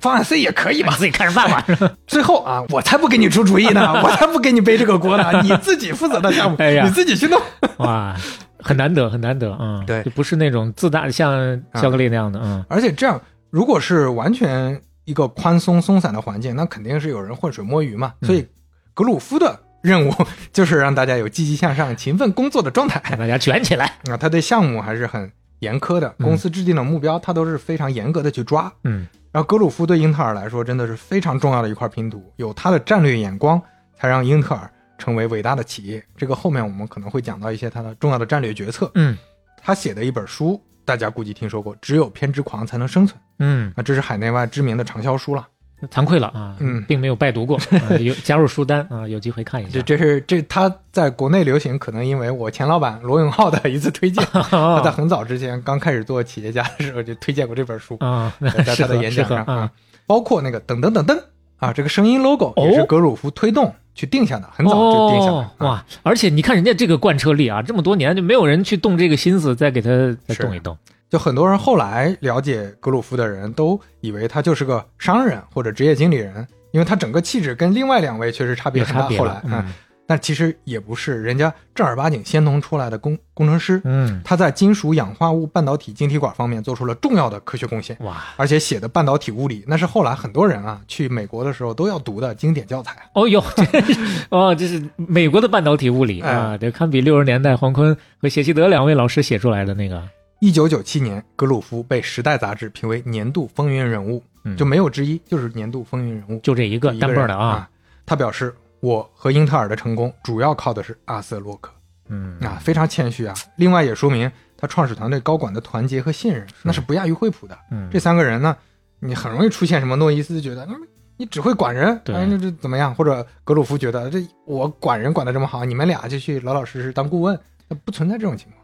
[0.00, 0.94] 方案 C 也可以吧。
[0.96, 1.64] 自己看着办吧。
[2.08, 7.38] 最后啊，我才不给你出主意呢， 我才不给你背这个锅呢， 你自己负责的项目，哎呀你自己去弄。
[7.76, 8.16] 哇，
[8.58, 13.20] 很难得，很难得，嗯，对就不是那种自大像巧克力那样的，嗯而且这样，
[13.50, 18.14] 如果是完全一个宽松松散的环境，那肯定是有人浑水摸鱼嘛。
[18.22, 18.46] 嗯所以
[18.94, 20.14] 格鲁夫的任务
[20.50, 23.02] 就是让大家有积极向上、勤奋工作的状态。
[23.10, 28.72] 让大家卷起来，啊，他对项目还是很严苛的，嗯公司制定的目标他都是非常严格的去抓。
[28.84, 33.60] 嗯然后格鲁夫对英特尔来说真的是非常重要的一块拼图，有他的战略眼光，
[33.94, 36.02] 才让英特尔成为伟大的企业。
[36.16, 38.90] 这个后面我们可能会讲到一些他的重要的战略决策。
[38.94, 39.18] 嗯
[39.62, 45.46] 他写的一本书，大家估计听说过，《只有偏执狂才能生存》嗯，啊，这是海内外知名的畅销书了。
[45.90, 47.56] 惭愧了啊，嗯并没有拜读过，
[47.90, 49.70] 啊有加入书单啊，有机会看一下。
[49.72, 58.32] 这这是这他在国内流行，可能因为我前老板罗永浩的一次推荐， 他在很早之前刚开始做企业家的时候就推荐过这本书，啊，
[58.64, 59.70] 在他的演讲上合啊，，
[60.06, 61.18] 包括那个噔噔噔噔
[61.58, 65.50] 啊，这个声音 logo 哦也是格鲁夫推动去定下的，很早就定下的哦。
[65.58, 65.84] 啊哇！
[66.02, 69.90] 而且你看人家这个贯彻力啊，这么多年就没有人去动这个心思，再给他
[70.26, 70.76] 再动一动。
[71.14, 79.02] 就很多人后来了解格鲁夫的人都以为他就是个商人或者职业经理人，因为他整个气质跟另外两位确实差别很大。
[79.10, 79.64] 后来了，啊，
[80.08, 92.96] 但其实也不是，人家正儿八经仙农出来的工工程师，嗯，他在金属氧化物半导体晶体管方面做出了重要的科学贡献，哇，而且写的半导体物理那是后来很多人啊去美国的时候都要读的经典教材。
[93.12, 94.00] 哦哟，这是
[94.30, 100.02] 哦，这是美国的半导体物理哎啊，这堪比六十年代黄坤和谢希德两位老师写出来的那个。
[100.44, 104.22] 一九九七年，格鲁夫被《时代》杂志评为年度风云人物。
[104.42, 107.70] 嗯就没有之一，就是年度风云人物，就这一个一个人单辈的啊，啊。
[108.04, 111.72] 他表示，我和英特尔的成功主要靠的是阿瑟洛克
[112.10, 113.32] 嗯啊，非常谦虚啊。
[113.56, 117.56] 另外也说明他创始团队高管的团结和信任，那是不亚于惠普的。
[117.70, 118.54] 嗯，这三个人呢，
[119.00, 120.74] 你很容易出现什么诺伊斯觉得，嗯，
[121.16, 122.94] 你只会管人，那这怎么样？
[122.94, 128.62] 或者格鲁夫觉得这我管人管得这么好，你们俩就去老老实实当顾问，那不存在这种情况。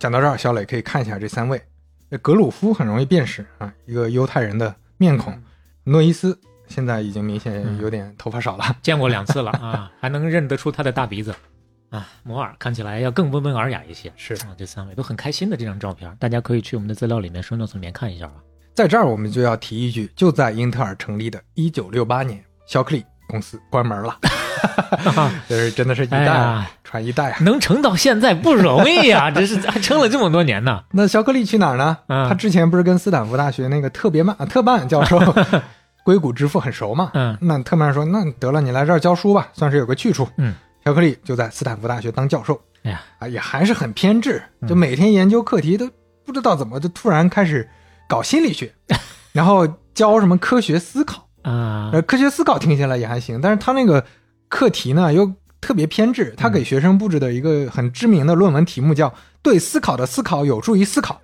[0.00, 1.62] 讲到这儿，小磊可以看一下这三位，
[2.22, 5.38] 格鲁夫很容易辨识啊，一个犹太人的面孔，
[5.84, 6.36] 诺伊斯
[6.66, 11.34] 现在已经明显有点头发少了， 见过两次了啊，还能认得出他的大鼻子。
[11.90, 12.08] 啊。
[12.22, 18.36] 摩尔看起来要更温文尔雅一些，是啊，这三位都很开心的这张照片，大家可以去我们的资料里面、收 notes 里面看一下啊。
[18.72, 24.16] 在这儿我们就要提一句，就在英特尔成立的1968年，肖克利公司关门了
[25.46, 27.38] 这是真的是一代、传一代啊。
[27.42, 30.82] 能撑到现在不容易啊、 这是还撑了这么多年呢。
[30.92, 31.96] 那肖克利去哪儿呢？
[32.08, 35.18] 嗯他之前不是跟斯坦福大学那个特别曼啊 特曼教授
[36.04, 37.10] 硅谷之父很熟嘛？
[37.14, 40.54] 嗯那特曼说：“那得了，你来这儿教书吧，算是有个去处。”嗯，
[40.84, 42.60] 肖克利就在斯坦福大学当教授。
[42.82, 45.88] 哎呀，啊，也还是很偏执，嗯就每天研究课题，都
[46.24, 47.68] 不知道怎么就突然开始
[48.08, 48.72] 搞心理学，
[49.32, 51.28] 然后教什么科学思考。
[51.42, 54.04] 啊，呃，科学思考听起来也还行，但是他那个
[54.48, 55.30] 课题呢又
[55.60, 56.34] 特别偏执。
[56.36, 59.12] 他给学生布置的一个很知名的论文题目叫
[59.42, 61.20] “对思考的思考有助于思考”，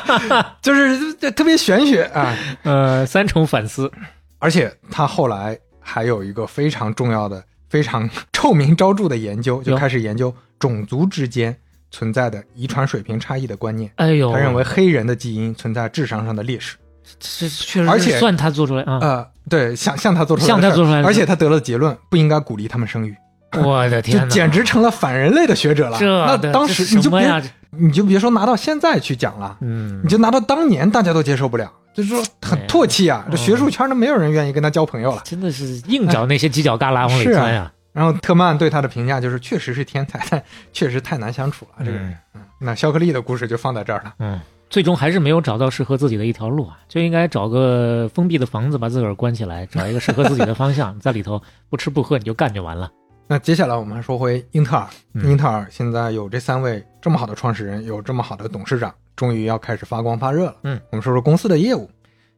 [0.62, 2.36] 就是这特别玄学啊。
[2.64, 3.90] 呃，三重反思，
[4.38, 11.56] 而且他后来还有一个非常重要的、非常 臭名昭著的研究，就开始研究种族之间
[11.90, 13.90] 存在的遗传水平差异的观念。
[13.96, 16.76] 哎呦，他认为黑人的基因存在智商上的劣势。
[17.18, 18.98] 这确实而且算他做出来啊！
[19.00, 23.16] 呃，对，像像他做出来的事儿向他做出来的而且他得了结论，不应该鼓励他们生育。
[23.64, 25.98] 我的天就，简直成了反人类的学者了。
[25.98, 27.42] 这那当时你就别？
[27.72, 33.24] 你就别说拿到现在去讲了，嗯你，就拿到当年大家都接受不了，就是说很唾弃啊。
[33.26, 35.22] 哎这学术圈都没有人愿意跟他交朋友了。
[35.24, 37.70] 真的是硬找那些犄角旮旯往里钻呀！
[37.92, 41.84] 然后特曼对他的评价就是，确实是天才，但确实太难相处了。
[41.84, 44.14] 这个人，嗯，那肖克利的故事就放在这儿了。
[44.18, 52.90] 嗯，最终还是没有找到适合自己的一条路啊，就应该找个封闭的房子把自个儿关起来，找一个适合自己的方向， 在里头不吃不喝你就干就完了。
[53.32, 60.56] 那接下来我们还说回英特尔，嗯英特尔现在有这三位这么好的创始人，有这么好的董事长，终于要开始发光发热了。
[60.64, 61.88] 嗯，我们说说公司的业务。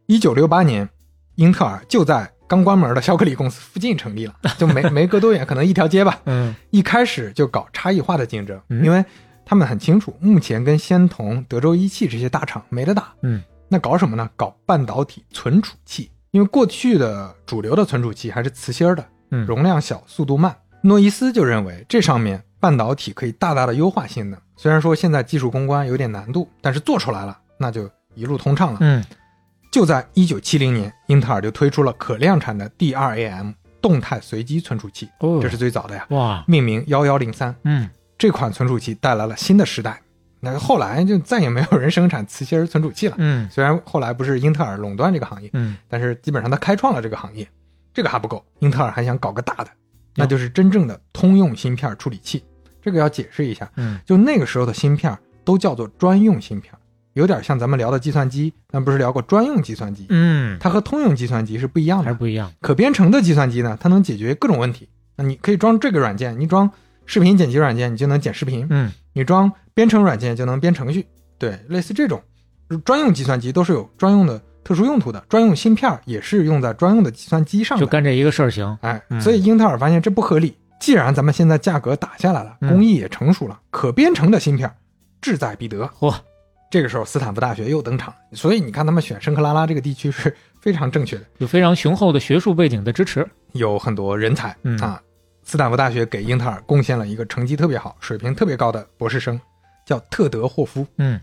[0.05, 0.87] 一九六八年，
[1.37, 6.21] 英特尔就在刚关门的肖克利公司附近成立了， 就没没隔多远，可能一条街吧。
[6.27, 9.03] 嗯一开始就搞差异化的竞争，嗯因为
[9.47, 13.15] 他们很清楚，目前跟仙童、德州仪器这些大厂没得打。
[13.23, 14.29] 嗯，那搞什么呢？
[14.37, 20.55] 搞半导体存储器，因为过去的主流的存储器还是磁芯儿的，嗯容量小，速度慢。
[20.83, 24.41] 诺伊斯就认为这上面半导体可以大大的优化性能。
[24.57, 28.79] 虽然说现在技术攻关有点难度，但是做出来了，那就一路通畅了。
[28.81, 29.05] 嗯
[29.71, 37.55] 就在一九七零年，英特尔就推出了可量产的 DRAM 动态随机存储器，哦，这是最早的呀，哇，命名幺幺零三。
[37.65, 37.89] 嗯
[38.19, 40.01] 这款存储器带来了新的时代。
[40.41, 43.15] 那后来就再也没有人生产磁芯儿存储器了。
[43.19, 47.49] 嗯虽然后来不是英特尔垄断这个行业，嗯但是基本上它开创了这个行业。
[47.95, 49.69] 这个还不够，英特尔还想搞个大的，
[50.17, 52.43] 那就是真正的通用芯片处理器。
[52.81, 56.75] 这个要解释一下，嗯就那个时候的芯片都叫做专用芯片，
[57.13, 60.07] 有点像咱们聊的计算机，咱不是聊过专用计算机？
[60.09, 62.05] 嗯，它和通用计算机是不一样的。
[62.05, 62.53] 还是不一样。
[62.61, 64.89] 可编程的计算机呢，它能解决各种问题。
[65.17, 66.69] 那你可以装这个软件，你装
[67.07, 71.07] 视频剪辑软件，你就能剪视频；嗯你装编程软件就能编程序。
[71.39, 72.21] 对，类似这种
[72.85, 77.85] 专用计算机都是有专用的特殊用途的，专用芯片也是用在专用的计算机上的。
[77.85, 78.77] 就干这一个事儿行。
[78.83, 80.57] 哎，嗯所以英特尔发现这不合理。
[80.81, 84.69] 既然咱们现在价格打下来了，嗯工艺也成熟了，可编程的芯片
[85.21, 85.89] 志在必得。
[85.99, 86.15] 嚯，
[86.71, 93.25] 这个时候斯坦福大学又登场，所以你看他们选圣克拉拉这个地区是非常正确的，有非常雄厚的学术背景的支持。
[93.53, 95.01] 有很多人才、嗯啊。
[95.45, 99.41] 斯坦福大学给英特尔贡献了一个成绩特别好、水平特别高的博士生，
[99.85, 100.87] 叫特德霍夫。
[100.99, 101.21] 嗯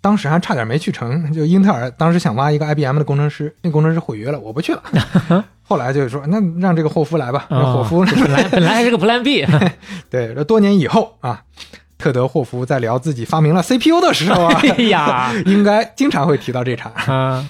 [0.00, 4.82] 当时还差点没去成， 就英特尔当时想挖一个 IBM 的工程师，那工程师毁约了，我不去了。
[5.62, 9.44] 后来就说那让这个霍夫来吧，让霍夫、哦本来本来还是个 Plan B。
[10.08, 11.42] 对，这多年以后啊，
[11.98, 16.90] 特德霍夫在聊自己发明了 CPU 的时候啊，哎呀应该经常会提到这茬。
[17.12, 17.48] 啊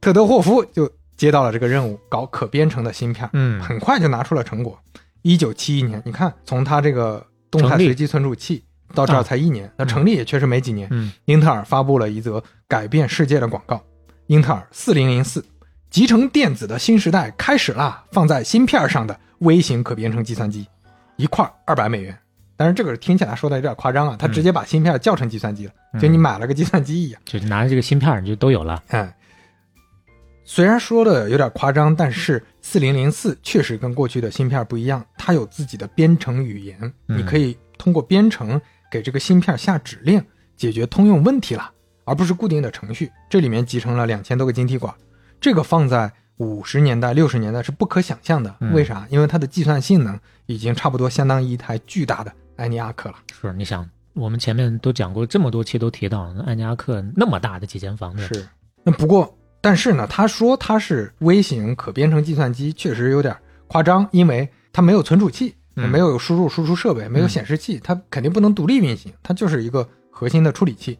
[0.00, 4.78] 特德霍夫就接到了这个任务，搞可编程的芯片，嗯很快就拿出了成果。
[5.22, 8.62] 一九七一年，你看从他这个动态随机存储器
[8.94, 10.88] 到这儿才一年，那成立也确实没几年。
[10.90, 13.82] 嗯英特尔发布了一则改变世界的广告：
[14.26, 15.44] 英特尔四零零四，
[15.90, 18.04] 集成电子的新时代开始啦！
[18.12, 20.66] 放在芯片上的微型可编程计算机，
[21.16, 22.16] 一块二百美元。
[22.56, 27.20] 但是这个听起来说的有点夸张啊，他直接把芯片叫成计算机了，嗯就你买了个计算机一样。
[27.24, 28.82] 就拿着这个芯片你就都有了。
[28.88, 29.12] 嗯，
[30.44, 38.58] 虽然说的有点夸张，但是四零零四确实跟过去的芯片不一样，它有自己的编程语言，嗯你可以通过编程
[38.90, 40.24] 给这个芯片下指令，
[40.56, 41.70] 解决通用问题了，
[42.04, 43.10] 而不是固定的程序。
[43.28, 44.94] 这里面集成了两千多个晶体管，
[45.40, 48.54] 这个放在五十年代、六十年代是不可想象的。
[48.60, 49.06] 嗯为啥？
[49.10, 53.16] 因为它的计算性能已经差不多相当于一台巨大的埃尼亚克了。
[53.40, 58.46] 是你想，我们前面都讲过这么多期都提到，那艾尼亚克那么大的几间房子，是，
[58.82, 63.34] 那不过，但是呢，他说它是微型可编程计算机，确实有点
[63.66, 70.98] 夸张，因为它没有存储器，嗯没有输入输出设备，没有显示器，它肯定不能独立运行，它就是一个核心的处理器。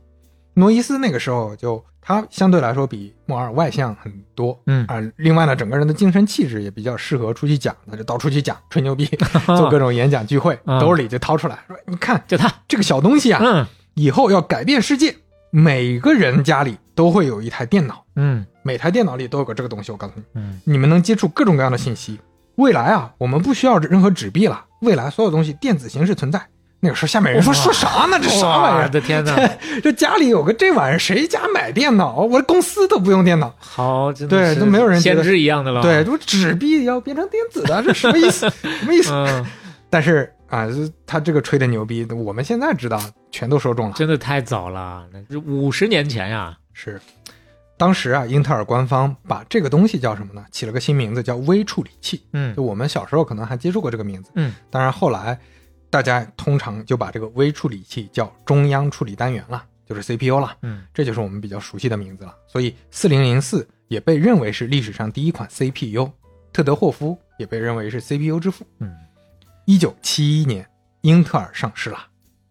[0.55, 9.05] 诺伊斯那个时候就他相对来说比莫尔外向很多，嗯啊、另外呢，整个人的精神气质也比较适合出去讲，他就到处去讲，吹牛逼，
[9.47, 15.17] 做各种演讲聚会，啊兜里就掏出来说：“你看就他，这个小东西啊，嗯以后要改变世界，
[15.51, 19.93] 每个人家里都会有一台电脑，嗯每台电脑里都有个这个东西。
[19.93, 22.19] 我告诉你，嗯，你们能接触各种各样的信息。
[22.57, 26.41] 未来啊，我们不需要任何纸币了，未来所有东西电子形式存在。
[26.79, 28.19] 那个时候下面人说说啥呢？
[28.23, 28.83] 这啥玩意儿？
[28.85, 29.35] 我的天哪，
[29.83, 32.17] 这家里有个这玩意儿，谁家买电脑？
[32.21, 33.53] 我公司都不用电脑。
[33.59, 38.49] 好，真的是对都没有人觉先得知一样的了，对，，都纸币要变成电子的， 这什么意思？
[38.51, 39.11] 什么意思？
[39.11, 39.45] 嗯，
[39.89, 40.69] 但是啊，
[41.07, 43.01] 他这个吹的牛逼，我们现在知道
[43.33, 43.95] 全都说中了。
[43.97, 47.01] 真的太早了，那是五十年前呀，是，
[47.79, 50.45] 当时啊，英特尔官方把这个东西叫什么呢？
[50.51, 52.23] 起了个新名字叫微处理器。
[52.33, 55.39] 嗯就我们小时候可能还接触过这个名字，嗯，当然后来
[55.91, 62.35] 大家通常就把这个微处理器叫中央处理单元了，就是 CPU 了，嗯这就是我们比较熟悉的名字了。
[62.49, 66.11] 所以四零零四也被认为是历史上第一款 CPU，
[66.53, 68.67] 特德霍夫也被认为是 CPU 之父。
[68.79, 68.91] 嗯，
[69.67, 70.67] 一九七一年，
[71.03, 71.99] 英特尔上市了，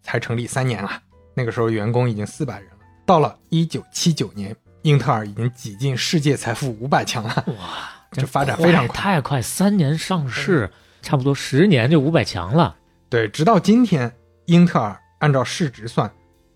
[0.02, 1.02] 才成立三年了，
[1.34, 2.76] 那个时候员工已经四百人了。
[3.04, 7.44] 到了一九七九年，英特尔已经挤进世界财富五百强了。
[7.58, 8.96] 哇， 这发展非常快。
[8.96, 10.70] 太快，三年上市，
[11.02, 12.76] 差不多十年就五百强了，
[13.10, 14.14] 对，直到今天，
[14.44, 16.08] 英特尔按照市值算，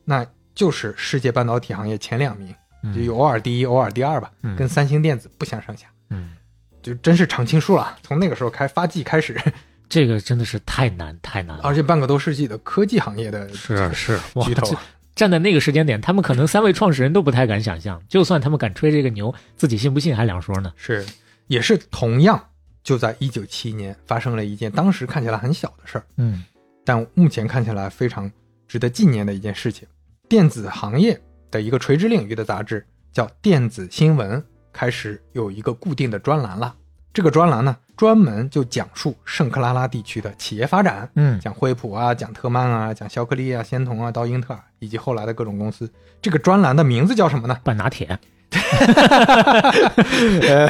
[0.05, 0.25] 那
[0.55, 2.55] 就是世界半导体行业前两名，
[2.85, 2.95] 嗯。
[2.95, 4.55] 就偶尔第一，偶尔第二吧，嗯。
[4.55, 6.31] 跟三星电子不相上下，嗯，
[6.81, 7.99] 就真是常青树了。
[8.01, 9.37] 从那个时候开发迹开始，
[9.91, 14.77] 这个真的是太难太难了，而且半个多世纪的科技行业的是是，巨头这
[15.21, 20.73] 站在那个时间点，他们可能三位创始人都不太敢想象，就算他们敢吹这个牛，自己信不信还两说呢。
[20.77, 21.05] 是
[21.47, 22.43] 也是同样，
[22.83, 26.43] 就在一九七一年发生了一件当时看起来很小的事儿，嗯
[26.87, 28.33] 但目前看起来非常
[28.67, 29.87] 值得纪念的一件事情。
[30.27, 31.21] 电子行业
[31.51, 34.41] 的一个垂直领域的杂志叫《电子新闻》，
[34.73, 36.75] 开始有一个固定的专栏了。
[37.13, 45.93] 这个专栏呢，专门就讲述圣克拉拉地区的企业发展，嗯讲惠普啊，讲特曼啊，讲肖克利啊、仙童啊，到英特尔以及后来的各种公司。
[46.23, 47.59] 这个专栏的名字叫什么呢？
[47.63, 48.19] 半拿铁，
[50.49, 50.67] 呃，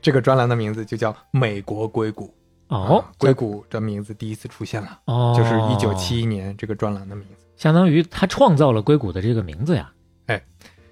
[0.00, 2.26] 这个专栏的名字就叫《美国硅谷》。
[2.68, 7.44] 哦啊硅谷这名字第一次出现了，哦，就是一九七一年这个专栏的名字。
[7.56, 9.90] 相当于他创造了硅谷的这个名字呀。
[10.26, 10.40] 哎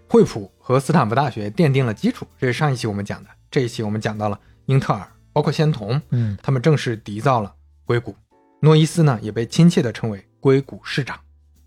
[0.08, 3.30] 惠普和斯坦福大学奠定了基础，这是上一期我们讲的。
[3.48, 5.06] 这一期我们讲到了英特尔，
[5.36, 7.54] 包括仙童，嗯他们正式缔造了
[7.84, 8.16] 硅谷。
[8.62, 11.20] 诺伊斯呢，也被亲切的称为硅谷市长，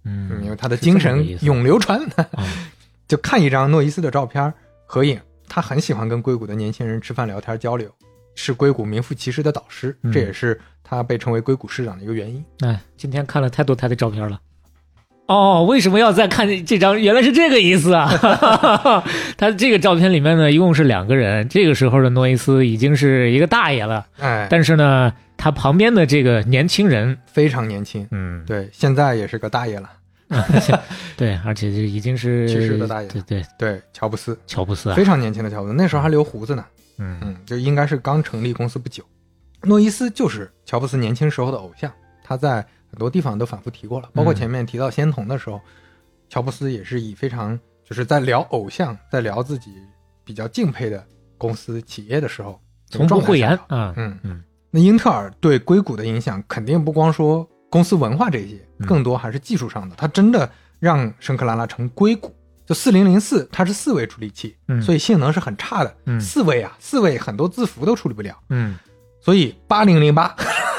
[0.06, 2.02] 嗯，因为嗯，他的精神永流传。
[2.16, 2.28] 啊
[3.08, 4.52] 就看一张诺伊斯的照片
[4.88, 7.88] 合影，他很喜欢跟硅谷的年轻人吃饭聊天交流，
[8.34, 12.44] 是硅谷名副其实的导师，嗯这也是他被称为硅谷市长的一个原因。
[12.62, 14.42] 哎，今天看了太多他的照片了。
[15.30, 17.00] 哦，为什么要再看这张？
[17.00, 18.10] 原来是这个意思啊！
[19.38, 21.48] 他这个照片里面呢，一共是两个人。
[21.48, 29.88] 这个时候的诺伊斯已经是一个大爷了，哎，但是呢，他旁边的这个年轻人，非常年轻，嗯，对，现在也是个大爷了。
[31.16, 36.66] 对，而且就已经是去世的大爷对对，对，乔布斯，乔布斯啊非，常年轻的乔布斯，那时候还留胡子呢。
[36.98, 39.04] 嗯嗯，就应该是刚成立公司不久。
[39.62, 41.92] 诺伊斯就是乔布斯年轻时候的偶像，
[42.24, 45.60] 他在很多地方都反复提过了，包括嗯前面提到仙童的时候，
[46.30, 49.74] 乔布斯也是以非常就是在聊偶像，在聊自己
[50.24, 51.04] 比较敬佩的
[51.38, 52.60] 公司企业的时候，
[52.90, 59.96] 从不讳言这个状态下啊，嗯嗯那英特尔对硅谷的影响肯定不光说公司文化这些，嗯更多还是技术上的。
[59.96, 60.50] 它真的
[60.80, 62.36] 让圣克拉拉成硅谷。
[62.66, 65.96] 就四零零四，它是四位处理器，嗯所以性能是很差的。
[66.06, 68.38] 嗯四位啊，四位很多字符都处理不了。
[68.50, 68.78] 嗯
[69.20, 70.36] 所以八零零八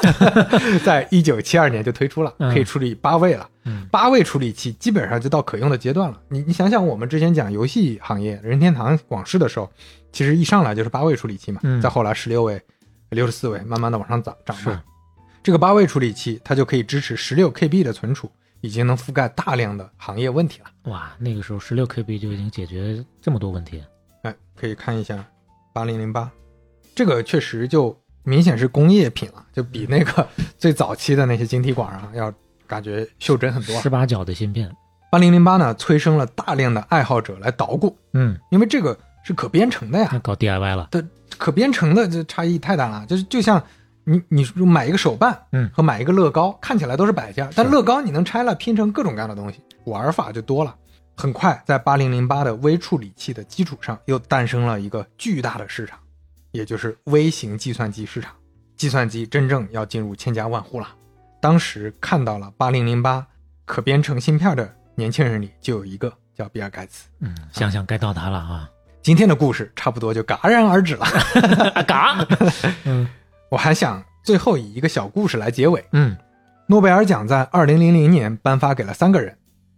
[0.85, 3.48] 在一九七二年就推出了，嗯可以处理八位了。
[3.64, 6.20] 嗯八位处理器基本上就到可用的阶段了。
[6.28, 9.70] 你你想想，我们之前讲游戏行业任天堂往事的时候，
[10.12, 12.60] 其实一上来就是八位处理器嘛，嗯再后来十六位、
[13.10, 14.82] 六十四位，慢慢的往上涨涨是嘛。
[15.43, 20.90] 这个八位处理器它就可以支持十六 KB 的存储，已经能覆盖大量的行业问题了。
[20.90, 23.82] 哇，那个时候十六 KB 就已经解决这么多问题，
[24.22, 25.24] 哎，可以看一下
[25.72, 26.31] 八零零八，
[26.94, 30.27] 这个确实就明显是工业品了，就比那个
[30.59, 32.33] 最早期的那些晶体管啊要
[32.67, 33.81] 感觉袖珍很多。
[33.81, 34.71] 十八角的芯片，
[35.11, 40.09] 八零零八呢，催生了大量的爱好者来捣鼓，嗯，因为这个是可编程的呀。
[40.13, 40.89] 那，搞 DIY 了，
[41.39, 43.63] 可编程的这差异太大了，就是就像
[44.05, 45.71] 你你买一个手办，嗯。
[45.73, 50.75] 和买一个乐高看起来都是摆件，但乐高你能拆了拼成各种各样的东西，玩法就多了。
[51.17, 55.99] 很快，在八零零八的微处理器的基础上，又诞生了一个巨大的市场，
[56.52, 58.32] 也就是微型计算机市场。
[58.77, 60.89] 计算机真正要进入千家万户了。
[61.40, 63.27] 当时看到了八零零八
[63.64, 67.09] 可编程芯片的年轻人里，就有一个叫比尔盖茨。
[67.20, 68.70] 嗯，想想该到他了啊，
[69.02, 71.05] 今天的故事差不多就戛然而止了。
[71.74, 72.27] 啊 嘎，
[72.85, 73.09] 嗯
[73.51, 75.85] 我还想最后以一个小故事来结尾。
[75.93, 76.16] 嗯
[76.66, 79.36] 诺贝尔奖在二零零零年颁发给了三个人，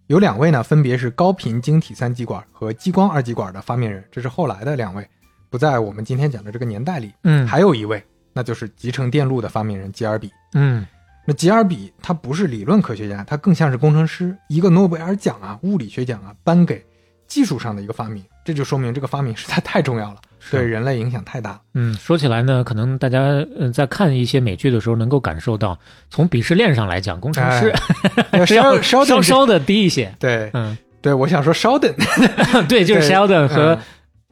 [0.08, 5.08] 有两位呢，分别是高频晶体三极管和激光二极管的发明人，这是后来的两位，
[5.52, 7.12] 不在我们今天讲的这个年代里。
[7.24, 8.02] 嗯，还有一位，
[8.32, 10.32] 那就是集成电路的发明人吉尔比。
[10.54, 10.84] 嗯
[11.24, 14.36] 那吉尔比他不是理论科学家，他更像是工程师。
[14.48, 16.84] 一个诺贝尔奖啊，物理学奖啊，颁给
[17.28, 20.16] 技术上的一个发明，这就说明这个发明实在太重要了，
[20.50, 21.60] 对人类影响太大。
[21.74, 25.78] 嗯，说起来呢，可能大家嗯在看一些美剧的时候，能够感受到，
[26.10, 27.72] 从鄙视链上来讲，工程师
[28.56, 30.12] 要稍稍稍的低一些。
[30.18, 31.94] 对嗯，对，我想说 Sheldon，，
[32.66, 33.78] 对，就是对 Sheldon 和嗯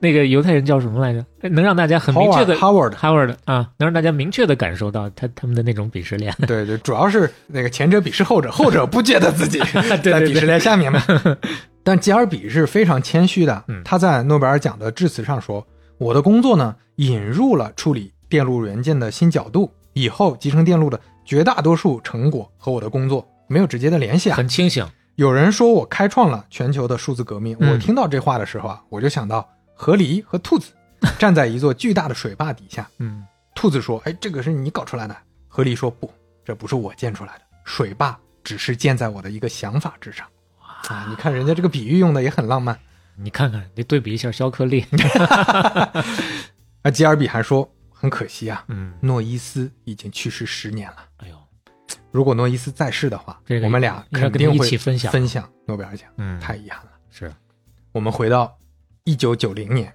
[0.00, 1.24] 那个犹太人叫什么来着？
[1.50, 6.34] 能让大家很明确的 Howard Howard 啊，能让大家明确的感受到他他们的那种鄙视链。
[6.46, 9.58] 对对，主要是那个前者鄙视后者，后者不觉得自己
[10.02, 11.02] 在鄙视链下面嘛。
[11.84, 15.66] 但吉尔比是非常谦虚的嗯，他在诺贝尔奖的致辞上说
[15.98, 24.36] ：“我的工作呢，引入了处理电路元件的新角度，以后集成电路的绝大多数成果和我的工作没有直接的联系啊。
[24.36, 24.86] 很清醒。
[25.16, 29.46] 有人说我开创了全球的数字革命，嗯我听到这话的时候啊，我就想到
[29.80, 30.72] 河狸和兔子
[31.18, 33.24] 站在一座巨大的水坝底下，嗯，
[33.54, 35.16] 兔子说：“哎，这个是你搞出来的。”
[35.48, 36.12] 河狸说：“不，
[36.44, 40.26] 这不是我建出来的，水坝只是建在我的一个想法之上。”
[40.86, 42.78] 啊，你看人家这个比喻用的也很浪漫。
[43.16, 44.84] 你看看，你对比一下肖克利。
[46.82, 50.96] 啊吉尔比还说：“很可惜啊，嗯，诺伊斯已经去世十年了。
[51.16, 51.36] 哎呦，
[52.10, 56.06] 如果诺伊斯在世的话，这个我们俩肯定会起分享分享诺贝尔奖。
[56.18, 56.90] 嗯，太遗憾了。
[57.10, 57.32] 是，
[57.92, 58.54] 我们回到
[59.10, 59.92] 一九九零年，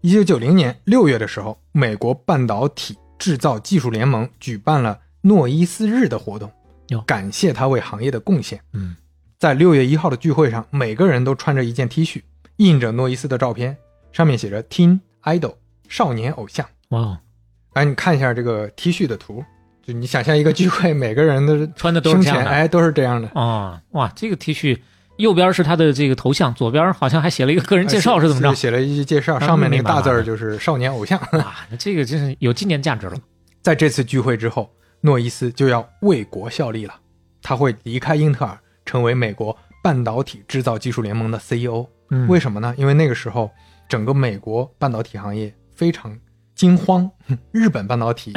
[0.00, 6.48] 一九九零年六月的时候，美国半导体制造技术联盟举办了诺伊斯日的活动
[6.90, 8.60] 哟，感谢他为行业的贡献。
[8.74, 8.94] 嗯
[9.40, 12.22] 在六月一号的聚会上，每个人都穿着一件 T 恤，
[12.58, 13.76] 印着诺伊斯的照片，
[14.12, 15.54] 上面写着 “Teen Idol”
[15.88, 16.64] 少年偶像。
[16.90, 17.18] 哇哦，
[17.72, 19.44] 哎，你看一下这个 T 恤的图，
[19.82, 22.50] 就你想象一个聚会，每个人的穿的都是胸这样的。
[22.50, 23.28] 哎都是这样的。
[23.34, 24.78] 哦，哇，这个 T 恤
[25.18, 28.54] 右边是他的这个头像，左边好像还写了一个个人介绍，是怎么着？
[28.54, 31.18] 写了一些介绍，啊上面那个大字就是少年偶像。
[31.38, 33.16] 啊，那这个真是有纪念价值了。
[33.62, 34.70] 在这次聚会之后，
[35.02, 36.94] 诺伊斯就要为国效力了，
[37.42, 41.86] 他会离开英特尔，成为美国半导体制造技术联盟的 CEO。
[42.10, 42.72] 嗯为什么呢？
[42.78, 43.50] 因为那个时候
[43.88, 46.16] 整个美国半导体行业非常
[46.54, 47.10] 惊慌，
[47.52, 48.32] 日本半导体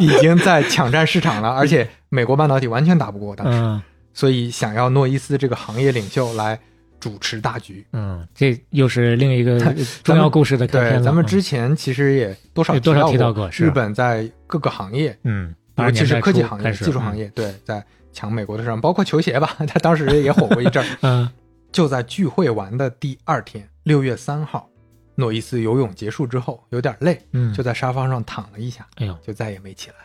[0.00, 3.80] 已经在抢占市场了，而且美国半导体完全打不过当时，嗯
[4.18, 6.58] 所以想要诺伊斯这个行业领袖来
[6.98, 7.86] 主持大局。
[7.92, 9.60] 嗯，这又是另一个
[10.02, 17.80] 重要故事的开篇对，咱们之前其实也多少多少提提到过日本在各个行业嗯，尤其是科技行业、技术行，业，对，在
[18.12, 20.88] 抢美国的市场，包括球鞋吧，他 当时也火过一阵儿。
[21.02, 21.30] 嗯
[21.70, 24.68] 就在聚会完的第二天，六月三号，
[25.14, 29.96] 诺伊斯游泳结束之后有点累，嗯，就在沙发上躺了一下，哎呦，就再也没起来。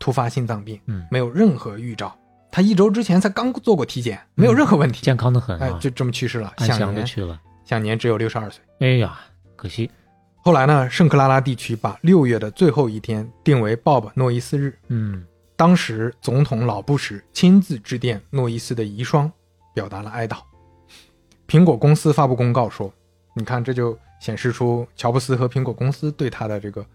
[0.00, 2.14] 突发心脏病，嗯，没有任何预兆。
[2.50, 7.40] 他一周之前才刚做过体检，没有任何问题，健康的很哎啊，，就这么去世了，安享年详的去了。
[7.64, 8.62] 享年只有六十二岁。
[8.80, 9.18] 哎呀，
[9.56, 9.90] 可惜。
[10.40, 15.24] 后来呢，圣克拉拉地区把六月的最后一天定为鲍勃诺伊斯日，嗯
[15.56, 19.30] 当时总统老布什亲自致电诺伊斯的遗孀，
[19.74, 20.38] 表达了哀悼。
[21.46, 22.92] 苹果公司发布公告说
[23.34, 26.86] ：“你看，这就显示出乔布斯和苹果公司对他的这个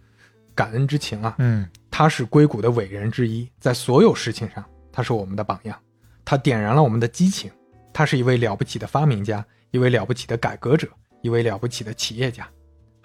[0.55, 1.35] 感恩之情啊。
[1.37, 4.63] 嗯他是硅谷的伟人之一，在所有事情上，
[4.93, 5.77] 他是我们的榜样。
[6.23, 7.51] 他点燃了我们的激情。
[7.91, 10.87] 他是一位了不起的发明家，一位了不起的改革者，
[11.21, 12.47] 一位了不起的企业家。”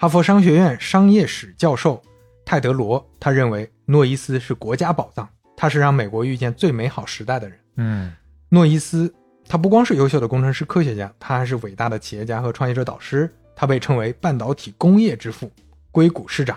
[0.01, 2.01] 哈佛商学院商业史教授
[2.45, 7.59] 泰德罗他认为诺伊斯是国家宝藏，他是让美国遇见最美好时代的人。
[7.77, 8.15] 嗯
[8.49, 9.13] 诺伊斯
[9.49, 13.29] 他不光是优秀的工程师、科学家，他还是伟大的企业家和创业者导师。
[13.57, 15.51] 他被称为半导体工业之父、
[15.91, 16.57] 硅谷市长。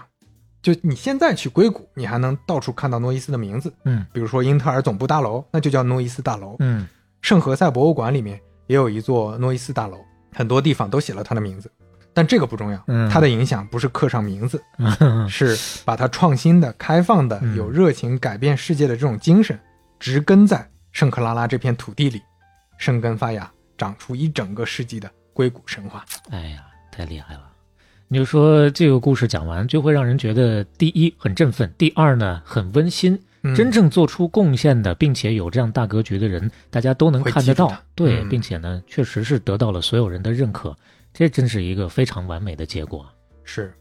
[0.62, 6.56] 就你现在去硅谷，你还能到处看到诺伊斯的名字，嗯比如说英特尔总部大楼，那就叫诺伊斯大楼。
[6.60, 6.88] 嗯
[7.22, 9.98] 圣何塞博物馆里面也有一座诺伊斯大楼，
[10.34, 11.72] 很多地方都写了他的名字。
[12.14, 19.58] 但这个不重要，嗯它的影响不是刻上名字，嗯 是把他创新的、开放的、嗯有热情、改变世界的这种精神，
[20.00, 22.22] 植根在圣克拉拉这片土地里，
[22.78, 26.04] 生根发芽，长出一整个世纪的硅谷神话。
[26.32, 27.51] 哎呀，太厉害了！
[28.14, 33.18] 你就说这个故事讲完，就会让人觉得，第一很振奋，第二呢很温馨。
[33.44, 40.76] 嗯真正做出贡献的，并且有这样大格局的人，大家都能看得到对，嗯并且呢，确实是得到了所有人的认可，
[41.14, 43.10] 这真是一个非常完美的结果。
[43.46, 43.74] 是，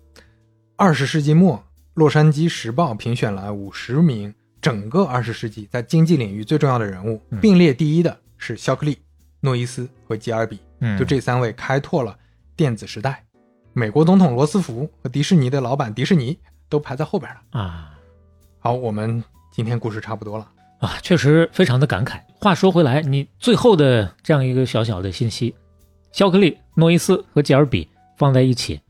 [0.76, 1.56] 二十世纪末，
[1.94, 4.32] 《洛杉矶时报》评选了五十名
[4.62, 8.96] 整个二十世纪在经济领域最重要的人物，嗯并列第一的是肖克利、
[9.40, 10.60] 诺伊斯和吉尔比。
[10.78, 12.16] 嗯，就这三位开拓了
[12.54, 13.24] 电子时代。
[13.72, 16.38] 美国总统罗斯福和迪士尼的老板迪士尼
[16.68, 17.60] 都排在后边了。
[17.60, 17.98] 啊
[18.58, 20.46] 好，我们今天故事差不多了。
[20.80, 22.20] 啊，确实非常的感慨。
[22.40, 25.54] 话说回来，你最后的这样一个小小的信息，
[26.12, 28.80] 肖克利、诺伊斯和吉尔比放在一起，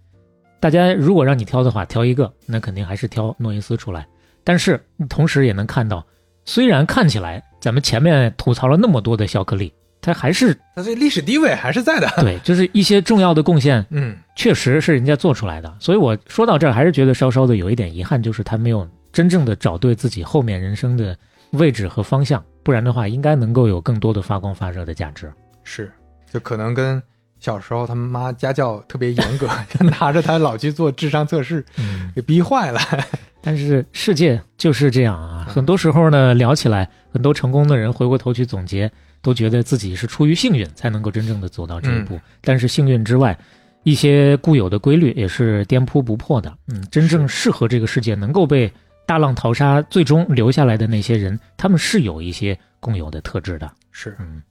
[0.59, 4.07] 大家如果让你挑的话，挑一个，那肯定还是挑诺伊斯出来。
[4.43, 6.05] 但是同时也能看到，
[6.45, 12.09] 虽然看起来咱们前面吐槽了那么多的肖克利，他还是他这历史地位还是在的。
[12.17, 15.75] 对，就是一些重要的贡献， 嗯，确实是人家做出来的。
[15.79, 21.17] 所以我说到这儿，还是觉得稍稍的有一点遗憾，就是他没有真正的找对自己后面人生的
[21.53, 25.33] 位置和方向，不然的话，应该能够有更多的发光发热的价值。
[25.65, 25.93] 是，
[26.33, 27.03] 就可能跟
[27.39, 32.81] 小时候他妈家教特别严格，就拿着他老去做智商测试，嗯，给逼坏了。
[33.43, 38.91] 但是世界就是这样啊，很多时候呢，聊起来，很多成功的人回过头去总结，
[39.23, 42.21] 都觉得自己是出于幸运才能够真正的走到这一步。
[42.41, 43.39] 但是幸运之外，
[43.83, 46.55] 一些固有的规律也是颠扑不破的。
[46.69, 48.73] 嗯，真正适合这个世界能够被
[49.07, 53.71] 大浪淘沙，最终留下来的那些人，他们是有一些共有的特质的。
[53.91, 54.43] 是，嗯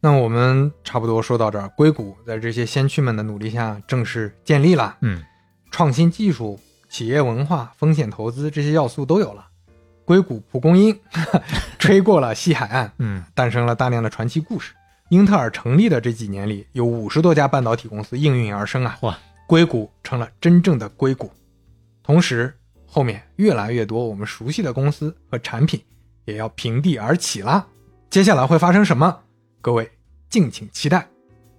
[0.00, 4.96] 那我们差不多说到这儿，硅谷在这些先驱们的努力下正式建立了。
[5.00, 5.22] 嗯
[5.70, 9.47] 创新技术、企业文化、风险投资这些要素都有了。
[10.08, 10.98] 硅谷蒲公英
[11.78, 14.72] 吹过了西海岸，嗯诞生了大量的传奇故事。
[15.10, 18.96] 英特尔成立的这几年里，有五十多家半导体公司应运而生啊！
[19.02, 21.30] 哇，硅谷成了真正的硅谷。
[22.02, 22.56] 同时，
[22.86, 25.78] 后面越来越多我们熟悉的公司和产品
[26.24, 27.66] 也要平地而起啦。
[28.08, 29.14] 接下来会发生什么？
[29.60, 29.90] 各位
[30.30, 31.06] 敬请期待。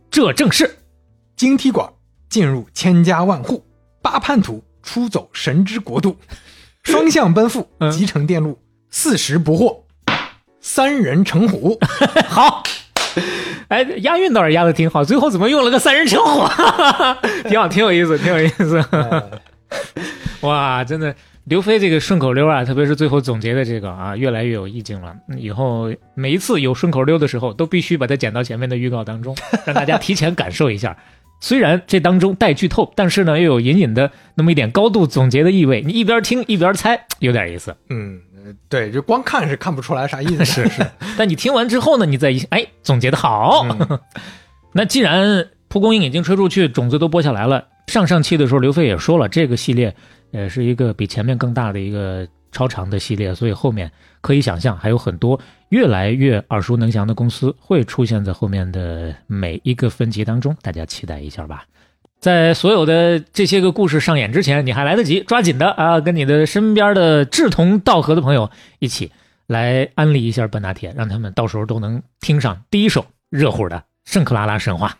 [0.10, 0.76] 这正是
[1.36, 1.88] 晶体管
[2.28, 3.64] 进入千家万户，
[4.02, 6.18] 八叛徒出走神之国度，
[6.84, 9.84] 双向奔赴嗯集成电路，四十不惑，
[10.60, 11.80] 三人成虎。
[12.28, 12.64] 好。
[13.70, 16.48] 哎，押韵倒是押的挺好，最后怎么用了个三人成虎？
[17.50, 18.84] 挺好，挺有意思，挺有意思。
[20.42, 25.14] 哇，真的，刘飞这个顺口溜啊，特别是最后总结的这个啊，越来越有意境了。
[25.28, 29.36] 嗯以后每一次有顺口溜的时候，都必须把它剪到前面的预告当中，
[29.66, 30.96] 让大家提前感受一下。
[31.40, 35.82] 虽然这当中带剧透，但是呢，又有隐隐的那么一点高度总结的意味。
[35.82, 37.76] 你一边听一边猜，有点意思。
[37.90, 40.44] 嗯，呃对，就光看是看不出来啥意思。
[40.46, 40.86] 是是，
[41.18, 43.66] 但你听完之后呢，你再一哎，总结的好。
[43.70, 44.00] 嗯
[44.74, 49.96] 那既然蒲公英已经吹出去，种子都播下来了，上上期的时候刘飞也说了，这个系列
[50.32, 55.40] 呃是一个比前面更大的一个超长的系列，所以后面可以想象还有很多
[55.70, 61.66] 越来越耳熟能详的公司会出现在后面的每一个分级当中，大家期待一下吧。
[62.20, 69.12] 在所有的这些个故事上演之前，你还来得及抓紧的啊，跟你的身边的志同道合的朋友一起
[69.48, 74.98] 来安利一下半打铁，让他们到时候都能听上第一首热乎的圣克拉拉神话。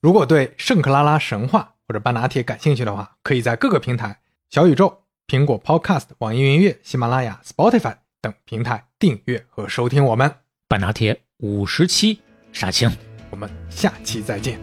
[0.00, 4.18] 如果对圣克拉拉神话或者半打铁感兴趣的话，可以在各个平台
[4.48, 10.30] 小宇宙、苹果 Podcast、网易云音乐、喜马拉雅、Spotify 等平台订阅和收听我们。
[10.68, 12.20] 半拿铁五十七
[12.52, 12.90] 杀青。
[13.30, 14.58] 我们下期再见，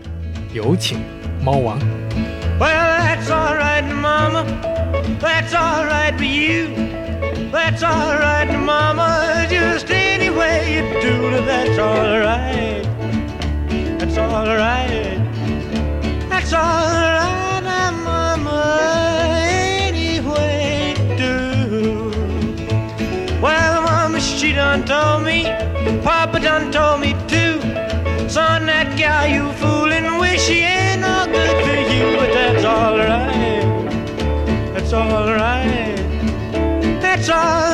[0.53, 0.99] 有请
[1.43, 1.79] 猫王。
[2.59, 4.45] Well, that's all right, Mama.
[5.19, 6.69] That's all right for you.
[7.51, 9.47] That's all right, Mama.
[9.49, 12.85] Just any way you do it, that's all right.
[13.97, 15.19] That's all right.
[16.29, 17.40] That's all right,
[24.71, 25.43] done told me.
[26.01, 27.59] Papa done told me too.
[28.29, 33.65] Son, that gal you fooling with, she ain't no good for you, but that's alright.
[34.73, 35.97] That's alright.
[37.01, 37.70] That's alright,